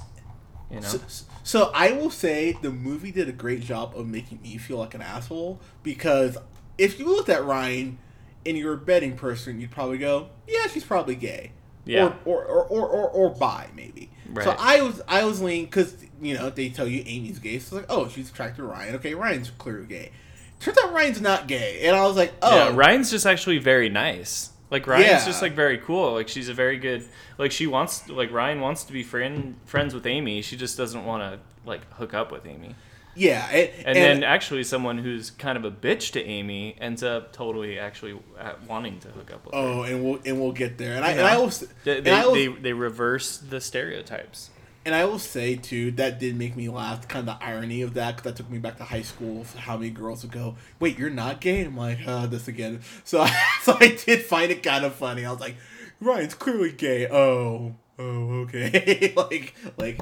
you 0.69 0.79
know, 0.79 0.87
So, 0.87 0.99
so 1.43 1.71
I 1.73 1.91
will 1.91 2.11
say 2.11 2.57
the 2.61 2.71
movie 2.71 3.11
did 3.11 3.29
a 3.29 3.33
great 3.33 3.61
job 3.61 3.93
of 3.95 4.07
making 4.07 4.41
me 4.41 4.57
feel 4.57 4.77
like 4.77 4.93
an 4.93 5.01
asshole 5.01 5.59
because 5.83 6.37
if 6.77 6.99
you 6.99 7.05
looked 7.07 7.29
at 7.29 7.43
Ryan 7.45 7.97
and 8.45 8.57
you're 8.57 8.73
a 8.73 8.77
betting 8.77 9.15
person, 9.15 9.59
you'd 9.59 9.71
probably 9.71 9.97
go, 9.97 10.29
"Yeah, 10.47 10.67
she's 10.67 10.83
probably 10.83 11.15
gay." 11.15 11.51
Yeah. 11.85 12.15
Or 12.25 12.43
or, 12.43 12.45
or, 12.45 12.65
or, 12.65 12.87
or, 12.87 13.09
or 13.09 13.29
bi 13.29 13.69
maybe. 13.75 14.09
So 14.43 14.55
I 14.57 14.81
was 14.81 15.01
I 15.07 15.23
was 15.23 15.41
leaning 15.41 15.65
because 15.65 15.95
you 16.21 16.35
know 16.35 16.49
they 16.49 16.69
tell 16.69 16.87
you 16.87 17.03
Amy's 17.05 17.39
gay, 17.39 17.59
so 17.59 17.77
it's 17.77 17.87
like, 17.87 17.97
oh, 17.97 18.07
she's 18.09 18.29
attracted 18.29 18.57
to 18.63 18.67
Ryan. 18.67 18.95
Okay, 18.95 19.13
Ryan's 19.13 19.51
clearly 19.51 19.85
gay. 19.85 20.11
Turns 20.59 20.77
out 20.83 20.93
Ryan's 20.93 21.21
not 21.21 21.47
gay, 21.47 21.81
and 21.83 21.95
I 21.95 22.05
was 22.07 22.15
like, 22.15 22.33
oh, 22.41 22.55
yeah, 22.69 22.75
Ryan's 22.75 23.11
just 23.11 23.25
actually 23.25 23.57
very 23.59 23.89
nice. 23.89 24.49
Like 24.71 24.87
Ryan's 24.87 25.07
Yeah. 25.07 25.25
just 25.25 25.41
like 25.41 25.53
very 25.53 25.77
cool. 25.77 26.13
Like 26.13 26.27
she's 26.27 26.49
a 26.49 26.53
very 26.53 26.77
good. 26.77 27.05
Like 27.37 27.51
she 27.51 27.67
wants 27.67 28.09
like 28.09 28.31
Ryan 28.31 28.61
wants 28.61 28.83
to 28.85 28.93
be 28.93 29.03
friend 29.03 29.55
friends 29.65 29.93
with 29.93 30.05
Amy. 30.07 30.41
She 30.41 30.57
just 30.57 30.75
doesn't 30.77 31.05
want 31.05 31.21
to 31.21 31.39
like 31.69 31.91
hook 31.93 32.13
up 32.15 32.31
with 32.31 32.45
Amy. 32.47 32.73
yeah, 33.15 33.47
and, 33.49 33.69
And, 33.85 33.95
then 33.95 34.23
actually, 34.23 34.63
someone 34.63 34.97
who's 34.97 35.29
kind 35.31 35.57
of 35.57 35.63
a 35.65 35.71
bitch 35.71 36.11
to 36.13 36.21
Amy 36.23 36.75
ends 36.81 37.01
up 37.03 37.31
totally 37.31 37.77
actually 37.79 38.19
uh, 38.39 38.53
wanting 38.67 38.99
to 39.01 39.07
hook 39.09 39.31
up 39.31 39.45
with 39.45 39.53
her. 39.53 39.59
oh, 39.61 39.83
and 39.83 40.03
we'll 40.03 40.19
and 40.25 40.41
we'll 40.41 40.51
get 40.51 40.77
there, 40.77 40.95
and 40.95 41.05
I 41.05 41.11
and 41.11 41.21
I 41.21 41.37
will 41.37 41.47
s- 41.47 41.65
They, 41.83 41.99
and 41.99 42.07
I 42.09 42.25
will 42.25 42.33
they, 42.33 42.47
they 42.47 42.73
reverse 42.73 43.37
the 43.37 43.61
stereotypes. 43.61 44.49
And 44.85 44.93
I 44.93 45.05
will 45.05 45.17
say 45.19 45.55
too 45.55 45.91
that 45.93 46.19
did 46.19 46.35
make 46.37 46.55
me 46.55 46.69
laugh. 46.69 47.07
Kind 47.07 47.27
of 47.27 47.39
the 47.39 47.43
irony 47.45 47.81
of 47.81 47.95
that, 47.95 48.15
because 48.17 48.31
that 48.31 48.35
took 48.37 48.49
me 48.51 48.59
back 48.59 48.77
to 48.77 48.83
high 48.83 49.01
school. 49.01 49.43
How 49.57 49.77
many 49.77 49.89
girls 49.89 50.21
would 50.23 50.31
go, 50.31 50.55
"Wait, 50.79 50.99
you're 50.99 51.09
not 51.09 51.41
gay?" 51.41 51.63
I'm 51.65 51.75
like, 51.75 51.99
"Uh, 52.05 52.27
this 52.27 52.47
again." 52.47 52.81
So, 53.03 53.25
so 53.63 53.75
I 53.79 53.97
did 54.05 54.21
find 54.23 54.51
it 54.51 54.61
kind 54.61 54.85
of 54.85 54.93
funny. 54.93 55.25
I 55.25 55.31
was 55.31 55.39
like, 55.41 55.55
"Ryan's 55.99 56.35
clearly 56.35 56.71
gay." 56.71 57.07
Oh, 57.09 57.73
oh, 57.97 58.41
okay. 58.41 59.11
like, 59.17 59.55
like, 59.77 59.99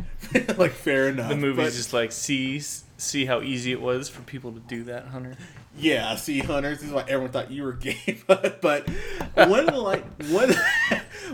like, 0.57 0.71
fair 0.71 1.07
enough. 1.09 1.29
The 1.29 1.37
movie's 1.37 1.65
But- 1.65 1.73
just 1.73 1.93
like 1.93 2.11
see 2.11 2.61
see 2.97 3.25
how 3.25 3.41
easy 3.41 3.71
it 3.71 3.81
was 3.81 4.09
for 4.09 4.21
people 4.23 4.51
to 4.51 4.59
do 4.59 4.83
that, 4.85 5.07
Hunter. 5.07 5.35
Yeah, 5.75 6.15
see, 6.17 6.39
hunters 6.39 6.79
this 6.79 6.87
is 6.89 6.93
why 6.93 7.01
everyone 7.07 7.31
thought 7.31 7.49
you 7.51 7.63
were 7.63 7.73
gay. 7.73 8.19
But, 8.27 8.61
but 8.61 8.87
one 9.35 9.59
of 9.61 9.65
the 9.67 9.79
like 9.79 10.05
one 10.25 10.53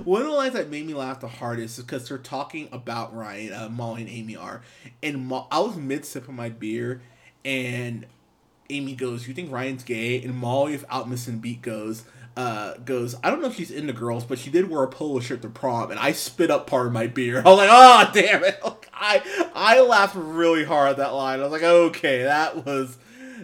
one 0.06 0.22
of 0.22 0.28
the 0.28 0.34
lines 0.34 0.54
that 0.54 0.70
made 0.70 0.86
me 0.86 0.94
laugh 0.94 1.20
the 1.20 1.28
hardest 1.28 1.78
is 1.78 1.84
because 1.84 2.08
they're 2.10 2.18
talking 2.18 2.70
about 2.72 3.16
Ryan, 3.16 3.54
uh, 3.54 3.70
Molly, 3.70 4.02
and 4.02 4.10
Amy 4.10 4.36
are, 4.36 4.62
and 5.02 5.28
Mo- 5.28 5.48
I 5.52 5.60
was 5.60 5.76
mid 5.76 6.06
sip 6.06 6.28
of 6.28 6.34
my 6.34 6.50
beer, 6.50 7.02
and 7.46 8.06
Amy 8.70 8.96
goes, 8.96 9.28
"You 9.28 9.34
think 9.34 9.52
Ryan's 9.52 9.84
gay?" 9.84 10.22
And 10.22 10.36
Molly, 10.36 10.74
without 10.74 11.10
missing 11.10 11.40
beat, 11.40 11.62
goes. 11.62 12.04
Uh, 12.38 12.76
goes. 12.86 13.16
I 13.22 13.30
don't 13.30 13.42
know 13.42 13.48
if 13.48 13.56
she's 13.56 13.72
into 13.72 13.92
girls, 13.92 14.24
but 14.24 14.40
she 14.40 14.50
did 14.50 14.70
wear 14.70 14.84
a 14.84 14.88
polo 14.88 15.20
shirt 15.20 15.42
to 15.42 15.50
prom, 15.50 15.92
and 15.92 16.00
I 16.00 16.14
spit 16.14 16.50
up 16.50 16.68
part 16.68 16.88
of 16.88 16.94
my 16.94 17.08
beer. 17.08 17.40
I 17.46 17.50
was 17.50 17.58
like, 17.58 17.70
"Oh, 17.70 18.10
damn 18.14 18.44
it!" 18.46 18.62
I 18.94 19.50
I 19.54 19.82
laughed 19.82 20.16
really 20.16 20.64
hard 20.64 20.92
at 20.92 20.98
that 20.98 21.14
line. 21.14 21.40
I 21.40 21.44
was 21.44 21.52
like, 21.52 21.64
"Okay, 21.64 22.24
that 22.24 22.66
was 22.66 22.98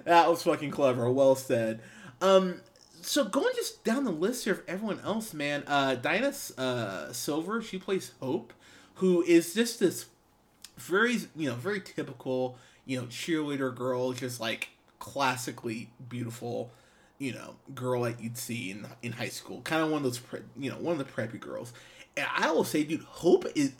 that 0.06 0.30
was 0.30 0.44
fucking 0.44 0.72
clever. 0.72 1.12
Well 1.12 1.36
said. 1.36 1.82
Um, 2.22 2.62
so 3.06 3.24
going 3.24 3.54
just 3.56 3.84
down 3.84 4.04
the 4.04 4.12
list 4.12 4.46
here 4.46 4.54
of 4.54 4.62
everyone 4.68 5.00
else, 5.02 5.34
man. 5.34 5.63
Uh, 5.68 5.96
Diana 5.96 6.34
uh, 6.58 7.12
Silver, 7.13 7.62
she 7.62 7.78
plays 7.78 8.12
Hope, 8.20 8.54
who 8.96 9.22
is 9.24 9.54
just 9.54 9.80
this 9.80 10.08
very 10.78 11.20
you 11.36 11.50
know 11.50 11.56
very 11.56 11.80
typical 11.80 12.58
you 12.86 13.00
know 13.00 13.06
cheerleader 13.08 13.74
girl, 13.74 14.12
just 14.13 14.39
like 14.39 14.70
classically 15.00 15.89
beautiful. 16.10 16.72
You 17.18 17.34
know, 17.34 17.56
girl 17.74 18.02
that 18.02 18.20
you'd 18.20 18.38
see 18.38 18.72
in 18.72 18.88
in 19.02 19.13
high 19.13 19.30
school, 19.30 19.62
kind 19.62 19.82
of 19.82 19.89
one 19.89 20.00
of 20.00 20.04
those, 20.04 20.20
pre- 20.20 20.41
you 20.58 20.70
know, 20.70 20.78
one 20.78 21.00
of 21.00 21.06
the 21.06 21.12
preppy 21.12 21.39
girls. 21.39 21.72
And 22.18 22.28
I 22.36 22.52
will 22.52 22.65
say, 22.65 22.84
dude, 22.84 23.04
Hope 23.04 23.46
is 23.56 23.72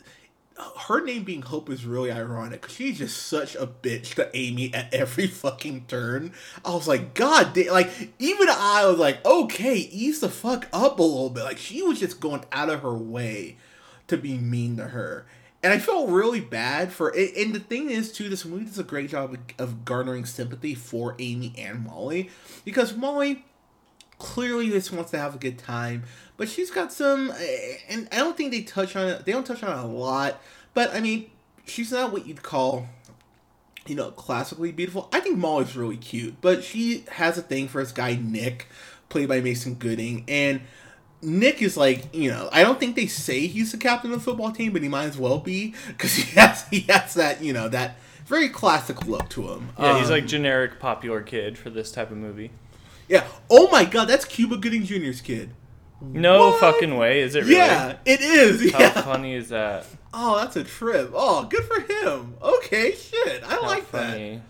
her 0.58 1.04
name 1.04 1.24
being 1.24 1.42
Hope 1.42 1.68
is 1.70 1.84
really 1.84 2.10
ironic. 2.10 2.68
She's 2.68 2.98
just 2.98 3.26
such 3.26 3.54
a 3.54 3.66
bitch 3.66 4.14
to 4.14 4.30
Amy 4.34 4.72
at 4.72 4.92
every 4.92 5.26
fucking 5.26 5.84
turn. 5.86 6.32
I 6.64 6.74
was 6.74 6.88
like, 6.88 7.14
God 7.14 7.52
damn! 7.52 7.72
Like 7.72 7.90
even 8.18 8.48
I 8.48 8.86
was 8.86 8.98
like, 8.98 9.24
okay, 9.24 9.76
ease 9.76 10.20
the 10.20 10.28
fuck 10.28 10.66
up 10.72 10.98
a 10.98 11.02
little 11.02 11.30
bit. 11.30 11.44
Like 11.44 11.58
she 11.58 11.82
was 11.82 12.00
just 12.00 12.20
going 12.20 12.44
out 12.52 12.70
of 12.70 12.82
her 12.82 12.96
way 12.96 13.56
to 14.08 14.16
be 14.16 14.38
mean 14.38 14.76
to 14.76 14.88
her, 14.88 15.26
and 15.62 15.72
I 15.72 15.78
felt 15.78 16.08
really 16.08 16.40
bad 16.40 16.92
for. 16.92 17.14
it. 17.14 17.36
and 17.36 17.54
the 17.54 17.60
thing 17.60 17.90
is, 17.90 18.12
too, 18.12 18.28
this 18.28 18.44
movie 18.44 18.64
does 18.64 18.78
a 18.78 18.84
great 18.84 19.10
job 19.10 19.36
of 19.58 19.84
garnering 19.84 20.24
sympathy 20.24 20.74
for 20.74 21.16
Amy 21.18 21.52
and 21.58 21.84
Molly 21.84 22.30
because 22.64 22.94
Molly 22.96 23.44
clearly 24.18 24.70
just 24.70 24.92
wants 24.92 25.10
to 25.10 25.18
have 25.18 25.34
a 25.34 25.38
good 25.38 25.58
time 25.58 26.04
but 26.36 26.48
she's 26.48 26.70
got 26.70 26.92
some 26.92 27.30
eh, 27.38 27.76
and 27.88 28.08
i 28.12 28.16
don't 28.16 28.36
think 28.36 28.50
they 28.52 28.62
touch 28.62 28.94
on 28.96 29.08
it 29.08 29.24
they 29.24 29.32
don't 29.32 29.46
touch 29.46 29.62
on 29.62 29.78
it 29.78 29.82
a 29.82 29.86
lot 29.86 30.40
but 30.74 30.94
i 30.94 31.00
mean 31.00 31.30
she's 31.66 31.90
not 31.92 32.12
what 32.12 32.26
you'd 32.26 32.42
call 32.42 32.86
you 33.86 33.94
know 33.94 34.10
classically 34.10 34.72
beautiful. 34.72 35.08
I 35.12 35.20
think 35.20 35.38
molly's 35.38 35.76
really 35.76 35.96
cute 35.96 36.40
but 36.40 36.64
she 36.64 37.04
has 37.12 37.38
a 37.38 37.42
thing 37.42 37.68
for 37.68 37.82
this 37.82 37.92
guy 37.92 38.18
nick 38.20 38.66
played 39.08 39.28
by 39.28 39.40
mason 39.40 39.74
gooding 39.74 40.24
and 40.28 40.60
nick 41.22 41.62
is 41.62 41.76
like 41.76 42.12
you 42.14 42.30
know 42.30 42.48
i 42.52 42.62
don't 42.62 42.78
think 42.78 42.94
they 42.96 43.06
say 43.06 43.46
he's 43.46 43.72
the 43.72 43.78
captain 43.78 44.12
of 44.12 44.18
the 44.18 44.24
football 44.24 44.50
team 44.52 44.72
but 44.72 44.82
he 44.82 44.88
might 44.88 45.04
as 45.04 45.16
well 45.16 45.38
be 45.38 45.74
because 45.88 46.14
he 46.14 46.34
has 46.38 46.66
he 46.68 46.80
has 46.80 47.14
that 47.14 47.42
you 47.42 47.52
know 47.52 47.68
that 47.68 47.96
very 48.26 48.48
classic 48.48 49.06
look 49.06 49.28
to 49.28 49.46
him. 49.52 49.68
Yeah, 49.78 49.98
he's 50.00 50.08
Um, 50.08 50.14
like 50.14 50.26
generic 50.26 50.80
popular 50.80 51.22
kid 51.22 51.56
for 51.56 51.70
this 51.70 51.92
type 51.92 52.10
of 52.10 52.16
movie. 52.16 52.50
yeah. 53.08 53.22
Oh 53.48 53.68
my 53.70 53.84
god 53.84 54.06
that's 54.06 54.24
cuba 54.24 54.56
gooding 54.56 54.82
jr's 54.82 55.20
kid 55.20 55.50
No 56.00 56.50
What? 56.50 56.60
fucking 56.60 56.96
way, 56.96 57.20
is 57.20 57.34
it 57.34 57.44
really? 57.44 57.56
Yeah, 57.56 57.96
it 58.04 58.20
is. 58.20 58.72
How 58.72 58.78
Yeah. 58.80 59.02
funny 59.02 59.34
is 59.34 59.48
that? 59.48 59.86
Oh, 60.12 60.36
that's 60.36 60.56
a 60.56 60.64
trip. 60.64 61.10
Oh, 61.14 61.44
good 61.44 61.64
for 61.64 61.80
him. 61.80 62.34
Okay, 62.42 62.92
shit. 62.94 63.42
I 63.44 63.46
How 63.54 63.62
like 63.62 63.84
funny. 63.84 64.42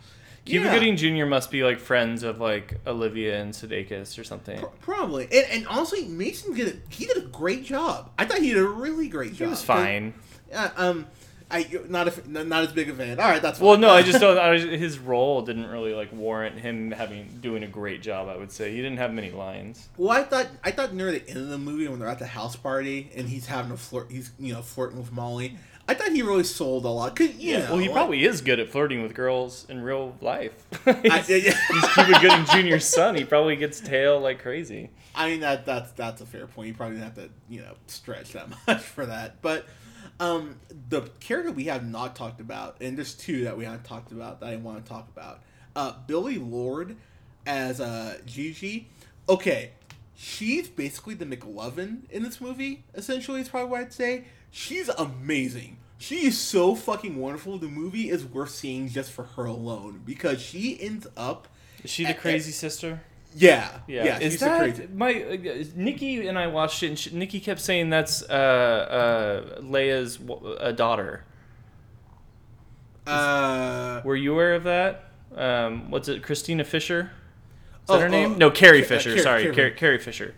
Cuba 0.44 0.66
Yeah. 0.66 0.74
Gooding 0.74 0.96
Jr. 0.96 1.26
must 1.26 1.50
be 1.50 1.64
like 1.64 1.78
friends 1.80 2.22
of 2.22 2.40
like 2.40 2.74
Olivia 2.86 3.40
and 3.40 3.52
Sudeikis 3.52 4.18
or 4.18 4.24
something. 4.24 4.58
Pro- 4.58 4.68
Probably. 4.80 5.24
And, 5.24 5.46
and 5.50 5.66
honestly, 5.68 6.04
Mason 6.06 6.54
did 6.54 6.68
a, 6.68 6.92
he 6.94 7.06
did 7.06 7.16
a 7.16 7.22
great 7.26 7.64
job. 7.64 8.10
I 8.18 8.24
thought 8.26 8.38
he 8.38 8.48
did 8.50 8.58
a 8.58 8.66
really 8.68 9.08
great 9.08 9.30
job. 9.32 9.38
He 9.38 9.46
was 9.46 9.62
fine. 9.62 10.14
Uh, 10.54 10.68
um, 10.76 11.06
I 11.48 11.66
not 11.88 12.08
a, 12.08 12.44
not 12.44 12.64
as 12.64 12.72
big 12.72 12.88
a 12.90 12.94
fan. 12.94 13.20
All 13.20 13.28
right, 13.28 13.40
that's 13.40 13.60
Well, 13.60 13.76
no, 13.78 13.90
I 13.90 14.02
just 14.02 14.20
don't. 14.20 14.36
I 14.36 14.58
his 14.76 14.98
role 14.98 15.42
didn't 15.42 15.66
really 15.66 15.94
like 15.94 16.12
warrant 16.12 16.58
him 16.58 16.90
having 16.90 17.38
doing 17.40 17.62
a 17.62 17.68
great 17.68 18.02
job. 18.02 18.28
I 18.28 18.36
would 18.36 18.50
say 18.50 18.72
he 18.72 18.78
didn't 18.78 18.98
have 18.98 19.12
many 19.12 19.30
lines. 19.30 19.88
Well, 19.96 20.10
I 20.10 20.24
thought 20.24 20.48
I 20.64 20.72
thought 20.72 20.92
near 20.92 21.12
the 21.12 21.26
end 21.28 21.38
of 21.38 21.48
the 21.48 21.58
movie 21.58 21.86
when 21.86 22.00
they're 22.00 22.08
at 22.08 22.18
the 22.18 22.26
house 22.26 22.56
party 22.56 23.10
and 23.14 23.28
he's 23.28 23.46
having 23.46 23.70
a 23.70 23.76
flirt, 23.76 24.10
he's 24.10 24.32
you 24.40 24.52
know 24.54 24.62
flirting 24.62 24.98
with 24.98 25.12
Molly. 25.12 25.56
I 25.88 25.94
thought 25.94 26.10
he 26.10 26.22
really 26.22 26.42
sold 26.42 26.84
a 26.84 26.88
lot. 26.88 27.14
Cause 27.14 27.32
you 27.36 27.58
know, 27.58 27.66
well, 27.70 27.78
he 27.78 27.86
like- 27.86 27.94
probably 27.94 28.24
is 28.24 28.40
good 28.40 28.58
at 28.58 28.70
flirting 28.70 29.04
with 29.04 29.14
girls 29.14 29.66
in 29.68 29.80
real 29.80 30.16
life. 30.20 30.52
I, 30.86 30.92
he's, 30.94 31.28
yeah, 31.44 31.56
he's 31.72 31.88
Cuba 31.94 32.18
Gooding 32.20 32.44
Jr.'s 32.46 32.88
son. 32.88 33.14
He 33.14 33.24
probably 33.24 33.54
gets 33.54 33.80
tail 33.80 34.18
like 34.18 34.42
crazy. 34.42 34.90
I 35.14 35.30
mean 35.30 35.40
that 35.40 35.64
that's 35.64 35.92
that's 35.92 36.20
a 36.20 36.26
fair 36.26 36.48
point. 36.48 36.66
You 36.68 36.74
probably 36.74 36.96
didn't 36.96 37.14
have 37.16 37.24
to 37.28 37.30
you 37.48 37.60
know 37.60 37.74
stretch 37.86 38.32
that 38.32 38.48
much 38.66 38.82
for 38.82 39.06
that. 39.06 39.40
But 39.42 39.66
um, 40.20 40.56
the 40.88 41.02
character 41.20 41.52
we 41.52 41.64
have 41.64 41.86
not 41.86 42.16
talked 42.16 42.40
about, 42.40 42.76
and 42.80 42.96
there's 42.96 43.14
two 43.14 43.44
that 43.44 43.56
we 43.56 43.64
haven't 43.64 43.84
talked 43.84 44.12
about 44.12 44.40
that 44.40 44.50
I 44.50 44.56
want 44.56 44.84
to 44.84 44.88
talk 44.88 45.08
about. 45.14 45.40
Uh, 45.74 45.92
Billie 46.06 46.38
Lourd 46.38 46.96
as 47.46 47.80
uh, 47.80 48.18
Gigi. 48.24 48.88
Okay, 49.28 49.72
she's 50.14 50.68
basically 50.68 51.14
the 51.14 51.26
McLovin 51.26 52.08
in 52.10 52.22
this 52.22 52.40
movie. 52.40 52.84
Essentially, 52.94 53.40
is 53.40 53.48
probably 53.48 53.70
what 53.70 53.80
I'd 53.82 53.92
say. 53.92 54.24
She's 54.50 54.88
amazing. 54.88 55.78
She 55.98 56.26
is 56.26 56.38
so 56.38 56.74
fucking 56.74 57.16
wonderful. 57.16 57.58
The 57.58 57.68
movie 57.68 58.10
is 58.10 58.24
worth 58.24 58.50
seeing 58.50 58.88
just 58.88 59.10
for 59.12 59.24
her 59.24 59.44
alone 59.46 60.02
because 60.04 60.40
she 60.40 60.80
ends 60.80 61.06
up. 61.16 61.48
Is 61.82 61.90
she 61.90 62.04
the 62.04 62.10
at- 62.10 62.20
crazy 62.20 62.52
sister? 62.52 63.02
Yeah, 63.38 63.68
Yeah. 63.86 64.04
yeah. 64.04 64.18
is 64.20 64.40
that 64.40 64.58
crazy. 64.60 64.88
my 64.94 65.12
uh, 65.14 65.64
Nikki 65.74 66.26
and 66.26 66.38
I 66.38 66.46
watched 66.46 66.82
it, 66.82 66.86
and 66.88 66.98
she, 66.98 67.10
Nikki 67.14 67.38
kept 67.40 67.60
saying 67.60 67.90
that's 67.90 68.22
uh, 68.22 68.32
uh, 68.32 69.60
Leia's 69.60 70.18
uh, 70.60 70.72
daughter. 70.72 71.24
Uh, 73.06 74.00
Were 74.04 74.16
you 74.16 74.32
aware 74.32 74.54
of 74.54 74.64
that? 74.64 75.10
Um, 75.36 75.90
what's 75.90 76.08
it? 76.08 76.22
Christina 76.22 76.64
Fisher. 76.64 77.12
Is 77.82 77.88
that 77.88 77.94
Oh, 77.94 78.00
her 78.00 78.08
name? 78.08 78.32
oh, 78.32 78.36
no, 78.36 78.50
Carrie 78.50 78.80
Ca- 78.80 78.86
uh, 78.86 78.88
Fisher. 78.88 79.10
Carrie- 79.10 79.22
Sorry, 79.22 79.42
Carrie. 79.44 79.54
Carrie, 79.54 79.70
Carrie 79.72 79.98
Fisher. 79.98 80.34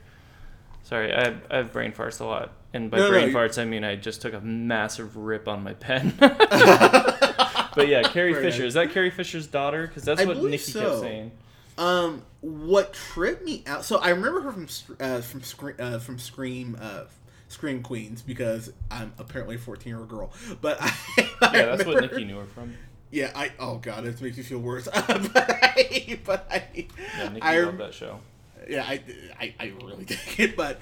Sorry, 0.82 1.12
I 1.12 1.24
have, 1.24 1.42
I 1.50 1.56
have 1.58 1.72
brain 1.72 1.92
farts 1.92 2.20
a 2.20 2.24
lot, 2.24 2.52
and 2.74 2.90
by 2.90 2.98
No, 2.98 3.04
no, 3.04 3.10
brain 3.10 3.28
you- 3.28 3.34
farts 3.34 3.60
I 3.60 3.64
mean 3.64 3.84
I 3.84 3.96
just 3.96 4.20
took 4.22 4.34
a 4.34 4.40
massive 4.40 5.16
rip 5.16 5.46
on 5.48 5.62
my 5.62 5.74
pen. 5.74 6.14
but 6.18 7.88
yeah, 7.88 8.02
Carrie 8.02 8.32
Very 8.32 8.44
Fisher. 8.44 8.62
nice. 8.62 8.68
Is 8.68 8.74
that 8.74 8.90
Carrie 8.90 9.10
Fisher's 9.10 9.46
daughter? 9.46 9.86
Because 9.86 10.04
that's 10.04 10.20
I 10.20 10.24
what 10.24 10.42
Nikki 10.42 10.72
kept 10.72 10.98
saying. 11.00 11.32
Um, 11.78 12.22
what 12.40 12.92
tripped 12.92 13.44
me 13.44 13.62
out? 13.66 13.84
So 13.84 13.98
I 13.98 14.10
remember 14.10 14.40
her 14.42 14.52
from 14.52 14.68
uh, 15.00 15.20
from 15.20 15.42
Scream 15.42 15.76
uh, 15.78 15.98
from 16.00 16.18
Scream 16.18 16.76
uh, 16.80 17.04
Scream 17.48 17.82
Queens 17.82 18.20
because 18.20 18.72
I'm 18.90 19.12
apparently 19.18 19.56
a 19.56 19.58
14 19.58 19.88
year 19.90 20.00
old 20.00 20.08
girl. 20.08 20.32
But 20.60 20.78
I, 20.80 20.92
I 21.40 21.56
Yeah, 21.56 21.76
that's 21.76 21.84
what 21.86 22.00
Nikki 22.00 22.24
knew 22.24 22.38
her 22.38 22.46
from. 22.46 22.74
Yeah, 23.10 23.30
I 23.34 23.52
oh 23.58 23.76
god, 23.78 24.04
it 24.06 24.20
makes 24.20 24.36
me 24.36 24.42
feel 24.42 24.58
worse. 24.58 24.84
but 24.92 25.00
I, 25.04 26.18
but 26.24 26.46
I, 26.50 26.86
Yeah, 27.16 27.28
Nikki 27.28 27.42
I, 27.42 27.60
loved 27.60 27.78
that 27.78 27.94
show. 27.94 28.20
yeah, 28.68 28.84
I, 28.86 29.00
I, 29.40 29.54
I 29.58 29.72
really 29.82 30.04
dig 30.06 30.18
it. 30.36 30.56
But 30.56 30.80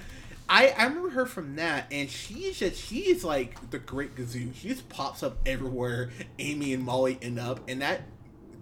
I, 0.48 0.68
I 0.76 0.84
remember 0.86 1.10
her 1.10 1.26
from 1.26 1.56
that, 1.56 1.86
and 1.90 2.08
she's 2.10 2.58
just 2.58 2.82
she's 2.82 3.22
like 3.22 3.70
the 3.70 3.78
Great 3.78 4.16
Gazoo. 4.16 4.54
She 4.54 4.68
just 4.68 4.88
pops 4.88 5.22
up 5.22 5.36
everywhere. 5.46 6.10
Amy 6.38 6.72
and 6.72 6.82
Molly 6.82 7.18
end 7.20 7.38
up, 7.38 7.60
and 7.68 7.82
that 7.82 8.02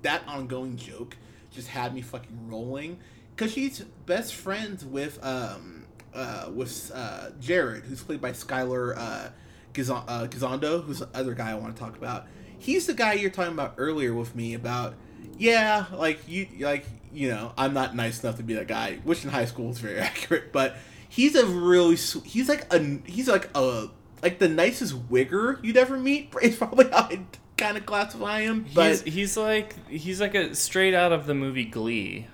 that 0.02 0.22
ongoing 0.26 0.76
joke 0.76 1.16
just 1.54 1.68
had 1.68 1.94
me 1.94 2.02
fucking 2.02 2.48
rolling 2.48 2.98
because 3.34 3.52
she's 3.52 3.80
best 4.06 4.34
friends 4.34 4.84
with 4.84 5.24
um 5.24 5.84
uh 6.14 6.50
with 6.52 6.90
uh 6.94 7.30
Jared, 7.40 7.84
who's 7.84 8.02
played 8.02 8.20
by 8.20 8.32
Skyler 8.32 8.96
uh, 8.96 9.00
uh 9.00 10.26
Gisondo, 10.26 10.84
who's 10.84 11.00
the 11.00 11.08
other 11.14 11.34
guy 11.34 11.50
I 11.50 11.54
want 11.54 11.74
to 11.74 11.80
talk 11.80 11.96
about. 11.96 12.26
He's 12.58 12.86
the 12.86 12.94
guy 12.94 13.14
you're 13.14 13.30
talking 13.30 13.52
about 13.52 13.74
earlier 13.76 14.14
with 14.14 14.34
me 14.34 14.54
about. 14.54 14.94
Yeah, 15.36 15.86
like 15.92 16.20
you, 16.28 16.46
like 16.60 16.86
you 17.12 17.28
know, 17.28 17.52
I'm 17.56 17.72
not 17.72 17.94
nice 17.94 18.22
enough 18.22 18.36
to 18.36 18.42
be 18.42 18.54
that 18.54 18.68
guy, 18.68 18.98
which 19.04 19.24
in 19.24 19.30
high 19.30 19.44
school 19.46 19.70
is 19.70 19.78
very 19.78 19.98
accurate. 20.00 20.52
But 20.52 20.76
he's 21.08 21.34
a 21.34 21.46
really, 21.46 21.96
he's 21.96 22.48
like 22.48 22.72
a, 22.72 23.00
he's 23.06 23.28
like 23.28 23.48
a, 23.54 23.88
like 24.22 24.38
the 24.38 24.48
nicest 24.48 25.08
wigger 25.08 25.62
you'd 25.64 25.76
ever 25.76 25.98
meet. 25.98 26.32
Is 26.42 26.56
probably 26.56 26.90
how 26.90 27.08
I 27.10 27.24
kind 27.56 27.76
of 27.76 27.86
classify 27.86 28.42
him. 28.42 28.66
But 28.74 28.90
he's, 28.90 29.02
he's 29.02 29.36
like 29.36 29.88
he's 29.88 30.20
like 30.20 30.34
a 30.34 30.54
straight 30.54 30.94
out 30.94 31.12
of 31.12 31.26
the 31.26 31.34
movie 31.34 31.64
Glee. 31.64 32.26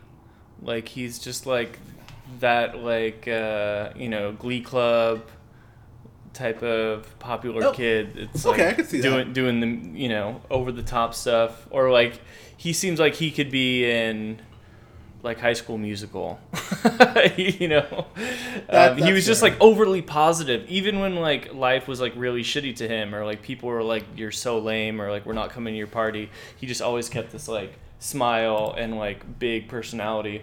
Like 0.62 0.89
he's 0.89 1.18
just 1.18 1.47
like 1.47 1.79
that 2.41 2.79
like 2.79 3.27
uh, 3.29 3.91
you 3.97 4.09
know 4.09 4.33
Glee 4.33 4.61
Club 4.61 5.23
type 6.33 6.62
of 6.62 7.18
popular 7.18 7.64
Oh, 7.66 7.73
kid. 7.73 8.16
It's 8.16 8.47
okay, 8.47 8.64
like 8.66 8.73
I 8.73 8.77
can 8.77 8.85
see 8.87 9.01
that. 9.01 9.09
doing 9.11 9.33
doing 9.33 9.61
the 9.61 9.99
you 9.99 10.09
know 10.09 10.41
over 10.51 10.71
the 10.73 10.83
top 10.83 11.14
stuff 11.14 11.66
or 11.71 11.91
like 11.91 12.21
he 12.57 12.73
seems 12.73 13.01
like 13.01 13.14
he 13.14 13.31
could 13.31 13.51
be 13.51 13.91
in 13.91 14.41
like 15.23 15.39
High 15.41 15.53
School 15.53 15.79
Musical. 15.79 16.39
you 17.37 17.68
know, 17.68 18.07
That- 18.68 18.93
um, 18.93 18.99
he 18.99 19.12
was 19.12 19.27
just 19.27 19.43
like 19.43 19.55
overly 19.61 20.03
positive, 20.03 20.68
even 20.68 21.01
when 21.01 21.16
like 21.16 21.53
life 21.55 21.87
was 21.89 22.01
like 22.01 22.12
really 22.16 22.43
shitty 22.43 22.77
to 22.77 22.89
him, 22.89 23.14
or 23.14 23.25
like 23.25 23.43
people 23.43 23.68
were 23.68 23.83
like, 23.83 24.05
"You're 24.16 24.33
so 24.33 24.59
lame," 24.59 25.01
or 25.01 25.11
like, 25.11 25.27
"We're 25.27 25.35
not 25.35 25.51
coming 25.51 25.75
to 25.75 25.79
your 25.79 25.87
party." 25.87 26.31
He 26.57 26.66
just 26.66 26.81
always 26.83 27.09
kept 27.09 27.33
this 27.33 27.49
like 27.49 27.75
smile 27.99 28.75
and 28.79 28.97
like 28.97 29.39
big 29.39 29.68
personality. 29.68 30.43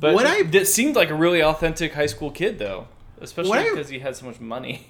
But 0.00 0.14
What 0.14 0.26
I- 0.26 0.42
that 0.42 0.66
seemed 0.66 0.96
like 0.96 1.10
a 1.10 1.14
really 1.14 1.42
authentic 1.42 1.94
high 1.94 2.06
school 2.06 2.30
kid, 2.30 2.58
though, 2.58 2.88
especially 3.20 3.50
What 3.50 3.58
I- 3.60 3.70
because 3.70 3.88
he 3.88 3.98
had 4.00 4.16
so 4.16 4.26
much 4.26 4.40
money. 4.40 4.88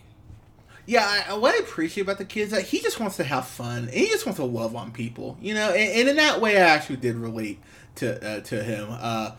Yeah, 0.86 1.24
I, 1.28 1.34
what 1.38 1.54
I 1.54 1.58
appreciate 1.58 2.02
about 2.02 2.18
the 2.18 2.26
kids 2.26 2.52
is 2.52 2.58
that 2.58 2.66
he 2.66 2.78
just 2.78 3.00
wants 3.00 3.16
to 3.16 3.24
have 3.24 3.46
fun 3.46 3.84
and 3.84 3.90
he 3.90 4.06
just 4.08 4.26
wants 4.26 4.38
to 4.38 4.44
love 4.44 4.76
on 4.76 4.90
people, 4.92 5.38
you 5.40 5.54
know. 5.54 5.70
And, 5.70 6.00
and 6.00 6.08
in 6.10 6.16
that 6.16 6.42
way, 6.42 6.58
I 6.58 6.60
actually 6.60 6.96
did 6.96 7.16
relate 7.16 7.58
to 7.96 8.26
uh, 8.26 8.40
to 8.40 8.62
him. 8.62 8.88
Uh, 8.90 9.32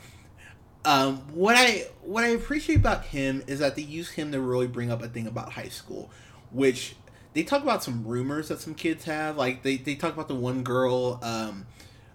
um, 0.86 1.18
what 1.34 1.56
I 1.58 1.88
what 2.04 2.24
I 2.24 2.30
appreciate 2.30 2.76
about 2.76 3.06
him 3.06 3.44
is 3.48 3.60
that 3.60 3.76
they 3.76 3.82
use 3.82 4.12
him 4.12 4.32
to 4.32 4.40
really 4.40 4.68
bring 4.68 4.92
up 4.92 5.02
a 5.02 5.08
thing 5.08 5.28
about 5.28 5.54
high 5.54 5.70
school, 5.70 6.12
which 6.52 6.96
they 7.34 7.44
talk 7.44 7.64
about 7.64 7.84
some 7.84 8.06
rumors 8.06 8.48
that 8.48 8.62
some 8.62 8.76
kids 8.76 9.06
have. 9.06 9.38
Like 9.38 9.64
they, 9.64 9.78
they 9.78 9.96
talk 9.96 10.14
about 10.14 10.28
the 10.28 10.36
one 10.36 10.64
girl. 10.64 11.20
Um, 11.24 11.66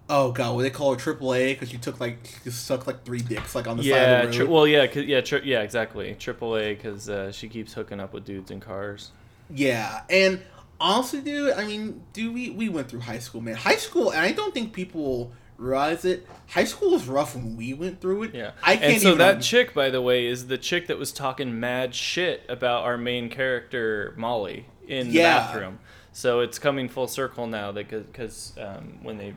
oh 0.09 0.33
god, 0.33 0.55
what 0.55 0.63
they 0.63 0.71
call 0.71 0.95
her 0.95 0.97
AAA 0.97 1.55
because 1.55 1.71
she 1.71 1.79
took 1.79 2.01
like 2.01 2.19
she 2.45 2.51
sucked 2.51 2.87
like 2.87 3.05
three 3.05 3.23
dicks 3.23 3.55
like 3.55 3.67
on 3.67 3.77
the 3.77 3.83
side 3.83 3.89
yeah, 3.89 4.23
of 4.23 4.31
the 4.31 4.37
tri- 4.37 4.47
well, 4.47 4.67
yeah, 4.67 4.85
yeah, 4.95 5.21
tri- 5.21 5.43
yeah, 5.45 5.63
exactly. 5.63 6.15
AAA 6.15 6.77
because 6.77 7.09
uh, 7.09 7.33
she 7.33 7.49
keeps 7.49 7.73
hooking 7.73 8.01
up 8.01 8.13
with 8.13 8.25
dudes 8.25 8.51
in 8.51 8.61
cars. 8.61 9.11
Yeah, 9.53 10.03
and 10.09 10.41
honestly, 10.81 11.21
dude, 11.21 11.53
I 11.53 11.67
mean, 11.67 12.03
dude, 12.13 12.33
we 12.33 12.51
we 12.51 12.69
went 12.69 12.89
through 12.89 13.01
high 13.01 13.19
school, 13.19 13.41
man. 13.41 13.57
High 13.57 13.77
school, 13.77 14.11
and 14.11 14.21
I 14.21 14.33
don't 14.33 14.55
think 14.55 14.73
people 14.73 15.33
realize 15.61 16.05
it. 16.05 16.27
High 16.49 16.65
school 16.65 16.91
was 16.93 17.07
rough 17.07 17.35
when 17.37 17.57
we 17.57 17.75
went 17.75 18.01
through 18.01 18.25
it. 18.25 18.35
Yeah, 18.35 18.53
I 18.63 18.77
can't 18.77 18.93
And 18.95 19.03
so 19.03 19.09
even. 19.09 19.19
that 19.19 19.43
chick, 19.43 19.75
by 19.75 19.91
the 19.91 20.01
way, 20.03 20.27
is 20.27 20.47
the 20.49 20.59
chick 20.59 20.87
that 20.89 20.99
was 20.99 21.13
talking 21.13 21.61
mad 21.61 21.95
shit 21.95 22.43
about 22.49 22.85
our 22.85 22.97
main 22.99 23.29
character 23.29 24.15
Molly 24.17 24.67
in 24.89 25.09
the 25.09 25.15
Yeah. 25.15 25.39
bathroom. 25.39 25.79
So 26.13 26.41
it's 26.41 26.59
coming 26.59 26.89
full 26.89 27.07
circle 27.07 27.47
now, 27.47 27.71
that 27.73 27.89
because 27.89 28.53
um, 28.61 28.99
when 29.03 29.19
they 29.19 29.35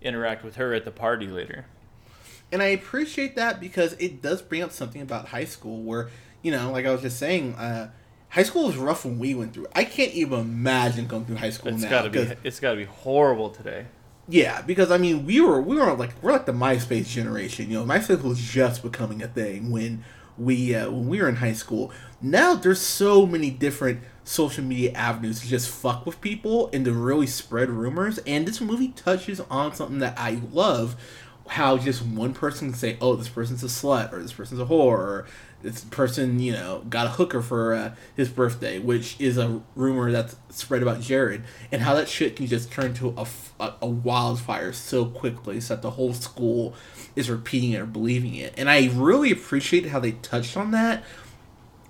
interact 0.00 0.42
with 0.44 0.56
her 0.56 0.74
at 0.74 0.84
the 0.84 0.90
party 0.90 1.28
later. 1.28 1.66
and 2.50 2.60
I 2.60 2.66
appreciate 2.66 3.36
that 3.36 3.60
because 3.60 3.92
it 3.94 4.20
does 4.20 4.42
bring 4.42 4.62
up 4.62 4.72
something 4.72 5.00
about 5.00 5.28
high 5.28 5.44
school 5.44 5.80
where 5.82 6.08
you 6.42 6.50
know, 6.50 6.72
like 6.72 6.84
I 6.86 6.90
was 6.90 7.02
just 7.02 7.18
saying, 7.20 7.54
uh, 7.54 7.90
high 8.30 8.42
school 8.42 8.66
was 8.66 8.76
rough 8.76 9.04
when 9.04 9.20
we 9.20 9.32
went 9.32 9.54
through. 9.54 9.66
it. 9.66 9.72
I 9.76 9.84
can't 9.84 10.12
even 10.12 10.40
imagine 10.40 11.06
going 11.06 11.24
through 11.24 11.36
high 11.36 11.50
school 11.50 11.72
It's 11.72 11.84
now. 11.84 11.90
gotta 11.90 12.10
be 12.10 12.32
it's 12.42 12.58
gotta 12.58 12.76
be 12.78 12.84
horrible 12.84 13.50
today. 13.50 13.86
Yeah, 14.28 14.62
because 14.62 14.90
I 14.90 14.98
mean, 14.98 15.26
we 15.26 15.40
were 15.40 15.60
we 15.60 15.76
were 15.76 15.92
like 15.94 16.10
we're 16.22 16.32
like 16.32 16.46
the 16.46 16.52
MySpace 16.52 17.06
generation. 17.08 17.70
You 17.70 17.78
know, 17.78 17.84
MySpace 17.84 18.22
was 18.22 18.40
just 18.40 18.82
becoming 18.82 19.22
a 19.22 19.28
thing 19.28 19.70
when 19.70 20.04
we 20.38 20.74
uh, 20.74 20.90
when 20.90 21.08
we 21.08 21.20
were 21.20 21.28
in 21.28 21.36
high 21.36 21.52
school. 21.52 21.90
Now 22.20 22.54
there's 22.54 22.80
so 22.80 23.26
many 23.26 23.50
different 23.50 24.00
social 24.24 24.62
media 24.62 24.92
avenues 24.92 25.40
to 25.40 25.48
just 25.48 25.68
fuck 25.68 26.06
with 26.06 26.20
people 26.20 26.70
and 26.72 26.84
to 26.84 26.92
really 26.92 27.26
spread 27.26 27.68
rumors. 27.68 28.18
And 28.18 28.46
this 28.46 28.60
movie 28.60 28.88
touches 28.88 29.40
on 29.50 29.74
something 29.74 29.98
that 29.98 30.18
I 30.18 30.40
love. 30.52 30.96
How 31.48 31.76
just 31.76 32.02
one 32.02 32.32
person 32.32 32.70
can 32.70 32.78
say, 32.78 32.96
"Oh, 33.00 33.16
this 33.16 33.28
person's 33.28 33.64
a 33.64 33.66
slut," 33.66 34.12
or 34.12 34.22
"This 34.22 34.32
person's 34.32 34.60
a 34.60 34.64
whore," 34.66 34.98
or 34.98 35.26
"This 35.62 35.84
person, 35.84 36.40
you 36.40 36.52
know, 36.52 36.84
got 36.88 37.06
a 37.06 37.10
hooker 37.10 37.42
for 37.42 37.74
uh, 37.74 37.94
his 38.16 38.28
birthday," 38.28 38.78
which 38.78 39.16
is 39.18 39.38
a 39.38 39.60
rumor 39.74 40.10
that's 40.12 40.36
spread 40.50 40.82
about 40.82 41.00
Jared, 41.00 41.44
and 41.70 41.82
how 41.82 41.94
that 41.94 42.08
shit 42.08 42.36
can 42.36 42.46
just 42.46 42.70
turn 42.70 42.94
to 42.94 43.14
a 43.16 43.26
a 43.80 43.86
wildfire 43.86 44.72
so 44.72 45.04
quickly, 45.04 45.60
so 45.60 45.74
that 45.74 45.82
the 45.82 45.92
whole 45.92 46.12
school 46.12 46.74
is 47.14 47.30
repeating 47.30 47.72
it 47.72 47.80
or 47.80 47.86
believing 47.86 48.34
it. 48.34 48.54
And 48.56 48.68
I 48.68 48.90
really 48.92 49.30
appreciate 49.30 49.86
how 49.86 50.00
they 50.00 50.12
touched 50.12 50.56
on 50.56 50.70
that 50.72 51.04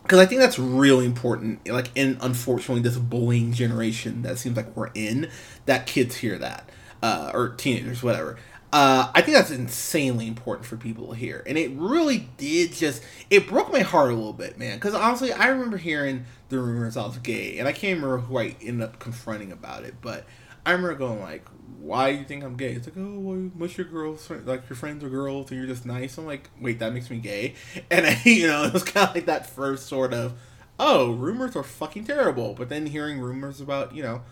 because 0.03 0.18
I 0.18 0.27
think 0.27 0.41
that's 0.41 0.59
really 0.59 1.07
important. 1.07 1.68
Like 1.68 1.91
in 1.95 2.18
unfortunately 2.20 2.83
this 2.83 2.99
bullying 2.99 3.53
generation 3.53 4.23
that 4.23 4.39
seems 4.39 4.57
like 4.57 4.77
we're 4.77 4.91
in, 4.95 5.31
that 5.66 5.87
kids 5.87 6.16
hear 6.16 6.39
that 6.39 6.68
uh, 7.03 7.31
or 7.35 7.51
teenagers, 7.51 8.03
whatever. 8.03 8.39
Uh, 8.73 9.11
I 9.14 9.20
think 9.20 9.37
that's 9.37 9.51
insanely 9.51 10.27
important 10.27 10.66
for 10.66 10.79
people 10.79 11.09
to 11.09 11.14
hear, 11.14 11.43
and 11.47 11.59
it 11.59 11.73
really 11.75 12.31
did 12.39 12.73
just 12.73 13.03
it 13.29 13.47
broke 13.47 13.70
my 13.70 13.81
heart 13.81 14.11
a 14.11 14.14
little 14.14 14.33
bit, 14.33 14.59
man. 14.59 14.79
Because 14.79 14.95
honestly, 14.95 15.31
I 15.31 15.49
remember 15.49 15.77
hearing 15.77 16.25
the 16.49 16.59
rumors 16.59 16.97
I 16.97 17.05
was 17.05 17.18
gay, 17.18 17.59
and 17.59 17.68
I 17.68 17.73
can't 17.73 18.01
remember 18.01 18.25
who 18.25 18.39
I 18.39 18.57
ended 18.62 18.83
up 18.89 18.99
confronting 18.99 19.53
about 19.53 19.85
it, 19.85 19.97
but 20.01 20.25
I 20.64 20.73
remember 20.73 20.95
going 20.95 21.20
like, 21.20 21.45
"Why 21.81 22.12
do 22.12 22.18
you 22.18 22.25
think 22.25 22.45
I'm 22.45 22.57
gay?" 22.57 22.73
It's 22.73 22.87
like, 22.87 22.97
"Oh, 22.97 23.18
well, 23.18 23.51
most 23.55 23.77
your 23.77 23.87
girls, 23.87 24.31
like 24.31 24.66
your 24.70 24.77
friends 24.77 25.05
are 25.05 25.11
girls, 25.11 25.51
and 25.51 25.59
you're 25.61 25.68
just 25.68 25.85
nice." 25.85 26.16
I'm 26.16 26.25
like, 26.25 26.49
"Wait, 26.59 26.79
that 26.79 26.95
makes 26.95 27.11
me 27.11 27.18
gay?" 27.18 27.55
And 27.91 28.07
I, 28.07 28.23
you 28.25 28.47
know, 28.47 28.64
it 28.64 28.73
was 28.73 28.85
kind 28.85 29.07
of 29.07 29.14
like 29.14 29.27
that 29.27 29.51
first 29.51 29.87
sort 29.87 30.14
of, 30.14 30.33
"Oh, 30.79 31.12
rumors 31.12 31.57
are 31.57 31.62
fucking 31.62 32.07
terrible," 32.07 32.55
but 32.55 32.70
then 32.70 32.87
hearing 32.87 33.20
rumors 33.20 33.61
about 33.61 33.95
you 33.95 34.03
know 34.03 34.23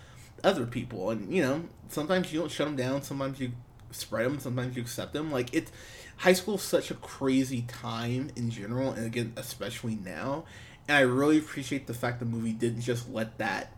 other 0.42 0.64
people, 0.64 1.10
and 1.10 1.30
you 1.30 1.42
know, 1.42 1.64
sometimes 1.88 2.32
you 2.32 2.40
don't 2.40 2.50
shut 2.50 2.66
them 2.66 2.76
down, 2.76 3.02
sometimes 3.02 3.38
you 3.38 3.52
spread 3.90 4.26
them, 4.26 4.38
sometimes 4.38 4.76
you 4.76 4.82
accept 4.82 5.12
them. 5.12 5.30
Like 5.30 5.54
it's 5.54 5.70
high 6.18 6.32
school 6.32 6.56
is 6.56 6.62
such 6.62 6.90
a 6.90 6.94
crazy 6.94 7.62
time 7.62 8.30
in 8.36 8.50
general, 8.50 8.92
and 8.92 9.06
again, 9.06 9.32
especially 9.36 9.96
now. 9.96 10.44
And 10.88 10.96
I 10.96 11.00
really 11.00 11.38
appreciate 11.38 11.86
the 11.86 11.94
fact 11.94 12.18
the 12.18 12.26
movie 12.26 12.52
didn't 12.52 12.82
just 12.82 13.08
let 13.08 13.38
that 13.38 13.72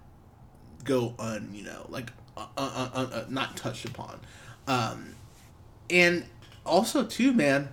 go 0.85 1.15
un 1.19 1.51
you 1.53 1.63
know 1.63 1.87
like 1.89 2.13
uh, 2.37 2.47
uh, 2.57 2.91
uh, 2.95 3.09
uh, 3.13 3.25
not 3.29 3.57
touched 3.57 3.85
upon 3.85 4.19
um 4.67 5.15
and 5.91 6.25
also 6.65 7.05
too 7.05 7.33
man 7.33 7.69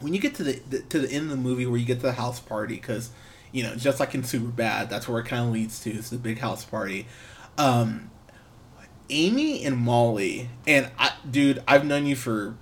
when 0.00 0.14
you 0.14 0.20
get 0.20 0.34
to 0.34 0.44
the, 0.44 0.60
the 0.68 0.80
to 0.82 0.98
the 0.98 1.10
end 1.10 1.24
of 1.24 1.30
the 1.30 1.36
movie 1.36 1.66
where 1.66 1.78
you 1.78 1.86
get 1.86 1.96
to 1.96 2.06
the 2.06 2.12
house 2.12 2.40
party 2.40 2.76
because 2.76 3.10
you 3.52 3.62
know 3.62 3.74
just 3.74 3.98
like 3.98 4.14
in 4.14 4.22
super 4.22 4.48
bad 4.48 4.90
that's 4.90 5.08
where 5.08 5.20
it 5.20 5.26
kind 5.26 5.46
of 5.46 5.52
leads 5.52 5.80
to 5.80 5.90
it's 5.90 6.10
the 6.10 6.16
big 6.16 6.38
house 6.38 6.64
party 6.64 7.06
um 7.56 8.10
amy 9.10 9.64
and 9.64 9.76
molly 9.76 10.48
and 10.66 10.90
i 10.98 11.10
dude 11.30 11.62
i've 11.66 11.84
known 11.84 12.04
you 12.06 12.14
for 12.16 12.54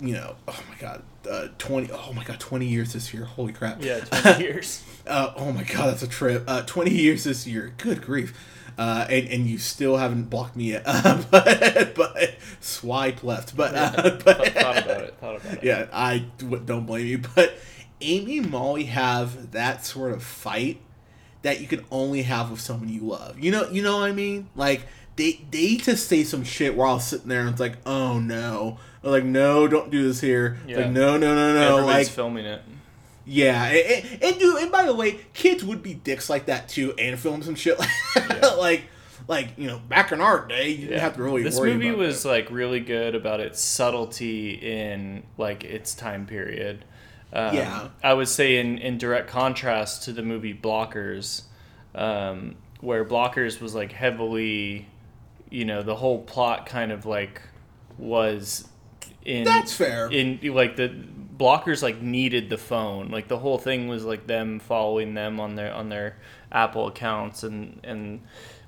you 0.00 0.12
know 0.14 0.34
oh 0.48 0.60
my 0.68 0.74
god 0.78 1.02
uh 1.30 1.48
20 1.58 1.90
oh 1.92 2.12
my 2.12 2.22
god 2.24 2.38
20 2.38 2.66
years 2.66 2.92
this 2.92 3.14
year 3.14 3.24
holy 3.24 3.52
crap 3.52 3.82
Yeah, 3.82 4.00
20 4.04 4.42
years. 4.44 4.82
uh, 5.06 5.32
oh 5.36 5.52
my 5.52 5.62
god, 5.64 5.86
that's 5.90 6.02
a 6.02 6.08
trip. 6.08 6.44
Uh, 6.46 6.62
Twenty 6.62 6.92
years 6.92 7.24
this 7.24 7.46
year. 7.46 7.72
Good 7.78 8.02
grief. 8.02 8.36
Uh, 8.76 9.06
and, 9.08 9.28
and 9.28 9.46
you 9.46 9.56
still 9.58 9.96
haven't 9.98 10.24
blocked 10.24 10.56
me 10.56 10.72
yet. 10.72 10.82
Uh, 10.86 11.22
but, 11.30 11.94
but 11.94 12.34
swipe 12.60 13.22
left. 13.22 13.56
But, 13.56 13.74
uh, 13.74 13.92
but 14.02 14.22
thought, 14.22 14.46
thought 14.48 14.78
about 14.78 15.00
it. 15.02 15.14
Thought 15.20 15.36
about 15.36 15.52
it. 15.54 15.62
yeah, 15.64 15.86
I 15.92 16.24
w- 16.38 16.62
don't 16.64 16.84
blame 16.86 17.06
you. 17.06 17.18
But 17.34 17.54
Amy 18.00 18.38
and 18.38 18.50
Molly 18.50 18.84
have 18.84 19.52
that 19.52 19.84
sort 19.86 20.12
of 20.12 20.22
fight 20.22 20.80
that 21.42 21.60
you 21.60 21.66
can 21.66 21.84
only 21.90 22.22
have 22.22 22.50
with 22.50 22.60
someone 22.60 22.88
you 22.88 23.02
love. 23.02 23.38
You 23.38 23.50
know, 23.52 23.68
you 23.70 23.82
know 23.82 23.98
what 23.98 24.08
I 24.08 24.12
mean? 24.12 24.48
Like 24.56 24.86
they 25.16 25.40
they 25.50 25.76
just 25.76 26.08
say 26.08 26.24
some 26.24 26.44
shit 26.44 26.76
while 26.76 26.90
I 26.90 26.94
was 26.94 27.04
sitting 27.06 27.28
there 27.28 27.40
and 27.40 27.50
it's 27.50 27.60
like, 27.60 27.76
oh 27.86 28.18
no. 28.18 28.78
Like, 29.02 29.24
no, 29.24 29.68
don't 29.68 29.90
do 29.90 30.02
this 30.08 30.22
here. 30.22 30.56
Yeah. 30.66 30.78
Like, 30.78 30.90
no, 30.90 31.18
no, 31.18 31.34
no, 31.34 31.52
no. 31.52 31.76
Everybody's 31.76 32.06
Like, 32.06 32.14
filming 32.14 32.46
it. 32.46 32.62
yeah, 33.26 33.64
and, 33.66 34.06
and, 34.06 34.22
and 34.22 34.38
dude, 34.38 34.62
and 34.62 34.72
by 34.72 34.84
the 34.86 34.94
way, 34.94 35.20
kids 35.34 35.62
would 35.62 35.82
be 35.82 35.92
dicks 35.92 36.30
like 36.30 36.46
that 36.46 36.70
too, 36.70 36.94
and 36.98 37.18
film 37.20 37.42
some 37.42 37.54
shit 37.54 37.78
like, 37.78 37.90
Yeah. 38.16 38.46
like, 38.56 38.84
like 39.28 39.48
you 39.58 39.66
know, 39.66 39.78
back 39.78 40.10
in 40.10 40.22
our 40.22 40.46
day, 40.48 40.70
you 40.70 40.86
didn't 40.86 41.00
have 41.00 41.16
to 41.16 41.22
really. 41.22 41.42
This 41.42 41.60
movie 41.60 41.90
was 41.90 42.22
that. 42.22 42.28
like 42.30 42.50
really 42.50 42.80
good 42.80 43.14
about 43.14 43.40
its 43.40 43.60
subtlety 43.60 44.52
in 44.54 45.22
like 45.36 45.64
its 45.64 45.94
time 45.94 46.24
period. 46.24 46.84
Um, 47.30 47.54
Yeah. 47.54 47.88
I 48.02 48.14
would 48.14 48.28
say 48.28 48.56
in 48.56 48.78
in 48.78 48.96
direct 48.96 49.28
contrast 49.28 50.04
to 50.04 50.12
the 50.12 50.22
movie 50.22 50.54
Blockers, 50.54 51.42
um, 51.94 52.54
where 52.80 53.04
Blockers 53.04 53.60
was 53.60 53.74
like 53.74 53.92
heavily, 53.92 54.88
you 55.50 55.64
know, 55.64 55.82
the 55.82 55.96
whole 55.96 56.22
plot 56.22 56.66
kind 56.66 56.92
of 56.92 57.06
like 57.06 57.40
was 57.98 58.68
in 59.24 59.44
That's 59.44 59.72
fair. 59.72 60.10
in 60.10 60.40
like 60.54 60.76
the 60.76 60.94
blockers 61.36 61.82
like 61.82 62.00
needed 62.00 62.50
the 62.50 62.58
phone. 62.58 63.08
Like 63.10 63.28
the 63.28 63.38
whole 63.38 63.58
thing 63.58 63.88
was 63.88 64.04
like 64.04 64.26
them 64.26 64.60
following 64.60 65.14
them 65.14 65.40
on 65.40 65.54
their 65.54 65.72
on 65.72 65.88
their 65.88 66.16
apple 66.52 66.86
accounts 66.86 67.42
and 67.42 67.80
and 67.84 68.20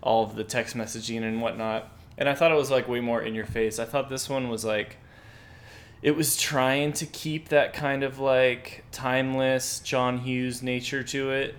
all 0.02 0.24
of 0.24 0.34
the 0.34 0.44
text 0.44 0.76
messaging 0.76 1.22
and 1.22 1.40
whatnot. 1.40 1.92
And 2.18 2.28
i 2.28 2.34
thought 2.34 2.50
it 2.50 2.56
was 2.56 2.70
like 2.70 2.88
way 2.88 3.00
more 3.00 3.20
in 3.22 3.34
your 3.34 3.46
face. 3.46 3.78
I 3.78 3.84
thought 3.84 4.08
this 4.08 4.28
one 4.28 4.48
was 4.48 4.64
like 4.64 4.96
it 6.02 6.14
was 6.14 6.36
trying 6.36 6.92
to 6.92 7.06
keep 7.06 7.48
that 7.48 7.72
kind 7.72 8.02
of 8.02 8.18
like 8.18 8.84
timeless 8.92 9.80
john 9.80 10.18
hughes 10.18 10.62
nature 10.62 11.02
to 11.02 11.30
it 11.30 11.54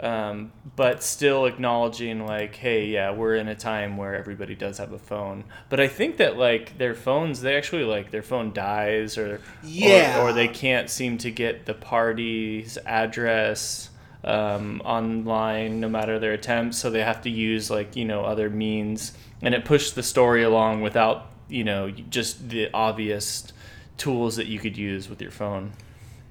um, 0.00 0.52
but 0.76 1.02
still 1.02 1.46
acknowledging 1.46 2.24
like 2.26 2.54
hey 2.56 2.86
yeah 2.86 3.10
we're 3.10 3.34
in 3.34 3.48
a 3.48 3.54
time 3.54 3.96
where 3.96 4.14
everybody 4.14 4.54
does 4.54 4.78
have 4.78 4.92
a 4.92 4.98
phone. 4.98 5.44
But 5.68 5.80
i 5.80 5.88
think 5.88 6.18
that 6.18 6.36
like 6.36 6.78
their 6.78 6.94
phones 6.94 7.40
they 7.40 7.56
actually 7.56 7.84
like 7.84 8.10
their 8.10 8.22
phone 8.22 8.52
dies 8.52 9.18
or 9.18 9.40
Yeah. 9.64 10.20
or, 10.22 10.28
or 10.28 10.32
they 10.32 10.48
can't 10.48 10.88
seem 10.88 11.18
to 11.18 11.30
get 11.30 11.66
the 11.66 11.74
party's 11.74 12.78
address 12.86 13.90
um, 14.24 14.82
online 14.84 15.80
no 15.80 15.88
matter 15.88 16.18
their 16.18 16.32
attempts 16.32 16.76
so 16.78 16.90
they 16.90 17.02
have 17.02 17.22
to 17.22 17.30
use 17.30 17.70
like 17.70 17.96
you 17.96 18.04
know 18.04 18.24
other 18.24 18.50
means. 18.50 19.12
And 19.40 19.54
it 19.54 19.64
pushed 19.64 19.94
the 19.94 20.02
story 20.02 20.42
along 20.42 20.82
without 20.82 21.26
you 21.48 21.64
know 21.64 21.90
just 21.90 22.48
the 22.50 22.68
obvious 22.74 23.52
tools 23.96 24.36
that 24.36 24.46
you 24.46 24.58
could 24.58 24.76
use 24.76 25.08
with 25.08 25.20
your 25.22 25.30
phone 25.30 25.72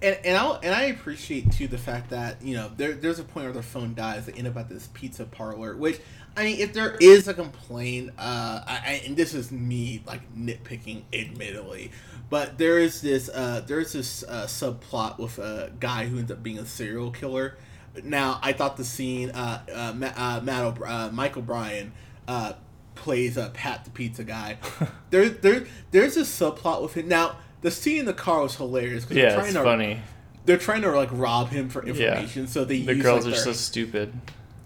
and 0.02 0.18
and 0.24 0.38
I 0.38 0.60
and 0.64 0.76
I 0.76 0.84
appreciate 0.84 1.52
too 1.52 1.68
the 1.68 1.78
fact 1.78 2.12
that 2.12 2.42
you 2.42 2.56
know 2.56 2.72
there 2.78 2.94
there's 2.94 3.20
a 3.20 3.24
point 3.24 3.46
where 3.46 3.54
their 3.54 3.64
phone 3.64 3.94
dies. 3.94 4.26
They 4.26 4.34
end 4.34 4.48
up 4.48 4.58
at 4.58 4.70
this 4.70 4.88
pizza 4.94 5.26
parlor, 5.26 5.76
which 5.76 6.00
I 6.36 6.44
mean, 6.44 6.60
if 6.60 6.74
there 6.74 6.96
is 7.02 7.28
a 7.28 7.34
complaint, 7.34 8.12
uh, 8.20 8.62
I, 8.68 8.82
I, 8.86 9.02
and 9.08 9.18
this 9.18 9.34
is 9.34 9.52
me 9.52 10.04
like 10.06 10.22
nitpicking, 10.36 11.04
admittedly, 11.12 11.92
but 12.30 12.60
there 12.60 12.78
is 12.78 13.02
this 13.02 13.28
uh, 13.30 13.64
there's 13.66 13.94
this 13.94 14.24
uh, 14.24 14.46
subplot 14.46 15.18
with 15.18 15.40
a 15.40 15.72
guy 15.80 16.06
who 16.06 16.20
ends 16.20 16.32
up 16.32 16.44
being 16.44 16.60
a 16.60 16.66
serial 16.66 17.10
killer. 17.10 17.58
Now, 18.04 18.40
I 18.44 18.54
thought 18.54 18.78
the 18.78 18.86
scene, 18.86 19.32
uh, 19.32 19.62
uh, 19.68 20.12
uh, 20.16 20.42
Matt 20.44 20.82
uh, 20.82 21.10
Michael 21.12 21.42
Bryan 21.42 21.92
uh, 22.28 22.54
plays 22.94 23.38
uh, 23.38 23.50
Pat 23.50 23.86
the 23.86 23.90
pizza 23.92 24.24
guy. 24.24 24.58
there, 25.10 25.30
there, 25.30 25.66
there's 25.90 26.18
a 26.18 26.22
subplot 26.22 26.84
with 26.84 26.94
him. 26.94 27.08
Now, 27.08 27.38
the 27.62 27.72
scene 27.72 28.00
in 28.00 28.06
the 28.06 28.14
car 28.14 28.42
was 28.42 28.56
hilarious 28.56 29.04
because 29.04 29.16
they're 29.16 29.30
yeah 29.30 29.36
trying 29.36 29.48
it's 29.48 29.56
to 29.56 29.64
funny 29.64 30.02
they're 30.46 30.58
trying 30.58 30.82
to 30.82 30.92
like 30.92 31.10
rob 31.12 31.50
him 31.50 31.68
for 31.70 31.86
information. 31.86 32.48
So 32.48 32.64
they 32.64 32.82
the 32.82 32.96
use 32.96 33.04
girls 33.04 33.26
like, 33.26 33.34
are 33.34 33.36
their, 33.36 33.44
so 33.44 33.54
stupid 33.54 34.14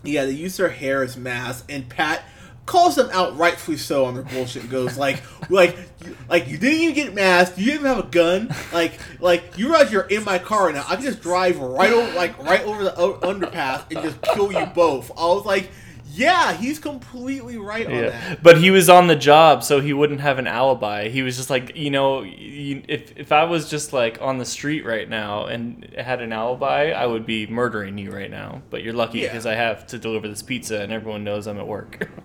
yeah 0.03 0.25
they 0.25 0.31
use 0.31 0.57
their 0.57 0.69
hair 0.69 1.03
as 1.03 1.17
masks, 1.17 1.65
and 1.69 1.87
Pat 1.87 2.23
calls 2.65 2.95
them 2.95 3.09
out 3.11 3.37
rightfully 3.37 3.77
so 3.77 4.05
on 4.05 4.13
their 4.13 4.23
bullshit. 4.23 4.63
And 4.63 4.71
goes 4.71 4.97
like 4.97 5.21
like 5.49 5.77
like 6.29 6.47
you 6.47 6.57
didn't 6.57 6.79
even 6.79 6.95
get 6.95 7.13
masked. 7.13 7.57
You 7.57 7.65
didn't 7.65 7.81
even 7.81 7.95
have 7.95 8.05
a 8.05 8.09
gun. 8.09 8.55
Like 8.71 8.99
like 9.19 9.57
you 9.57 9.69
realize 9.69 9.91
you're 9.91 10.03
in 10.03 10.23
my 10.23 10.39
car 10.39 10.65
right 10.65 10.75
now. 10.75 10.85
I 10.87 10.95
can 10.95 11.05
just 11.05 11.21
drive 11.21 11.59
right 11.59 11.91
over 11.91 12.15
like 12.15 12.37
right 12.43 12.63
over 12.63 12.83
the 12.83 12.91
underpass 12.91 13.85
and 13.91 14.03
just 14.03 14.21
kill 14.33 14.51
you 14.51 14.65
both. 14.67 15.11
I 15.17 15.25
was 15.25 15.45
like. 15.45 15.69
Yeah, 16.13 16.53
he's 16.53 16.77
completely 16.79 17.57
right 17.57 17.85
on 17.85 17.93
Yeah, 17.93 18.09
that. 18.09 18.43
but 18.43 18.57
he 18.57 18.69
was 18.71 18.89
on 18.89 19.07
the 19.07 19.15
job, 19.15 19.63
so 19.63 19.79
he 19.79 19.93
wouldn't 19.93 20.19
have 20.21 20.39
an 20.39 20.47
alibi. 20.47 21.07
He 21.09 21.21
was 21.21 21.37
just 21.37 21.49
like, 21.49 21.75
you 21.75 21.89
know, 21.89 22.23
if 22.25 23.17
if 23.17 23.31
I 23.31 23.45
was 23.45 23.69
just 23.69 23.93
like 23.93 24.17
on 24.21 24.37
the 24.37 24.45
street 24.45 24.85
right 24.85 25.07
now 25.07 25.45
and 25.45 25.87
had 25.97 26.21
an 26.21 26.33
alibi, 26.33 26.91
I 26.91 27.05
would 27.05 27.25
be 27.25 27.47
murdering 27.47 27.97
you 27.97 28.11
right 28.11 28.29
now. 28.31 28.61
But 28.69 28.83
you're 28.83 28.93
lucky 28.93 29.19
Yeah. 29.19 29.27
because 29.29 29.45
I 29.45 29.55
have 29.55 29.87
to 29.87 29.97
deliver 29.97 30.27
this 30.27 30.41
pizza, 30.43 30.81
and 30.81 30.91
everyone 30.91 31.23
knows 31.23 31.47
I'm 31.47 31.57
at 31.59 31.67
work. 31.67 32.09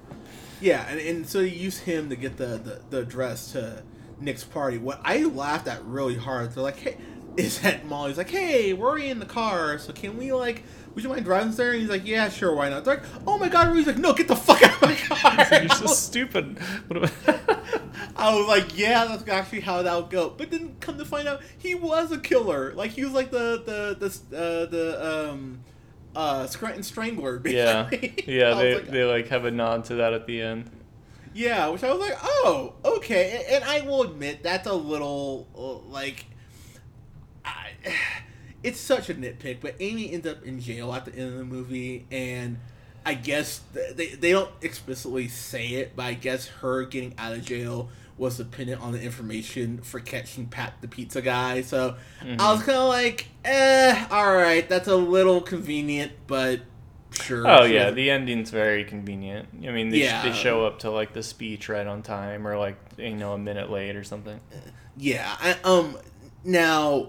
Yeah, 0.58 0.86
and, 0.88 0.98
and 0.98 1.26
so 1.28 1.40
you 1.40 1.48
use 1.50 1.80
him 1.80 2.08
to 2.08 2.16
get 2.16 2.38
the, 2.38 2.46
the, 2.56 2.80
the 2.88 2.98
address 3.02 3.52
to 3.52 3.82
Nick's 4.18 4.42
party. 4.42 4.78
What 4.78 5.02
I 5.04 5.24
laughed 5.24 5.68
at 5.68 5.84
really 5.84 6.16
hard, 6.16 6.52
they're 6.54 6.62
like, 6.62 6.78
hey, 6.78 6.96
is 7.36 7.60
that 7.60 7.86
Molly's 7.86 8.18
like, 8.18 8.30
hey, 8.30 8.72
we're 8.72 8.88
already 8.88 9.10
in 9.10 9.18
the 9.18 9.26
car, 9.26 9.78
so 9.78 9.92
can 9.92 10.16
we, 10.16 10.32
like, 10.32 10.62
would 10.94 11.04
you 11.04 11.10
mind 11.10 11.24
driving 11.24 11.50
us 11.50 11.56
there? 11.56 11.72
And 11.72 11.80
he's 11.80 11.90
like, 11.90 12.06
yeah, 12.06 12.28
sure, 12.30 12.54
why 12.54 12.70
not? 12.70 12.84
They're 12.84 12.96
like, 12.96 13.04
oh 13.26 13.36
my 13.38 13.48
god, 13.48 13.74
he's 13.76 13.86
like, 13.86 13.98
no, 13.98 14.14
get 14.14 14.28
the 14.28 14.36
fuck 14.36 14.62
out 14.62 14.82
of 14.82 14.88
my 14.88 14.94
car. 15.46 15.60
You're 15.60 15.68
so 15.68 15.86
stupid. 15.86 16.58
I 18.16 18.34
was 18.34 18.48
like, 18.48 18.78
yeah, 18.78 19.04
that's 19.04 19.28
actually 19.28 19.60
how 19.60 19.82
that 19.82 19.94
would 19.94 20.10
go. 20.10 20.30
But 20.30 20.50
then 20.50 20.76
come 20.80 20.96
to 20.96 21.04
find 21.04 21.28
out, 21.28 21.42
he 21.58 21.74
was 21.74 22.12
a 22.12 22.18
killer. 22.18 22.72
Like, 22.72 22.92
he 22.92 23.04
was 23.04 23.12
like 23.12 23.30
the, 23.30 23.62
the, 23.66 24.08
the, 24.30 24.36
uh, 24.36 24.66
the, 24.66 25.30
um, 25.30 25.60
uh, 26.14 26.46
Scranton 26.46 26.82
Strangler, 26.82 27.42
yeah, 27.44 27.82
basically. 27.90 28.24
yeah. 28.34 28.48
Was 28.50 28.58
They 28.58 28.74
like, 28.74 28.86
they 28.88 29.04
like 29.04 29.28
have 29.28 29.44
a 29.44 29.50
nod 29.50 29.84
to 29.86 29.96
that 29.96 30.14
at 30.14 30.26
the 30.26 30.40
end. 30.40 30.70
Yeah, 31.34 31.68
which 31.68 31.84
I 31.84 31.92
was 31.92 32.00
like, 32.00 32.16
oh, 32.22 32.72
okay. 32.82 33.44
And, 33.46 33.62
and 33.62 33.64
I 33.64 33.86
will 33.86 34.02
admit 34.02 34.42
that's 34.42 34.66
a 34.66 34.72
little 34.72 35.46
uh, 35.54 35.90
like, 35.92 36.24
it's 38.62 38.80
such 38.80 39.10
a 39.10 39.14
nitpick. 39.14 39.58
But 39.60 39.74
Amy 39.80 40.12
ends 40.12 40.26
up 40.26 40.42
in 40.44 40.60
jail 40.60 40.92
at 40.92 41.04
the 41.04 41.14
end 41.14 41.32
of 41.32 41.38
the 41.38 41.44
movie, 41.44 42.06
and 42.10 42.58
I 43.04 43.14
guess 43.14 43.60
they 43.94 44.08
they 44.08 44.32
don't 44.32 44.50
explicitly 44.62 45.28
say 45.28 45.68
it, 45.68 45.92
but 45.96 46.04
I 46.06 46.14
guess 46.14 46.48
her 46.48 46.84
getting 46.84 47.14
out 47.18 47.32
of 47.32 47.44
jail 47.44 47.88
was 48.18 48.38
dependent 48.38 48.80
on 48.80 48.92
the 48.92 49.00
information 49.02 49.78
for 49.82 50.00
catching 50.00 50.46
Pat 50.46 50.72
the 50.80 50.88
pizza 50.88 51.20
guy. 51.20 51.60
So 51.60 51.96
I 52.22 52.50
was 52.52 52.62
kind 52.62 52.78
of 52.78 52.88
like, 52.88 53.26
eh, 53.44 54.06
all 54.10 54.32
right, 54.34 54.66
that's 54.66 54.88
a 54.88 54.96
little 54.96 55.42
convenient, 55.42 56.12
but 56.26 56.60
sure. 57.12 57.46
Oh 57.46 57.64
yeah, 57.64 57.90
the 57.90 58.10
ending's 58.10 58.50
very 58.50 58.84
convenient. 58.84 59.48
I 59.66 59.70
mean, 59.70 59.90
they, 59.90 59.98
Yeah. 59.98 60.22
they 60.22 60.32
show 60.32 60.64
up 60.64 60.78
to 60.80 60.90
like 60.90 61.12
the 61.12 61.22
speech 61.22 61.68
right 61.68 61.86
on 61.86 62.02
time, 62.02 62.46
or 62.48 62.56
like 62.56 62.78
you 62.96 63.14
know 63.14 63.34
a 63.34 63.38
minute 63.38 63.70
late 63.70 63.96
or 63.96 64.04
something. 64.04 64.40
Yeah. 64.96 65.36
I, 65.38 65.56
um. 65.62 65.98
Now, 66.42 67.08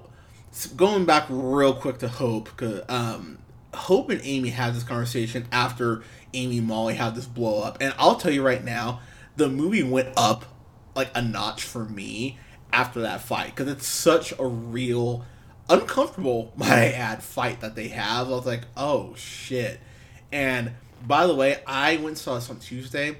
going 0.66 1.06
back 1.06 1.26
real 1.30 1.74
quick 1.74 2.00
to 2.00 2.08
Hope, 2.08 2.50
'cause, 2.58 2.82
um, 2.90 3.38
Hope 3.74 4.10
and 4.10 4.22
Amy 4.24 4.50
had 4.50 4.74
this 4.74 4.84
conversation 4.84 5.48
after 5.52 6.04
Amy 6.34 6.58
and 6.58 6.68
Molly 6.68 6.96
had 6.96 7.16
this 7.16 7.26
blow 7.26 7.62
up, 7.62 7.78
and 7.80 7.94
I'll 7.98 8.16
tell 8.16 8.32
you 8.32 8.44
right 8.44 8.64
now, 8.64 9.02
the 9.36 9.50
movie 9.50 9.84
went 9.84 10.10
up 10.18 10.46
like 10.96 11.12
a 11.14 11.22
notch 11.22 11.62
for 11.64 11.86
me 11.86 12.40
after 12.74 13.02
that 13.02 13.22
fight 13.22 13.56
because 13.56 13.72
it's 13.72 13.86
such 13.88 14.34
a 14.40 14.46
real, 14.46 15.26
uncomfortable, 15.70 16.54
might 16.58 16.72
I 16.72 16.92
add, 16.92 17.24
fight 17.24 17.62
that 17.62 17.76
they 17.76 17.90
have. 17.90 18.28
I 18.28 18.32
was 18.32 18.46
like, 18.46 18.64
oh 18.76 19.14
shit. 19.16 19.80
And 20.32 20.72
by 21.06 21.28
the 21.28 21.36
way, 21.36 21.62
I 21.68 21.98
went 21.98 22.08
and 22.08 22.18
saw 22.18 22.36
this 22.36 22.50
on 22.50 22.58
Tuesday. 22.60 23.20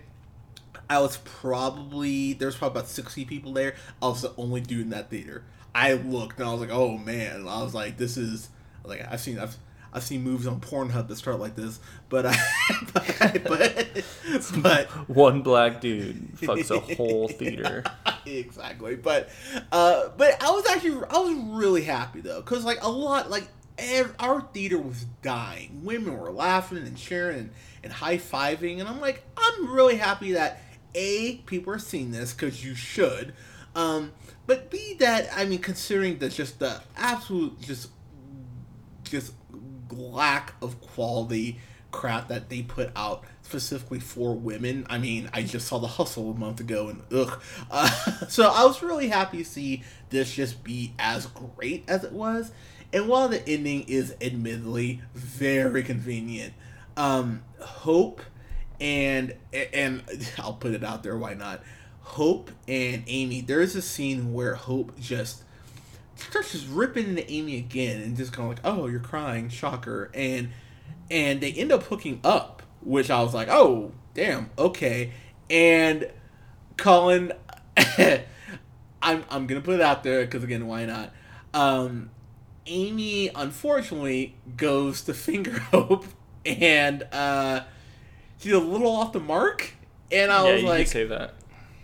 I 0.90 1.00
was 1.00 1.18
probably 1.18 2.34
there 2.34 2.48
was 2.48 2.56
probably 2.56 2.80
about 2.80 2.90
sixty 2.90 3.26
people 3.26 3.52
there. 3.52 3.76
I 4.02 4.08
was 4.08 4.22
the 4.22 4.34
only 4.38 4.62
dude 4.62 4.82
in 4.82 4.90
that 4.92 5.10
theater. 5.10 5.44
I 5.78 5.94
looked 5.94 6.40
and 6.40 6.50
I 6.50 6.52
was 6.52 6.60
like, 6.60 6.72
oh 6.72 6.98
man. 6.98 7.48
I 7.48 7.62
was 7.62 7.76
like, 7.76 7.98
this 7.98 8.18
is 8.18 8.50
like 8.84 9.06
I've 9.10 9.22
seen 9.22 9.38
I've 9.38 9.56
I've 9.94 10.04
seen 10.04 10.24
movies 10.24 10.48
on 10.48 10.60
Pornhub 10.60 11.08
that 11.08 11.16
start 11.18 11.40
like 11.40 11.56
this, 11.56 11.80
but 12.10 12.26
I 12.26 12.36
but 12.94 13.44
but, 13.44 14.04
but 14.64 14.88
One 15.08 15.44
black 15.44 15.80
dude 15.80 16.36
fucks 16.38 16.72
a 16.72 16.80
whole 16.96 17.28
theater. 17.28 17.84
exactly. 18.26 18.96
But 18.96 19.30
uh, 19.72 20.10
but 20.18 20.44
I 20.44 20.50
was 20.50 20.68
actually 20.68 21.06
I 21.12 21.20
was 21.20 21.36
really 21.60 21.84
happy 21.84 22.22
though, 22.22 22.42
cause 22.42 22.66
like 22.66 22.84
a 22.84 22.90
lot 22.90 23.30
like 23.30 23.48
ev 23.78 24.16
our 24.18 24.42
theater 24.42 24.80
was 24.80 25.06
dying. 25.22 25.82
Women 25.84 26.18
were 26.18 26.32
laughing 26.32 26.80
and 26.80 26.98
cheering 26.98 27.38
and, 27.38 27.50
and 27.84 27.94
high 27.94 28.18
fiving, 28.18 28.80
and 28.80 28.90
I'm 28.90 29.00
like 29.00 29.24
I'm 29.38 29.72
really 29.72 29.98
happy 29.98 30.32
that 30.32 30.60
a 30.96 31.36
people 31.46 31.72
are 31.72 31.80
seeing 31.80 32.10
this 32.10 32.34
because 32.34 32.66
you 32.66 32.74
should. 32.74 33.36
Um, 33.78 34.12
but 34.48 34.72
be 34.72 34.96
that 34.96 35.30
I 35.36 35.46
mean 35.46 35.60
considering 35.60 36.18
that 36.18 36.32
just 36.32 36.58
the 36.58 36.82
absolute 36.98 37.62
just 37.62 37.90
just 39.04 39.34
lack 39.92 40.56
of 40.64 40.82
quality 40.82 41.60
crap 41.92 42.28
that 42.28 42.50
they 42.50 42.64
put 42.64 42.92
out 42.96 43.24
specifically 43.44 44.00
for 44.00 44.36
women. 44.36 44.86
I 44.90 44.98
mean, 44.98 45.30
I 45.32 45.44
just 45.44 45.68
saw 45.68 45.78
The 45.78 45.88
Hustle 45.88 46.32
a 46.32 46.34
month 46.34 46.60
ago, 46.60 46.90
and 46.90 47.02
ugh. 47.14 47.42
Uh, 47.72 47.90
so 48.28 48.50
I 48.50 48.66
was 48.66 48.82
really 48.82 49.08
happy 49.08 49.38
to 49.40 49.46
see 49.46 49.84
this 50.10 50.34
just 50.34 50.64
be 50.64 50.94
as 51.00 51.28
great 51.28 51.86
as 51.88 52.04
it 52.04 52.12
was. 52.12 52.52
And 52.92 53.08
while 53.08 53.30
the 53.30 53.48
ending 53.48 53.84
is 53.88 54.16
admittedly 54.22 55.02
very 55.14 55.84
convenient, 55.84 56.54
um, 56.96 57.44
Hope 57.60 58.22
and 58.80 59.36
and 59.54 60.04
I'll 60.40 60.54
put 60.54 60.74
it 60.74 60.84
out 60.84 61.04
there, 61.04 61.18
why 61.18 61.34
not? 61.34 61.64
Hope 62.08 62.52
and 62.68 63.04
Amy. 63.08 63.42
There 63.42 63.62
is 63.62 63.76
a 63.76 63.82
scene 63.82 64.34
where 64.34 64.56
Hope 64.56 65.00
just 65.00 65.44
starts 66.16 66.52
just 66.52 66.68
ripping 66.70 67.10
into 67.10 67.32
Amy 67.32 67.58
again, 67.58 68.02
and 68.02 68.18
just 68.18 68.34
kind 68.34 68.52
of 68.52 68.58
like, 68.58 68.66
"Oh, 68.66 68.88
you're 68.88 69.00
crying, 69.00 69.50
shocker," 69.50 70.10
and 70.14 70.50
and 71.10 71.42
they 71.42 71.52
end 71.54 71.72
up 71.72 71.84
hooking 71.84 72.20
up, 72.24 72.62
which 72.82 73.10
I 73.10 73.22
was 73.22 73.34
like, 73.34 73.48
oh, 73.50 73.92
damn, 74.14 74.50
okay. 74.58 75.12
And 75.50 76.10
Colin, 76.76 77.32
I'm, 79.02 79.24
I'm 79.30 79.48
gonna 79.48 79.62
put 79.62 79.76
it 79.76 79.82
out 79.82 80.04
there 80.04 80.26
because 80.26 80.44
again, 80.44 80.68
why 80.68 80.86
not? 80.86 81.14
Um, 81.54 82.10
Amy 82.66 83.30
unfortunately 83.34 84.36
goes 84.58 85.02
to 85.04 85.14
finger 85.14 85.60
Hope, 85.60 86.06
and 86.46 87.04
uh, 87.12 87.62
she's 88.40 88.54
a 88.54 88.60
little 88.60 88.92
off 88.92 89.14
the 89.14 89.20
mark. 89.20 89.74
And 90.12 90.32
I 90.32 90.46
yeah, 90.46 90.54
was 90.54 90.62
you 90.62 90.68
like, 90.70 90.88
say 90.88 91.06
that. 91.06 91.34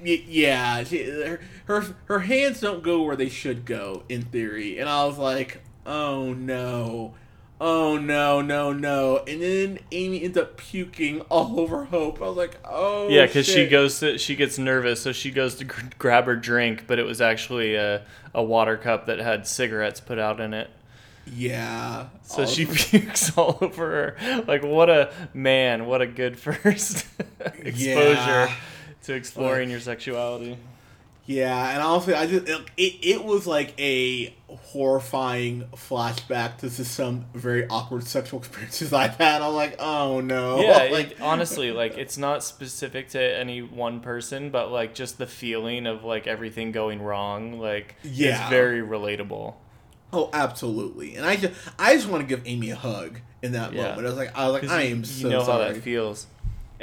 Yeah, 0.03 0.83
she, 0.83 1.03
her, 1.03 1.39
her 1.65 1.95
her 2.05 2.19
hands 2.19 2.59
don't 2.61 2.83
go 2.83 3.03
where 3.03 3.15
they 3.15 3.29
should 3.29 3.65
go 3.65 4.03
in 4.09 4.23
theory, 4.23 4.79
and 4.79 4.89
I 4.89 5.05
was 5.05 5.17
like, 5.17 5.61
oh 5.85 6.33
no, 6.33 7.13
oh 7.61 7.97
no, 7.97 8.41
no, 8.41 8.73
no, 8.73 9.17
and 9.27 9.41
then 9.41 9.79
Amy 9.91 10.23
ends 10.23 10.37
up 10.37 10.57
puking 10.57 11.21
all 11.29 11.59
over 11.59 11.85
Hope. 11.85 12.21
I 12.21 12.25
was 12.27 12.37
like, 12.37 12.57
oh 12.65 13.07
Yeah, 13.09 13.25
because 13.25 13.45
she 13.45 13.67
goes 13.67 13.99
to 13.99 14.17
she 14.17 14.35
gets 14.35 14.57
nervous, 14.57 15.01
so 15.01 15.11
she 15.11 15.31
goes 15.31 15.55
to 15.55 15.65
gr- 15.65 15.81
grab 15.97 16.25
her 16.25 16.35
drink, 16.35 16.85
but 16.87 16.99
it 16.99 17.05
was 17.05 17.21
actually 17.21 17.75
a, 17.75 18.03
a 18.33 18.43
water 18.43 18.77
cup 18.77 19.05
that 19.05 19.19
had 19.19 19.47
cigarettes 19.47 19.99
put 20.01 20.19
out 20.19 20.39
in 20.41 20.53
it. 20.53 20.69
yeah. 21.25 22.07
So 22.23 22.45
she 22.45 22.65
pukes 22.69 23.37
all 23.37 23.57
over 23.61 24.15
her. 24.19 24.43
Like 24.47 24.63
what 24.63 24.89
a 24.89 25.13
man! 25.33 25.85
What 25.85 26.01
a 26.01 26.07
good 26.07 26.37
first 26.47 27.05
exposure 27.39 27.77
Yeah. 27.79 28.53
To 29.03 29.13
exploring 29.13 29.69
your 29.69 29.79
sexuality. 29.79 30.57
yeah, 31.25 31.71
and 31.73 31.81
also 31.81 32.13
I 32.15 32.25
just 32.27 32.47
it, 32.47 32.61
it, 32.77 32.93
it 33.01 33.23
was 33.25 33.45
like 33.47 33.79
a 33.79 34.33
horrifying 34.49 35.63
flashback 35.75 36.57
to 36.57 36.69
just 36.69 36.93
some 36.93 37.25
very 37.33 37.67
awkward 37.69 38.05
sexual 38.05 38.39
experiences 38.41 38.91
I've 38.93 39.15
had. 39.15 39.41
I'm 39.41 39.53
like, 39.53 39.75
oh 39.79 40.19
no, 40.21 40.59
Yeah, 40.61 40.87
like 40.91 41.11
it, 41.11 41.21
honestly, 41.21 41.71
like 41.71 41.97
it's 41.97 42.17
not 42.17 42.43
specific 42.43 43.09
to 43.09 43.21
any 43.21 43.61
one 43.61 43.99
person, 44.01 44.49
but 44.49 44.71
like 44.71 44.93
just 44.93 45.17
the 45.17 45.27
feeling 45.27 45.87
of 45.87 46.03
like 46.03 46.27
everything 46.27 46.71
going 46.71 47.01
wrong, 47.01 47.59
like 47.59 47.95
Yeah. 48.03 48.43
is 48.45 48.49
very 48.49 48.81
relatable. 48.81 49.55
Oh, 50.11 50.29
absolutely. 50.31 51.15
And 51.15 51.25
I 51.25 51.35
just, 51.37 51.53
I 51.79 51.95
just 51.95 52.07
want 52.07 52.21
to 52.21 52.27
give 52.27 52.45
Amy 52.45 52.69
a 52.69 52.75
hug 52.75 53.19
in 53.41 53.53
that 53.53 53.73
Yeah. 53.73 53.87
moment. 53.89 54.01
I 54.05 54.09
was 54.09 54.17
like, 54.17 54.37
I 54.37 54.47
was 54.49 54.61
like, 54.61 54.71
I 54.71 54.81
am 54.83 54.99
you 54.99 55.05
so 55.05 55.29
know 55.29 55.43
sorry. 55.43 55.65
how 55.67 55.73
that 55.73 55.81
feels. 55.81 56.27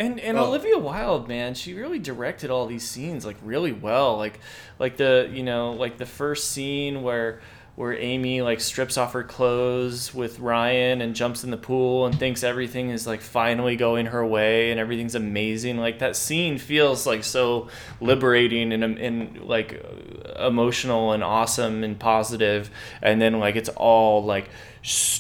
And 0.01 0.19
and 0.19 0.39
Oh. 0.39 0.47
Olivia 0.47 0.79
Wilde, 0.79 1.29
man, 1.29 1.53
she 1.55 1.75
really 1.75 1.99
directed 1.99 2.51
all 2.51 2.67
these 2.67 2.89
scenes 2.89 3.27
like 3.27 3.37
really 3.45 3.73
well. 3.73 4.17
Like 4.17 4.41
like 4.79 4.97
the 4.97 5.31
you 5.33 5.43
know 5.43 5.73
like 5.73 5.99
the 5.99 6.07
first 6.07 6.51
scene 6.51 7.03
where 7.03 7.41
where 7.77 7.97
Amy 7.97 8.43
like 8.43 8.61
strips 8.61 8.99
off 8.99 9.13
her 9.13 9.23
clothes 9.23 10.13
with 10.13 10.39
Ryan 10.41 11.01
and 11.01 11.15
jumps 11.15 11.45
in 11.45 11.51
the 11.51 11.57
pool 11.57 12.05
and 12.07 12.19
thinks 12.19 12.43
everything 12.43 12.91
is 12.91 13.07
like 13.07 13.21
finally 13.21 13.77
going 13.77 14.07
her 14.07 14.27
way 14.27 14.71
and 14.71 14.81
everything's 14.81 15.15
amazing. 15.15 15.77
Like 15.79 15.99
that 16.01 16.17
scene 16.17 16.59
feels 16.59 17.07
like 17.07 17.23
so 17.23 17.69
liberating 18.01 18.73
and 18.73 18.83
um, 18.83 18.97
and 18.99 19.43
like 19.43 19.85
emotional 20.39 21.13
and 21.13 21.23
awesome 21.23 21.85
and 21.85 21.99
positive. 21.99 22.71
And 23.03 23.21
then 23.21 23.39
like 23.39 23.57
it's 23.57 23.71
all 23.71 24.25
like 24.25 24.49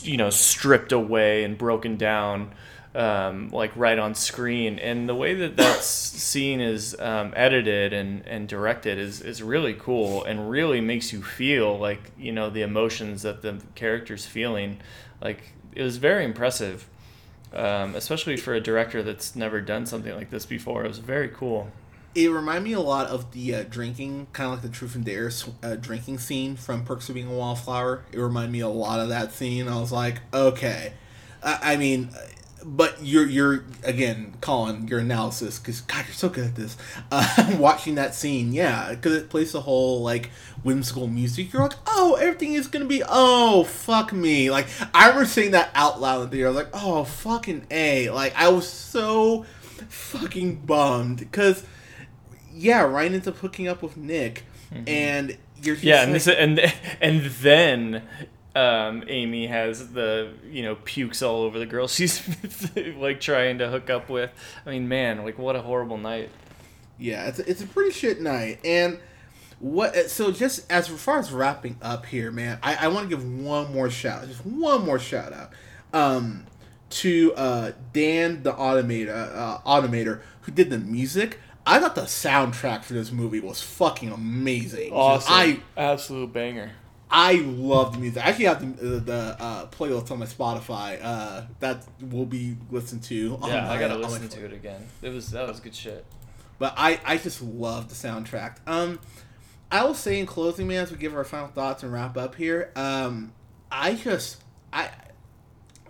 you 0.02 0.16
know 0.16 0.30
stripped 0.30 0.92
away 0.92 1.44
and 1.44 1.56
broken 1.58 1.96
down 1.96 2.52
um, 2.94 3.50
like 3.50 3.70
right 3.76 3.98
on 3.98 4.14
screen. 4.14 4.78
And 4.78 5.08
the 5.08 5.14
way 5.14 5.34
that 5.34 5.56
that 5.56 5.82
scene 5.82 6.60
is 6.60 6.98
um, 6.98 7.32
edited 7.36 7.92
and, 7.92 8.26
and 8.26 8.48
directed 8.48 8.98
is, 8.98 9.20
is 9.20 9.42
really 9.42 9.74
cool 9.74 10.24
and 10.24 10.50
really 10.50 10.80
makes 10.80 11.12
you 11.12 11.22
feel 11.22 11.78
like, 11.78 12.10
you 12.18 12.32
know, 12.32 12.50
the 12.50 12.62
emotions 12.62 13.22
that 13.22 13.42
the 13.42 13.60
character's 13.74 14.26
feeling. 14.26 14.78
Like, 15.20 15.52
it 15.74 15.82
was 15.82 15.98
very 15.98 16.24
impressive, 16.24 16.88
um, 17.52 17.94
especially 17.94 18.36
for 18.36 18.54
a 18.54 18.60
director 18.60 19.02
that's 19.02 19.36
never 19.36 19.60
done 19.60 19.86
something 19.86 20.14
like 20.14 20.30
this 20.30 20.46
before. 20.46 20.84
It 20.84 20.88
was 20.88 20.98
very 20.98 21.28
cool. 21.28 21.70
It 22.12 22.28
reminded 22.28 22.64
me 22.64 22.72
a 22.72 22.80
lot 22.80 23.06
of 23.06 23.30
the 23.30 23.54
uh, 23.54 23.64
drinking, 23.70 24.26
kind 24.32 24.48
of 24.48 24.54
like 24.54 24.62
the 24.62 24.68
Truth 24.68 24.96
and 24.96 25.04
Dare 25.04 25.30
uh, 25.62 25.76
drinking 25.76 26.18
scene 26.18 26.56
from 26.56 26.84
Perks 26.84 27.08
of 27.08 27.14
Being 27.14 27.28
a 27.28 27.32
Wallflower. 27.32 28.02
It 28.10 28.18
reminded 28.18 28.50
me 28.50 28.58
a 28.58 28.68
lot 28.68 28.98
of 28.98 29.10
that 29.10 29.30
scene. 29.30 29.68
I 29.68 29.78
was 29.80 29.92
like, 29.92 30.16
okay. 30.34 30.94
I, 31.40 31.74
I 31.74 31.76
mean, 31.76 32.10
but 32.64 33.02
you're 33.02 33.26
you're 33.26 33.64
again, 33.82 34.34
Colin, 34.40 34.86
your 34.88 35.00
analysis 35.00 35.58
because 35.58 35.80
God, 35.82 36.04
you're 36.06 36.14
so 36.14 36.28
good 36.28 36.46
at 36.46 36.56
this. 36.56 36.76
Uh, 37.12 37.56
watching 37.58 37.96
that 37.96 38.14
scene, 38.14 38.52
yeah, 38.52 38.90
because 38.90 39.14
it 39.14 39.28
plays 39.30 39.50
the 39.52 39.60
whole 39.62 40.00
like 40.02 40.30
whimsical 40.62 41.08
music. 41.08 41.52
You're 41.52 41.62
like, 41.62 41.72
oh, 41.86 42.16
everything 42.20 42.54
is 42.54 42.68
gonna 42.68 42.84
be, 42.84 43.02
oh, 43.08 43.64
fuck 43.64 44.12
me. 44.12 44.50
Like 44.50 44.68
I 44.94 45.08
remember 45.08 45.26
saying 45.26 45.52
that 45.52 45.70
out 45.74 46.00
loud 46.00 46.22
in 46.22 46.26
the 46.26 46.28
theater. 46.36 46.46
I 46.46 46.50
was 46.50 46.56
like, 46.56 46.70
oh, 46.72 47.04
fucking 47.04 47.66
a. 47.70 48.10
Like 48.10 48.34
I 48.36 48.48
was 48.48 48.68
so 48.68 49.44
fucking 49.88 50.56
bummed 50.66 51.18
because 51.18 51.64
yeah, 52.52 52.82
Ryan 52.82 53.14
ends 53.14 53.26
up 53.28 53.38
hooking 53.38 53.66
up 53.66 53.82
with 53.82 53.96
Nick, 53.96 54.44
and 54.86 55.36
you're 55.62 55.74
just 55.74 55.84
Yeah, 55.84 56.02
and 56.02 56.14
this 56.14 56.28
and 56.28 56.60
and 57.00 57.24
then 57.24 58.02
um, 58.54 59.04
Amy 59.06 59.46
has 59.46 59.92
the 59.92 60.32
you 60.50 60.62
know 60.62 60.74
pukes 60.74 61.22
all 61.22 61.42
over 61.42 61.58
the 61.58 61.66
girl 61.66 61.86
she's 61.88 62.22
like 62.96 63.20
trying 63.20 63.58
to 63.58 63.68
hook 63.68 63.90
up 63.90 64.08
with. 64.08 64.30
I 64.66 64.70
mean, 64.70 64.88
man, 64.88 65.24
like 65.24 65.38
what 65.38 65.56
a 65.56 65.62
horrible 65.62 65.98
night. 65.98 66.30
yeah, 66.98 67.26
it's 67.28 67.38
a, 67.38 67.48
it's 67.48 67.62
a 67.62 67.66
pretty 67.66 67.92
shit 67.92 68.20
night, 68.20 68.60
and 68.64 68.98
what? 69.60 70.10
So 70.10 70.32
just 70.32 70.70
as 70.70 70.88
far 70.88 71.18
as 71.18 71.30
wrapping 71.30 71.76
up 71.80 72.06
here, 72.06 72.30
man, 72.30 72.58
I, 72.62 72.86
I 72.86 72.88
want 72.88 73.08
to 73.08 73.16
give 73.16 73.24
one 73.24 73.72
more 73.72 73.90
shout, 73.90 74.26
just 74.26 74.44
one 74.44 74.84
more 74.84 74.98
shout 74.98 75.32
out, 75.32 75.50
um, 75.92 76.46
to 76.90 77.32
uh, 77.34 77.72
Dan 77.92 78.42
the 78.42 78.52
Automator, 78.52 79.36
uh, 79.36 79.58
Automator, 79.58 80.22
who 80.42 80.52
did 80.52 80.70
the 80.70 80.78
music. 80.78 81.38
I 81.66 81.78
thought 81.78 81.94
the 81.94 82.02
soundtrack 82.02 82.82
for 82.82 82.94
this 82.94 83.12
movie 83.12 83.38
was 83.38 83.62
fucking 83.62 84.10
amazing. 84.10 84.92
I 85.28 85.60
absolute 85.76 86.32
banger. 86.32 86.72
I 87.10 87.34
love 87.34 87.94
the 87.94 87.98
music. 87.98 88.24
I 88.24 88.28
actually 88.28 88.44
have 88.46 88.60
the 88.60 88.84
the, 88.84 89.00
the 89.00 89.36
uh, 89.40 89.66
playlist 89.66 90.10
on 90.10 90.20
my 90.20 90.26
Spotify. 90.26 90.98
Uh, 91.02 91.42
that 91.58 91.84
will 92.00 92.26
be 92.26 92.56
listened 92.70 93.02
to. 93.04 93.38
on 93.42 93.50
Yeah, 93.50 93.70
I 93.70 93.78
gotta 93.78 93.96
listen 93.96 94.28
to 94.28 94.44
it 94.44 94.52
again. 94.52 94.86
It 95.02 95.10
was 95.10 95.30
that 95.30 95.48
was 95.48 95.60
good 95.60 95.74
shit. 95.74 96.04
But 96.58 96.74
I 96.76 97.00
I 97.04 97.16
just 97.16 97.42
love 97.42 97.88
the 97.88 97.94
soundtrack. 97.94 98.56
Um, 98.66 99.00
I 99.72 99.84
will 99.84 99.94
say 99.94 100.20
in 100.20 100.26
closing, 100.26 100.68
man, 100.68 100.82
as 100.84 100.90
we 100.90 100.98
give 100.98 101.14
our 101.14 101.24
final 101.24 101.48
thoughts 101.48 101.82
and 101.82 101.92
wrap 101.92 102.16
up 102.16 102.36
here. 102.36 102.70
Um, 102.76 103.32
I 103.72 103.94
just 103.94 104.42
I 104.72 104.90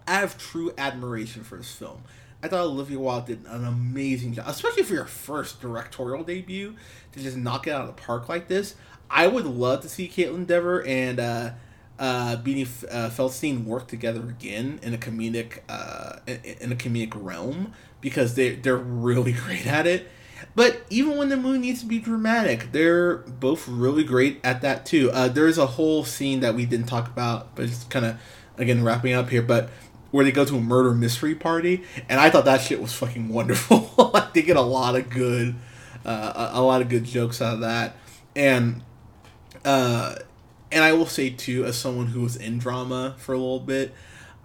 I 0.06 0.14
have 0.14 0.38
true 0.38 0.72
admiration 0.78 1.44
for 1.44 1.56
this 1.56 1.72
film. 1.72 2.02
I 2.42 2.48
thought 2.48 2.64
Olivia 2.64 2.98
Wilde 2.98 3.26
did 3.26 3.44
an 3.46 3.66
amazing 3.66 4.34
job, 4.34 4.46
especially 4.48 4.82
for 4.82 4.94
your 4.94 5.04
first 5.04 5.60
directorial 5.60 6.24
debut 6.24 6.74
to 7.12 7.20
just 7.20 7.36
knock 7.36 7.66
it 7.66 7.70
out 7.70 7.82
of 7.82 7.86
the 7.88 8.02
park 8.02 8.28
like 8.28 8.48
this. 8.48 8.76
I 9.10 9.26
would 9.26 9.44
love 9.44 9.80
to 9.82 9.88
see 9.88 10.08
Kaitlyn 10.08 10.46
Dever 10.46 10.84
and 10.86 11.18
uh, 11.18 11.50
uh, 11.98 12.36
Beanie 12.36 12.62
F- 12.62 12.84
uh, 12.90 13.10
Feldstein 13.10 13.64
work 13.64 13.88
together 13.88 14.20
again 14.20 14.78
in 14.82 14.94
a 14.94 14.98
comedic 14.98 15.58
uh, 15.68 16.16
in, 16.26 16.72
a 16.72 16.76
comedic 16.76 17.12
realm 17.14 17.72
because 18.00 18.34
they 18.34 18.54
they're 18.54 18.76
really 18.76 19.32
great 19.44 19.66
at 19.66 19.86
it. 19.86 20.08
But 20.54 20.80
even 20.88 21.18
when 21.18 21.28
the 21.28 21.36
movie 21.36 21.58
needs 21.58 21.80
to 21.80 21.86
be 21.86 21.98
dramatic, 21.98 22.72
they're 22.72 23.18
both 23.18 23.68
really 23.68 24.04
great 24.04 24.40
at 24.42 24.62
that 24.62 24.86
too. 24.86 25.10
Uh, 25.12 25.28
there's 25.28 25.58
a 25.58 25.66
whole 25.66 26.04
scene 26.04 26.40
that 26.40 26.54
we 26.54 26.64
didn't 26.64 26.86
talk 26.86 27.08
about, 27.08 27.54
but 27.54 27.66
it's 27.66 27.84
kind 27.84 28.06
of 28.06 28.16
again 28.56 28.82
wrapping 28.82 29.12
up 29.12 29.28
here. 29.28 29.42
But 29.42 29.68
where 30.10 30.24
they 30.24 30.32
go 30.32 30.44
to 30.44 30.56
a 30.56 30.60
murder 30.60 30.94
mystery 30.94 31.34
party, 31.34 31.82
and 32.08 32.18
I 32.18 32.30
thought 32.30 32.44
that 32.46 32.60
shit 32.60 32.80
was 32.80 32.92
fucking 32.92 33.28
wonderful. 33.28 34.10
like 34.14 34.32
they 34.32 34.42
get 34.42 34.56
a 34.56 34.62
lot 34.62 34.96
of 34.96 35.10
good, 35.10 35.56
uh, 36.04 36.50
a, 36.54 36.60
a 36.60 36.62
lot 36.62 36.80
of 36.80 36.88
good 36.88 37.04
jokes 37.04 37.42
out 37.42 37.54
of 37.54 37.60
that. 37.60 37.96
and 38.34 38.82
uh, 39.64 40.16
and 40.72 40.84
I 40.84 40.92
will 40.92 41.06
say 41.06 41.30
too, 41.30 41.64
as 41.64 41.76
someone 41.76 42.08
who 42.08 42.20
was 42.22 42.36
in 42.36 42.58
drama 42.58 43.14
for 43.18 43.34
a 43.34 43.38
little 43.38 43.60
bit, 43.60 43.92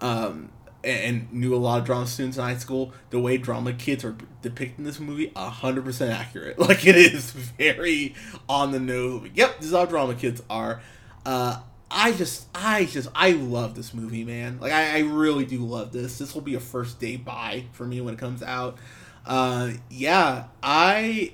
um, 0.00 0.50
and, 0.84 1.00
and 1.00 1.32
knew 1.32 1.54
a 1.54 1.56
lot 1.58 1.80
of 1.80 1.84
drama 1.84 2.06
students 2.06 2.36
in 2.36 2.42
high 2.44 2.56
school, 2.56 2.92
the 3.10 3.20
way 3.20 3.36
drama 3.36 3.72
kids 3.72 4.04
are 4.04 4.16
depicted 4.42 4.78
in 4.78 4.84
this 4.84 5.00
movie, 5.00 5.32
hundred 5.36 5.84
percent 5.84 6.12
accurate. 6.12 6.58
Like 6.66 6.86
it 6.86 6.96
is 6.96 7.30
very 7.30 8.14
on 8.48 8.72
the 8.72 8.80
nose. 8.80 9.28
Yep, 9.34 9.58
this 9.58 9.66
is 9.66 9.72
how 9.72 9.84
drama 9.84 10.14
kids 10.14 10.42
are. 10.50 10.82
Uh, 11.24 11.60
I 11.90 12.12
just, 12.12 12.46
I 12.54 12.84
just, 12.84 13.08
I 13.14 13.30
love 13.30 13.74
this 13.76 13.94
movie, 13.94 14.24
man. 14.24 14.58
Like 14.60 14.72
I, 14.72 14.96
I 14.96 14.98
really 15.00 15.44
do 15.44 15.58
love 15.58 15.92
this. 15.92 16.18
This 16.18 16.34
will 16.34 16.42
be 16.42 16.54
a 16.54 16.60
first 16.60 16.98
day 16.98 17.16
buy 17.16 17.64
for 17.72 17.86
me 17.86 18.00
when 18.00 18.14
it 18.14 18.20
comes 18.20 18.42
out. 18.42 18.78
Uh, 19.24 19.72
yeah, 19.88 20.46
I, 20.62 21.32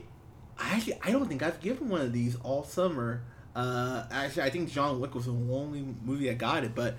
I, 0.59 0.83
I 1.03 1.11
don't 1.11 1.27
think 1.27 1.43
I've 1.43 1.61
given 1.61 1.89
one 1.89 2.03
of 2.03 2.13
these 2.13 2.37
all 2.43 2.65
summer. 2.65 3.23
Uh, 3.55 4.05
actually, 4.11 4.45
I 4.45 4.51
think 4.51 4.71
John 4.71 5.01
Wick 5.01 5.15
was 5.15 5.27
the 5.27 5.33
only 5.33 5.85
movie 6.05 6.31
I 6.31 6.35
got 6.35 6.65
it, 6.65 6.75
but 6.75 6.97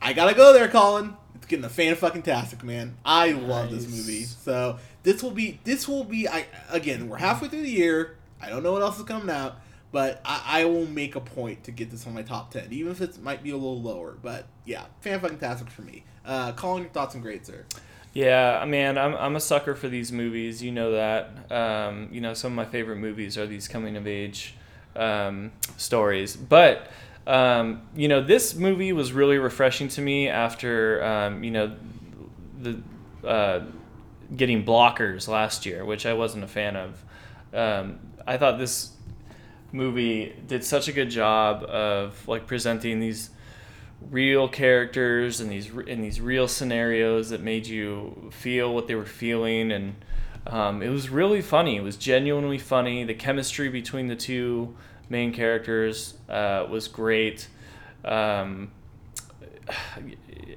I 0.00 0.12
gotta 0.12 0.34
go 0.34 0.52
there, 0.52 0.68
Colin. 0.68 1.16
It's 1.36 1.46
getting 1.46 1.64
a 1.64 1.68
fan 1.68 1.94
fucking 1.94 2.22
tastic, 2.22 2.64
man. 2.64 2.96
I 3.04 3.32
love 3.32 3.70
this 3.70 3.88
movie. 3.88 4.24
So 4.24 4.78
this 5.02 5.22
will 5.22 5.30
be, 5.30 5.60
this 5.64 5.86
will 5.86 6.04
be. 6.04 6.28
I 6.28 6.46
again, 6.70 7.08
we're 7.08 7.18
halfway 7.18 7.48
through 7.48 7.62
the 7.62 7.70
year. 7.70 8.16
I 8.40 8.48
don't 8.48 8.62
know 8.62 8.72
what 8.72 8.82
else 8.82 8.98
is 8.98 9.04
coming 9.04 9.30
out, 9.30 9.60
but 9.92 10.20
I, 10.24 10.42
I 10.44 10.64
will 10.64 10.86
make 10.86 11.14
a 11.14 11.20
point 11.20 11.64
to 11.64 11.70
get 11.70 11.90
this 11.90 12.06
on 12.06 12.14
my 12.14 12.22
top 12.22 12.50
ten, 12.50 12.66
even 12.72 12.90
if 12.90 13.00
it 13.00 13.22
might 13.22 13.42
be 13.44 13.50
a 13.50 13.56
little 13.56 13.80
lower. 13.80 14.16
But 14.20 14.46
yeah, 14.64 14.86
fan 15.00 15.20
fucking 15.20 15.38
tastic 15.38 15.70
for 15.70 15.82
me. 15.82 16.04
Uh, 16.24 16.52
Colin, 16.52 16.82
your 16.82 16.92
thoughts 16.92 17.14
and 17.14 17.22
grades, 17.22 17.48
sir. 17.48 17.64
Yeah, 18.12 18.58
I 18.60 18.66
mean, 18.66 18.98
I'm, 18.98 19.14
I'm 19.14 19.36
a 19.36 19.40
sucker 19.40 19.74
for 19.74 19.88
these 19.88 20.12
movies. 20.12 20.62
You 20.62 20.72
know 20.72 20.92
that. 20.92 21.50
Um, 21.50 22.08
you 22.12 22.20
know, 22.20 22.34
some 22.34 22.52
of 22.52 22.56
my 22.56 22.70
favorite 22.70 22.96
movies 22.96 23.38
are 23.38 23.46
these 23.46 23.68
coming 23.68 23.96
of 23.96 24.06
age 24.06 24.54
um, 24.96 25.52
stories. 25.76 26.36
But, 26.36 26.90
um, 27.26 27.82
you 27.94 28.08
know, 28.08 28.22
this 28.22 28.54
movie 28.54 28.92
was 28.92 29.12
really 29.12 29.38
refreshing 29.38 29.88
to 29.88 30.00
me 30.00 30.28
after, 30.28 31.02
um, 31.04 31.44
you 31.44 31.50
know, 31.50 31.76
the 32.60 32.80
uh, 33.26 33.64
getting 34.36 34.64
blockers 34.64 35.28
last 35.28 35.66
year, 35.66 35.84
which 35.84 36.06
I 36.06 36.14
wasn't 36.14 36.44
a 36.44 36.48
fan 36.48 36.76
of. 36.76 37.04
Um, 37.52 37.98
I 38.26 38.36
thought 38.36 38.58
this 38.58 38.92
movie 39.72 40.34
did 40.46 40.64
such 40.64 40.88
a 40.88 40.92
good 40.92 41.10
job 41.10 41.62
of 41.64 42.26
like 42.28 42.46
presenting 42.46 43.00
these 43.00 43.30
real 44.10 44.48
characters 44.48 45.40
and 45.40 45.50
these 45.50 45.70
in 45.86 46.02
these 46.02 46.20
real 46.20 46.48
scenarios 46.48 47.30
that 47.30 47.40
made 47.40 47.66
you 47.66 48.30
feel 48.32 48.74
what 48.74 48.86
they 48.86 48.94
were 48.94 49.06
feeling 49.06 49.72
and 49.72 49.94
um, 50.46 50.82
it 50.82 50.88
was 50.88 51.08
really 51.08 51.42
funny. 51.42 51.76
It 51.76 51.82
was 51.82 51.96
genuinely 51.96 52.58
funny. 52.58 53.04
The 53.04 53.14
chemistry 53.14 53.68
between 53.68 54.08
the 54.08 54.16
two 54.16 54.74
main 55.08 55.32
characters 55.32 56.14
uh, 56.28 56.66
was 56.68 56.88
great. 56.88 57.48
Um, 58.04 58.72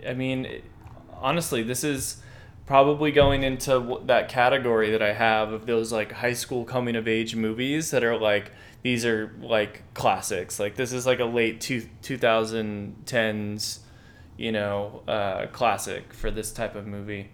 i 0.08 0.14
mean 0.14 0.62
honestly 1.14 1.62
this 1.62 1.84
is 1.84 2.18
probably 2.66 3.12
going 3.12 3.44
into 3.44 4.02
that 4.06 4.30
category 4.30 4.90
that 4.90 5.02
i 5.02 5.14
have 5.14 5.52
of 5.52 5.68
those 5.68 5.92
like 5.92 6.12
high 6.12 6.34
school 6.34 6.66
coming 6.66 6.96
of 6.96 7.08
age 7.08 7.36
movies 7.36 7.92
that 7.92 8.04
are 8.04 8.18
like 8.18 8.52
these 8.86 9.04
are 9.04 9.34
like 9.42 9.82
classics. 9.96 10.60
Like 10.60 10.76
this 10.76 10.94
is 10.94 11.08
like 11.08 11.20
a 11.20 11.26
late 11.26 11.60
two, 11.60 11.90
2010s 12.04 13.80
you 14.38 14.52
know 14.52 15.02
uh, 15.08 15.48
classic 15.48 16.14
for 16.14 16.30
this 16.30 16.52
type 16.52 16.76
of 16.76 16.86
movie 16.86 17.32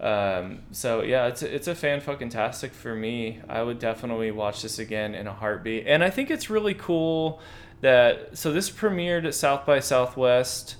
um, 0.00 0.60
so 0.70 1.02
yeah 1.02 1.26
it's 1.26 1.42
a, 1.42 1.54
it's 1.54 1.66
a 1.68 1.74
fan 1.74 2.00
fucking 2.00 2.28
tastic 2.28 2.72
for 2.72 2.94
me 2.94 3.40
i 3.48 3.60
would 3.62 3.78
definitely 3.78 4.30
watch 4.30 4.62
this 4.62 4.78
again 4.78 5.14
in 5.14 5.26
a 5.26 5.32
heartbeat 5.32 5.84
and 5.86 6.04
i 6.04 6.10
think 6.10 6.30
it's 6.30 6.48
really 6.48 6.74
cool 6.74 7.40
that 7.80 8.36
so 8.36 8.52
this 8.52 8.70
premiered 8.70 9.24
at 9.26 9.34
south 9.34 9.66
by 9.66 9.80
southwest 9.80 10.76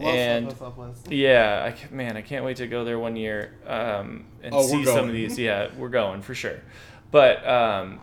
and 0.00 0.46
yeah, 1.08 1.64
I 1.66 1.72
ca- 1.72 1.92
man, 1.92 2.16
I 2.16 2.22
can't 2.22 2.44
wait 2.44 2.58
to 2.58 2.68
go 2.68 2.84
there 2.84 2.98
one 3.00 3.16
year 3.16 3.54
um, 3.66 4.26
and 4.44 4.54
Oh, 4.54 4.62
see 4.64 4.84
some 4.84 5.08
of 5.08 5.12
these. 5.12 5.36
Yeah, 5.36 5.70
we're 5.76 5.88
going 5.88 6.22
for 6.22 6.36
sure. 6.36 6.60
But 7.10 7.44
um, 7.48 7.98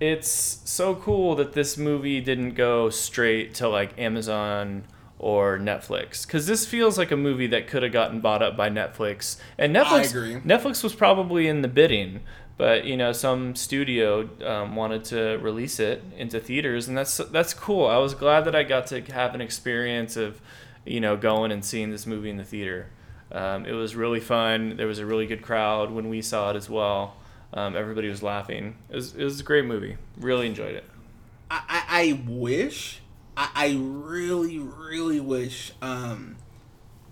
it's 0.00 0.28
so 0.64 0.96
cool 0.96 1.36
that 1.36 1.52
this 1.52 1.76
movie 1.78 2.20
didn't 2.20 2.54
go 2.54 2.90
straight 2.90 3.54
to 3.56 3.68
like 3.68 3.96
Amazon 3.96 4.82
or 5.20 5.58
Netflix 5.58 6.26
because 6.26 6.46
this 6.46 6.64
feels 6.64 6.96
like 6.96 7.10
a 7.10 7.16
movie 7.16 7.46
that 7.46 7.66
could 7.66 7.82
have 7.82 7.92
gotten 7.92 8.20
bought 8.20 8.42
up 8.42 8.56
by 8.56 8.70
Netflix. 8.70 9.36
And 9.58 9.76
Netflix, 9.76 10.10
agree. 10.10 10.40
Netflix 10.40 10.82
was 10.82 10.94
probably 10.94 11.46
in 11.46 11.60
the 11.60 11.68
bidding, 11.68 12.20
but 12.56 12.86
you 12.86 12.96
know 12.96 13.12
some 13.12 13.54
studio 13.54 14.30
um, 14.44 14.74
wanted 14.74 15.04
to 15.04 15.36
release 15.42 15.78
it 15.78 16.02
into 16.16 16.40
theaters, 16.40 16.88
and 16.88 16.96
that's 16.96 17.18
that's 17.18 17.52
cool. 17.52 17.86
I 17.86 17.98
was 17.98 18.14
glad 18.14 18.46
that 18.46 18.56
I 18.56 18.62
got 18.62 18.86
to 18.88 19.02
have 19.12 19.34
an 19.34 19.42
experience 19.42 20.16
of 20.16 20.40
you 20.86 21.00
know 21.00 21.18
going 21.18 21.52
and 21.52 21.62
seeing 21.62 21.90
this 21.90 22.06
movie 22.06 22.30
in 22.30 22.38
the 22.38 22.44
theater. 22.44 22.88
Um, 23.30 23.66
it 23.66 23.72
was 23.72 23.94
really 23.94 24.20
fun. 24.20 24.76
There 24.78 24.86
was 24.86 24.98
a 24.98 25.06
really 25.06 25.26
good 25.26 25.42
crowd 25.42 25.90
when 25.90 26.08
we 26.08 26.22
saw 26.22 26.50
it 26.50 26.56
as 26.56 26.68
well. 26.68 27.16
Um, 27.52 27.76
everybody 27.76 28.08
was 28.08 28.22
laughing. 28.22 28.76
It 28.88 28.96
was, 28.96 29.14
it 29.14 29.22
was 29.22 29.40
a 29.40 29.42
great 29.44 29.66
movie. 29.66 29.98
Really 30.16 30.46
enjoyed 30.46 30.74
it. 30.74 30.84
I, 31.50 31.84
I 31.88 32.22
wish, 32.26 32.99
I, 33.40 33.48
I 33.54 33.78
really, 33.80 34.58
really 34.58 35.18
wish 35.18 35.72
um, 35.80 36.36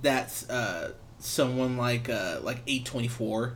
that 0.02 0.44
uh, 0.50 0.88
someone 1.18 1.78
like 1.78 2.10
uh, 2.10 2.40
like 2.42 2.66
A24 2.66 3.54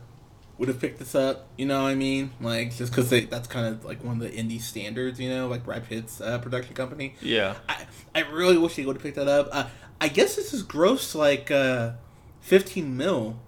would 0.57 0.67
have 0.69 0.79
picked 0.81 0.97
this 0.97 1.13
up. 1.13 1.47
You 1.55 1.67
know 1.67 1.83
what 1.83 1.89
I 1.89 1.95
mean? 1.95 2.31
Like 2.41 2.75
just 2.75 2.91
because 2.91 3.11
that's 3.29 3.47
kind 3.47 3.67
of 3.67 3.85
like 3.85 4.03
one 4.03 4.19
of 4.19 4.21
the 4.21 4.35
indie 4.35 4.59
standards. 4.59 5.19
You 5.19 5.29
know, 5.29 5.47
like 5.47 5.63
Brad 5.63 5.87
Pitt's 5.87 6.19
uh, 6.19 6.39
production 6.39 6.73
company. 6.73 7.13
Yeah. 7.21 7.55
I 7.69 7.85
I 8.15 8.21
really 8.21 8.57
wish 8.57 8.75
they 8.75 8.85
would 8.87 8.95
have 8.95 9.03
picked 9.03 9.17
that 9.17 9.27
up. 9.27 9.49
Uh, 9.51 9.67
I 10.01 10.07
guess 10.07 10.35
this 10.35 10.51
is 10.51 10.63
gross 10.63 11.13
like 11.13 11.51
uh, 11.51 11.91
fifteen 12.41 12.97
mil. 12.97 13.39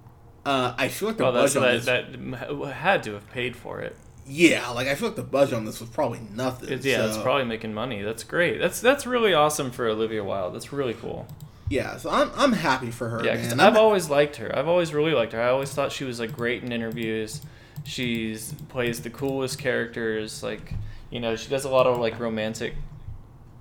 Uh, 0.46 0.76
I 0.78 0.90
feel 0.90 1.08
like 1.10 1.18
the 1.18 1.24
Well, 1.24 1.34
budget 1.34 1.86
that, 1.86 2.12
that 2.14 2.76
had 2.76 3.02
to 3.04 3.14
have 3.14 3.28
paid 3.32 3.56
for 3.56 3.82
it. 3.82 3.96
Yeah, 4.28 4.70
like 4.70 4.88
I 4.88 4.96
feel 4.96 5.10
like 5.10 5.16
the 5.16 5.24
budget 5.24 5.54
on 5.56 5.66
this 5.66 5.80
was 5.80 5.90
probably 5.90 6.22
nothing. 6.36 6.70
It's, 6.72 6.86
yeah, 6.86 7.06
it's 7.08 7.18
probably 7.18 7.46
making 7.46 7.74
money. 7.74 8.02
That's 8.02 8.24
great. 8.24 8.60
That's 8.60 8.82
that's 8.82 9.06
really 9.06 9.34
awesome 9.34 9.72
for 9.72 9.88
Olivia 9.88 10.24
Wilde. 10.24 10.56
That's 10.56 10.74
really 10.74 10.94
cool. 10.96 11.28
Yeah, 11.70 11.98
so 11.98 12.10
I'm 12.10 12.32
I'm 12.36 12.54
happy 12.54 12.92
for 12.92 13.10
her. 13.10 13.24
Yeah, 13.26 13.36
because. 13.36 13.54
I've 13.54 13.60
I'm- 13.60 13.78
always 13.78 14.10
liked 14.10 14.36
her. 14.38 14.56
I've 14.58 14.68
always 14.68 14.94
really 14.94 15.14
liked 15.14 15.34
her. 15.34 15.42
I 15.42 15.50
always 15.50 15.72
thought 15.72 15.92
she 15.92 16.04
was 16.04 16.20
like 16.20 16.32
great 16.36 16.64
in 16.64 16.72
interviews. 16.72 17.42
She's 17.84 18.54
plays 18.70 19.02
the 19.02 19.10
coolest 19.10 19.60
characters. 19.60 20.42
Like, 20.44 20.74
you 21.12 21.20
know, 21.20 21.36
she 21.36 21.50
does 21.50 21.66
a 21.66 21.70
lot 21.70 21.86
of 21.88 21.98
like 22.00 22.20
romantic 22.20 22.74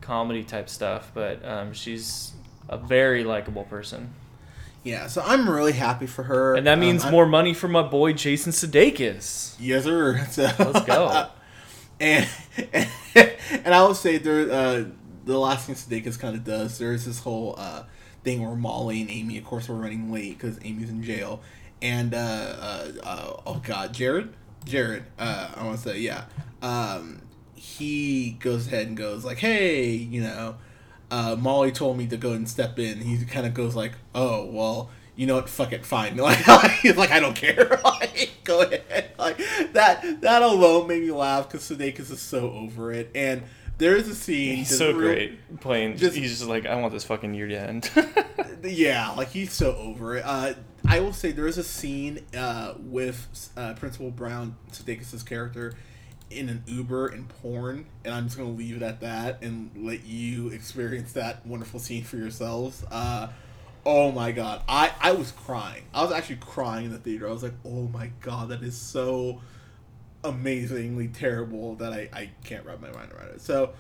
comedy 0.01 0.45
type 0.45 0.69
stuff, 0.69 1.11
but 1.15 1.45
um, 1.45 1.73
she's 1.73 2.33
a 2.69 2.77
very 2.79 3.25
likable 3.25 3.65
person. 3.65 4.15
Yeah, 4.85 5.07
so 5.09 5.23
I'm 5.27 5.49
really 5.51 5.73
happy 5.73 6.07
for 6.07 6.23
her, 6.25 6.55
And 6.55 6.67
that 6.67 6.75
Um, 6.75 6.81
means 6.81 7.03
I'm- 7.05 7.11
more 7.13 7.27
money 7.27 7.53
for 7.55 7.67
my 7.69 7.83
boy 7.83 8.13
Jason 8.13 8.53
Sudeikis. 8.53 9.55
Yes, 9.59 9.85
sir. 9.85 10.25
So, 10.31 10.43
Let's 10.59 10.85
go. 10.87 11.27
and 12.01 12.29
and 13.15 13.75
I 13.75 13.83
will 13.83 13.95
say 13.95 14.19
there, 14.19 14.51
uh, 14.53 14.85
the 15.25 15.39
last 15.39 15.67
thing 15.67 15.75
Sudeikis 15.75 16.19
kind 16.19 16.37
of 16.37 16.45
does. 16.45 16.79
There's 16.79 17.05
this 17.05 17.21
whole 17.21 17.55
uh, 17.59 17.85
thing 18.25 18.43
where 18.47 18.55
Molly 18.57 19.01
and 19.01 19.11
Amy, 19.11 19.39
of 19.39 19.45
course, 19.45 19.69
we're 19.69 19.77
running 19.77 20.13
late 20.13 20.39
because 20.39 20.59
Amy's 20.65 20.91
in 20.91 21.03
jail, 21.03 21.41
and 21.83 22.15
uh, 22.15 22.19
uh, 22.19 22.89
uh, 23.03 23.37
oh 23.47 23.63
god, 23.65 23.93
Jared, 23.95 24.33
Jared, 24.65 25.05
uh, 25.19 25.51
I 25.57 25.65
want 25.65 25.79
to 25.79 25.89
say 25.89 25.99
yeah, 26.01 26.25
um, 26.63 27.23
he 27.55 28.33
goes 28.41 28.67
ahead 28.67 28.87
and 28.89 28.97
goes 28.97 29.25
like, 29.25 29.39
hey, 29.39 29.91
you 29.93 30.21
know. 30.23 30.57
Uh, 31.15 31.37
Molly 31.37 31.71
told 31.71 31.97
me 31.97 32.07
to 32.09 32.17
go 32.17 32.33
and 32.33 32.49
step 32.49 32.77
in. 32.79 32.99
He 32.99 33.25
kind 33.25 33.47
of 33.47 33.55
goes 33.55 33.77
like, 33.77 33.93
"Oh 34.17 34.47
well, 34.47 34.91
you 35.15 35.27
know 35.29 35.37
what? 35.37 35.49
Fuck 35.49 35.73
it, 35.73 35.87
fine." 35.87 36.17
Like, 36.29 36.39
he's 36.83 36.97
like, 36.97 37.13
"I 37.13 37.21
don't 37.21 37.37
care." 37.37 37.81
like, 37.85 38.31
go 38.43 38.63
ahead. 38.63 39.11
Like 39.19 39.39
that. 39.75 40.21
That 40.23 40.43
alone 40.43 40.89
made 40.89 41.03
me 41.03 41.13
laugh 41.13 41.49
because 41.49 41.63
Sudeikis 41.69 42.11
is 42.11 42.21
so 42.21 42.51
over 42.51 42.93
it. 42.93 43.11
And 43.15 43.43
there 43.79 43.95
is 43.95 44.09
a 44.09 44.15
scene. 44.15 44.57
He's 44.57 44.77
so 44.77 44.89
real- 44.93 44.99
great 45.15 45.61
playing. 45.61 45.97
just- 45.99 46.17
he's 46.17 46.31
just 46.39 46.49
like, 46.49 46.67
I 46.67 46.75
want 46.77 46.93
this 46.93 47.05
fucking 47.05 47.33
year 47.35 47.47
to 47.49 47.61
end. 47.61 47.91
Yeah, 48.67 49.11
like 49.11 49.29
he's 49.29 49.53
so 49.53 49.77
over 49.77 50.17
it. 50.17 50.23
Uh, 50.25 50.55
I 50.89 51.01
will 51.01 51.13
say 51.13 51.33
there 51.33 51.47
is 51.47 51.59
a 51.59 51.63
scene 51.63 52.21
uh, 52.35 52.73
with 52.79 53.51
uh, 53.59 53.75
Principal 53.75 54.11
Brown, 54.11 54.57
Sudeikis' 54.73 55.25
character, 55.27 55.75
in 56.31 56.49
an 56.49 56.63
Uber 56.67 57.09
in 57.09 57.25
porn, 57.25 57.87
and 58.05 58.15
I'm 58.15 58.25
just 58.25 58.37
gonna 58.37 58.51
leave 58.51 58.77
it 58.77 58.83
at 58.83 59.01
that 59.01 59.43
and 59.43 59.71
let 59.77 60.05
you 60.05 60.49
experience 60.49 61.13
that 61.13 61.47
wonderful 61.47 61.79
scene 61.81 62.05
for 62.05 62.17
yourselves. 62.17 62.85
Uh, 62.91 63.29
oh 63.87 64.11
my 64.13 64.33
god, 64.33 64.63
I 64.69 64.93
I 65.01 65.13
was 65.13 65.31
crying. 65.33 65.85
I 65.95 66.03
was 66.03 66.13
actually 66.13 66.37
crying 66.37 66.87
in 66.87 66.93
the 66.93 66.99
theater. 66.99 67.29
I 67.29 67.33
was 67.33 67.43
like, 67.43 67.55
oh 67.65 67.89
my 67.89 68.11
god, 68.21 68.49
that 68.49 68.63
is 68.63 68.77
so 68.77 69.41
amazingly 70.23 71.09
terrible 71.09 71.77
that 71.77 71.93
I 71.93 72.09
I 72.13 72.31
can't 72.45 72.65
wrap 72.65 72.81
my 72.81 72.91
mind 72.91 73.13
around 73.13 73.29
it. 73.31 73.41
So 73.41 73.73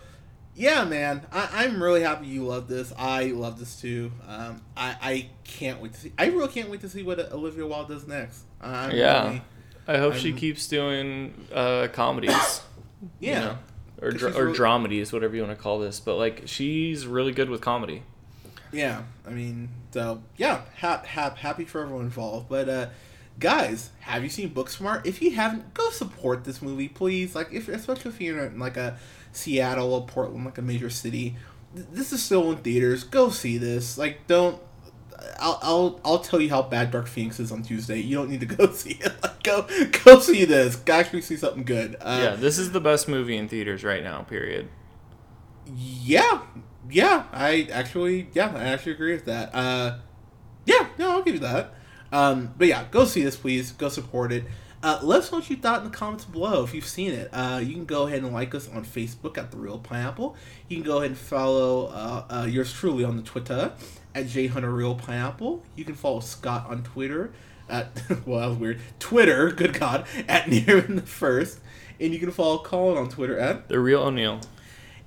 yeah, 0.57 0.85
man, 0.85 1.27
I, 1.33 1.49
I'm 1.65 1.83
really 1.83 2.03
happy 2.03 2.27
you 2.27 2.45
love 2.45 2.69
this. 2.69 2.93
I 2.97 3.25
love 3.27 3.59
this 3.59 3.81
too. 3.81 4.13
Um, 4.29 4.61
I, 4.77 4.97
I 5.03 5.29
can't 5.43 5.81
wait 5.81 5.95
to 5.95 5.99
see. 6.01 6.13
I 6.17 6.27
really 6.27 6.47
can't 6.47 6.71
wait 6.71 6.81
to 6.83 6.89
see 6.89 7.03
what 7.03 7.19
Olivia 7.33 7.67
Wilde 7.67 7.89
does 7.89 8.07
next. 8.07 8.45
I'm 8.61 8.95
Yeah. 8.97 9.25
really- 9.29 9.43
I 9.87 9.99
hope 9.99 10.15
she 10.15 10.29
I'm- 10.31 10.39
keeps 10.39 10.67
doing 10.69 11.35
uh, 11.53 11.89
comedies. 11.93 12.61
yeah. 13.21 13.39
You 13.41 13.45
know? 13.47 13.59
or 14.03 14.13
she's 14.13 14.23
or 14.23 14.47
really- 14.47 14.59
dramedies, 14.59 15.13
whatever 15.13 15.35
you 15.37 15.43
want 15.43 15.57
to 15.57 15.63
call 15.63 15.79
this. 15.79 16.01
But 16.01 16.17
like 16.17 16.43
she's 16.47 17.07
really 17.07 17.33
good 17.33 17.49
with 17.51 17.61
comedy. 17.61 18.03
Yeah, 18.73 19.03
I 19.25 19.31
mean, 19.31 19.69
so 19.93 20.23
yeah, 20.37 20.63
hap, 20.75 21.07
hap, 21.07 21.37
happy 21.39 21.65
for 21.65 21.81
everyone 21.83 22.07
involved. 22.07 22.49
But 22.49 22.69
uh, 22.69 22.87
guys, 23.39 23.91
have 24.01 24.25
you 24.25 24.29
seen 24.29 24.51
Booksmart? 24.51 25.07
If 25.07 25.23
you 25.23 25.31
haven't, 25.31 25.75
go 25.75 25.91
support 25.91 26.43
this 26.45 26.61
movie, 26.61 26.89
please. 26.89 27.37
Like, 27.37 27.53
if 27.53 27.69
especially 27.69 28.11
if 28.11 28.21
you're 28.21 28.45
in 28.47 28.59
like 28.59 28.77
a 28.77 28.99
Seattle 29.33 29.95
or 29.95 30.05
Portland, 30.07 30.45
like 30.45 30.59
a 30.59 30.63
major 30.63 30.91
city, 30.91 31.37
th- 31.77 31.87
this 31.93 32.13
is 32.13 32.21
still 32.21 32.51
in 32.51 32.59
theaters. 32.59 33.05
Go 33.05 33.31
see 33.31 33.59
this. 33.59 33.97
Like, 33.97 34.27
don't. 34.27 34.61
I'll, 35.39 35.59
I'll 35.63 36.01
I'll 36.05 36.19
tell 36.19 36.41
you 36.41 36.51
how 36.51 36.63
bad 36.63 36.91
Dark 36.91 37.07
Phoenix 37.07 37.39
is 37.41 37.53
on 37.53 37.63
Tuesday. 37.63 37.99
You 37.99 38.17
don't 38.17 38.31
need 38.31 38.41
to 38.41 38.47
go 38.57 38.71
see 38.73 38.99
it. 39.01 39.13
Like, 39.23 39.43
go 39.43 39.67
go 40.05 40.19
see 40.21 40.45
this. 40.45 40.81
Actually 40.89 41.23
see 41.23 41.37
something 41.37 41.65
good. 41.65 41.97
Uh, 42.01 42.21
yeah, 42.23 42.37
this 42.37 42.59
is 42.59 42.73
the 42.73 42.81
best 42.81 43.09
movie 43.09 43.37
in 43.37 43.49
theaters 43.49 43.85
right 43.85 44.03
now. 44.03 44.23
Period. 44.23 44.69
Yeah, 45.67 46.43
yeah. 46.91 47.25
I 47.33 47.69
actually, 47.73 48.29
yeah, 48.33 48.53
I 48.55 48.65
actually 48.65 48.93
agree 48.93 49.15
with 49.15 49.25
that. 49.27 49.55
Uh, 49.55 49.99
yeah, 50.67 50.89
no, 50.99 51.11
I'll 51.13 51.23
give 51.23 51.35
you 51.35 51.41
that. 51.41 51.75
Um, 52.13 52.55
but 52.57 52.69
yeah, 52.69 52.85
go 52.91 53.05
see 53.05 53.23
this, 53.25 53.37
please. 53.37 53.73
Go 53.73 53.89
support 53.89 54.33
it. 54.33 54.45
Uh, 54.85 55.01
let 55.03 55.21
us 55.21 55.33
know 55.33 55.39
what 55.39 55.49
you 55.49 55.57
thought 55.57 55.79
in 55.83 55.91
the 55.91 55.97
comments 55.97 56.27
below 56.27 56.63
if 56.63 56.75
you've 56.75 56.87
seen 56.87 57.11
it. 57.11 57.31
Uh, 57.33 57.59
you 57.65 57.73
can 57.73 57.87
go 57.87 58.07
ahead 58.07 58.23
and 58.23 58.35
like 58.35 58.55
us 58.55 58.69
on 58.69 58.85
Facebook 58.85 59.39
at 59.39 59.51
The 59.51 59.57
Reel 59.57 59.79
Pineapple. 59.79 60.37
You 60.69 60.77
can 60.77 60.85
go 60.85 60.99
ahead 60.99 61.13
and 61.13 61.19
follow 61.19 61.87
uh, 61.87 62.25
uh, 62.29 62.45
yours 62.45 62.71
truly 62.71 63.03
on 63.03 63.17
the 63.17 63.23
Twitter 63.23 63.73
at 64.15 64.27
JHunterReelPineapple. 64.27 65.63
You 65.75 65.85
can 65.87 65.95
follow 65.95 66.21
Scott 66.21 66.67
on 66.69 66.83
Twitter 66.83 67.33
at, 67.67 68.03
well, 68.27 68.41
that 68.41 68.49
was 68.51 68.59
weird, 68.59 68.81
Twitter, 68.99 69.51
good 69.53 69.73
God, 69.73 70.07
at 70.29 70.45
Nearman 70.51 70.97
the 70.97 71.03
First. 71.03 71.61
And 71.99 72.13
you 72.13 72.21
can 72.21 72.31
follow 72.31 72.59
Colin 72.59 72.99
on 72.99 73.09
Twitter 73.09 73.39
at 73.39 73.69
The 73.69 73.81
Reel 73.81 74.03
O'Neal. 74.03 74.43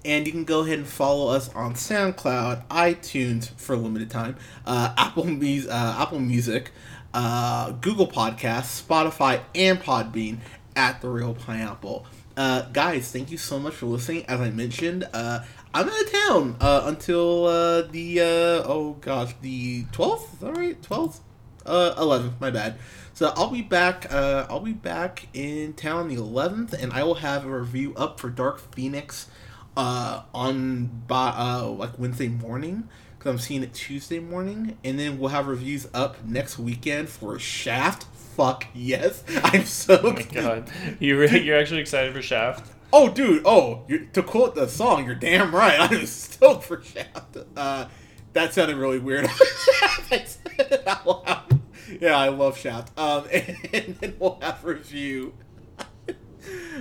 and 0.03 0.25
you 0.25 0.32
can 0.32 0.43
go 0.43 0.61
ahead 0.61 0.80
and 0.80 0.88
follow 0.88 1.30
us 1.32 1.53
on 1.53 1.75
SoundCloud, 1.75 2.65
iTunes 2.69 3.51
for 3.57 3.73
a 3.73 3.78
limited 3.78 4.09
time, 4.09 4.38
uh, 4.65 4.95
Apple, 4.97 5.28
uh, 5.28 6.01
Apple 6.01 6.19
Music, 6.19 6.71
uh, 7.18 7.72
Google 7.72 8.07
Podcasts, 8.07 8.86
Spotify, 8.86 9.41
and 9.55 9.82
Podbean 9.82 10.38
at 10.76 11.01
The 11.01 11.09
Reel 11.09 11.34
Pineapple. 11.34 12.05
Uh, 12.38 12.61
guys, 12.72 13.11
thank 13.11 13.32
you 13.32 13.39
so 13.39 13.57
much 13.57 13.74
for 13.74 13.88
listening. 13.88 14.24
As 14.28 14.39
I 14.39 14.51
mentioned, 14.51 15.07
uh, 15.13 15.43
I'm 15.74 15.89
out 15.89 15.99
of 15.99 16.11
town 16.11 16.57
uh, 16.61 16.84
until 16.86 17.47
uh, 17.47 17.82
the, 17.82 18.20
uh, 18.20 18.70
oh 18.70 18.97
gosh, 19.01 19.34
the 19.41 19.86
12th? 19.86 20.34
Is 20.34 20.39
that 20.41 20.57
right? 20.57 20.80
12th? 20.80 21.22
Uh, 21.65 21.95
11th, 21.97 22.39
my 22.39 22.51
bad. 22.51 22.78
So 23.15 23.34
I'll 23.36 23.49
be 23.49 23.63
back. 23.63 24.13
Uh, 24.13 24.45
I'll 24.47 24.59
be 24.59 24.74
back 24.74 25.28
in 25.34 25.74
town 25.74 26.09
the 26.09 26.18
11th, 26.18 26.74
and 26.74 26.93
I 26.93 27.03
will 27.03 27.15
have 27.15 27.45
a 27.45 27.49
review 27.49 27.95
up 27.95 28.20
for 28.20 28.30
Dark 28.30 28.59
Phoenix 28.76 29.28
uh, 29.76 30.22
on 30.36 30.86
by 31.07 31.30
uh, 31.30 31.65
like 31.65 31.97
Wednesday 31.97 32.28
morning 32.28 32.88
because 33.18 33.32
I'm 33.32 33.39
seeing 33.39 33.63
it 33.63 33.74
Tuesday 33.74 34.20
morning, 34.20 34.78
and 34.84 34.99
then 34.99 35.18
we'll 35.20 35.30
have 35.30 35.47
reviews 35.47 35.88
up 35.93 36.24
next 36.24 36.59
weekend 36.59 37.09
for 37.09 37.38
Shaft. 37.39 38.03
Fuck 38.36 38.68
yes, 38.74 39.24
I'm 39.43 39.65
so. 39.65 39.99
Oh 40.03 40.11
my 40.13 40.22
god, 40.34 40.70
you 40.99 41.20
re- 41.20 41.41
you're 41.41 41.57
actually 41.57 41.82
excited 41.82 42.13
for 42.13 42.22
Shaft? 42.22 42.72
Oh, 42.93 43.09
dude. 43.09 43.41
Oh, 43.45 43.86
to 44.13 44.24
quote 44.24 44.55
the 44.55 44.68
song, 44.68 45.05
you're 45.05 45.15
damn 45.15 45.53
right. 45.53 45.80
I'm 45.91 46.05
stoked 46.05 46.63
for 46.63 46.82
Shaft. 46.82 47.38
Uh, 47.55 47.88
that 48.34 48.53
sounded 48.53 48.78
really 48.78 48.99
weird. 48.99 49.26
I 49.26 50.24
said 50.24 50.38
it 50.59 50.88
out 50.88 51.05
loud. 51.05 51.59
yeah, 51.99 52.18
I 52.18 52.30
love 52.30 52.57
Shaft. 52.57 52.97
Um, 52.97 53.28
and, 53.34 53.95
then 53.99 54.15
we'll 54.20 54.39
have 54.41 54.63
review. 54.63 55.34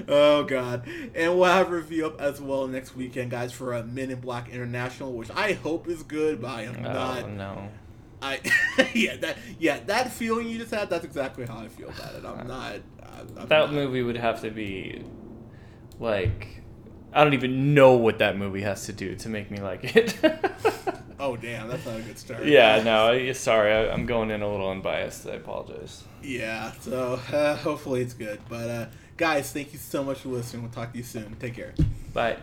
Oh 0.09 0.45
god, 0.45 0.87
and 1.15 1.39
we'll 1.39 1.45
have 1.51 1.71
review 1.71 2.07
up 2.07 2.21
as 2.21 2.41
well 2.41 2.67
next 2.67 2.95
weekend, 2.97 3.31
guys, 3.31 3.53
for 3.53 3.75
uh, 3.75 3.83
Men 3.83 4.11
in 4.11 4.21
Black 4.21 4.49
International, 4.51 5.13
which 5.13 5.31
I 5.31 5.53
hope 5.55 5.89
is 5.89 6.03
good, 6.03 6.41
but 6.41 6.49
I 6.51 6.63
am 6.63 6.77
Oh 6.79 6.93
not. 6.93 7.31
no. 7.31 7.69
I 8.23 8.41
yeah 8.95 9.17
that 9.17 9.37
yeah 9.59 9.79
that 9.87 10.11
feeling 10.13 10.49
you 10.49 10.59
just 10.59 10.73
had. 10.75 10.89
That's 10.91 11.05
exactly 11.05 11.45
how 11.47 11.59
I 11.59 11.69
feel 11.69 11.89
about 11.91 12.15
it. 12.15 12.25
I'm 12.25 12.47
not. 12.49 12.73
I'm, 13.03 13.29
I'm 13.39 13.49
That 13.49 13.67
not- 13.67 13.73
movie 13.73 14.03
would 14.03 14.17
have 14.17 14.41
to 14.43 14.51
be 14.51 15.05
like 16.01 16.63
I 17.13 17.25
don't 17.25 17.35
even 17.35 17.75
know 17.75 17.93
what 17.97 18.19
that 18.19 18.37
movie 18.37 18.63
has 18.63 18.87
to 18.87 18.93
do 18.93 19.15
to 19.17 19.29
make 19.29 19.51
me 19.51 19.59
like 19.59 19.97
it. 19.97 20.17
Oh 21.19 21.35
damn, 21.35 21.69
that's 21.69 21.87
not 21.87 21.97
a 21.99 22.03
good 22.03 22.19
start. 22.19 22.45
yeah, 22.45 22.83
no, 22.85 23.33
sorry, 23.33 23.73
I, 23.73 23.91
I'm 23.91 24.05
going 24.05 24.31
in 24.31 24.43
a 24.43 24.51
little 24.51 24.71
unbiased. 24.71 25.27
I 25.27 25.31
apologize. 25.37 26.05
Yeah, 26.23 26.73
so 26.81 27.19
uh, 27.33 27.57
hopefully 27.57 28.03
it's 28.03 28.13
good. 28.13 28.39
But 28.51 28.69
uh, 28.69 28.87
guys, 29.17 29.53
thank 29.53 29.73
you 29.73 29.79
so 29.79 30.05
much 30.05 30.19
for 30.19 30.29
listening. 30.29 30.63
We'll 30.63 30.73
talk 30.73 30.93
to 30.93 30.99
you 30.99 31.05
soon. 31.05 31.37
Take 31.41 31.55
care. 31.55 31.75
Bye. 32.13 32.37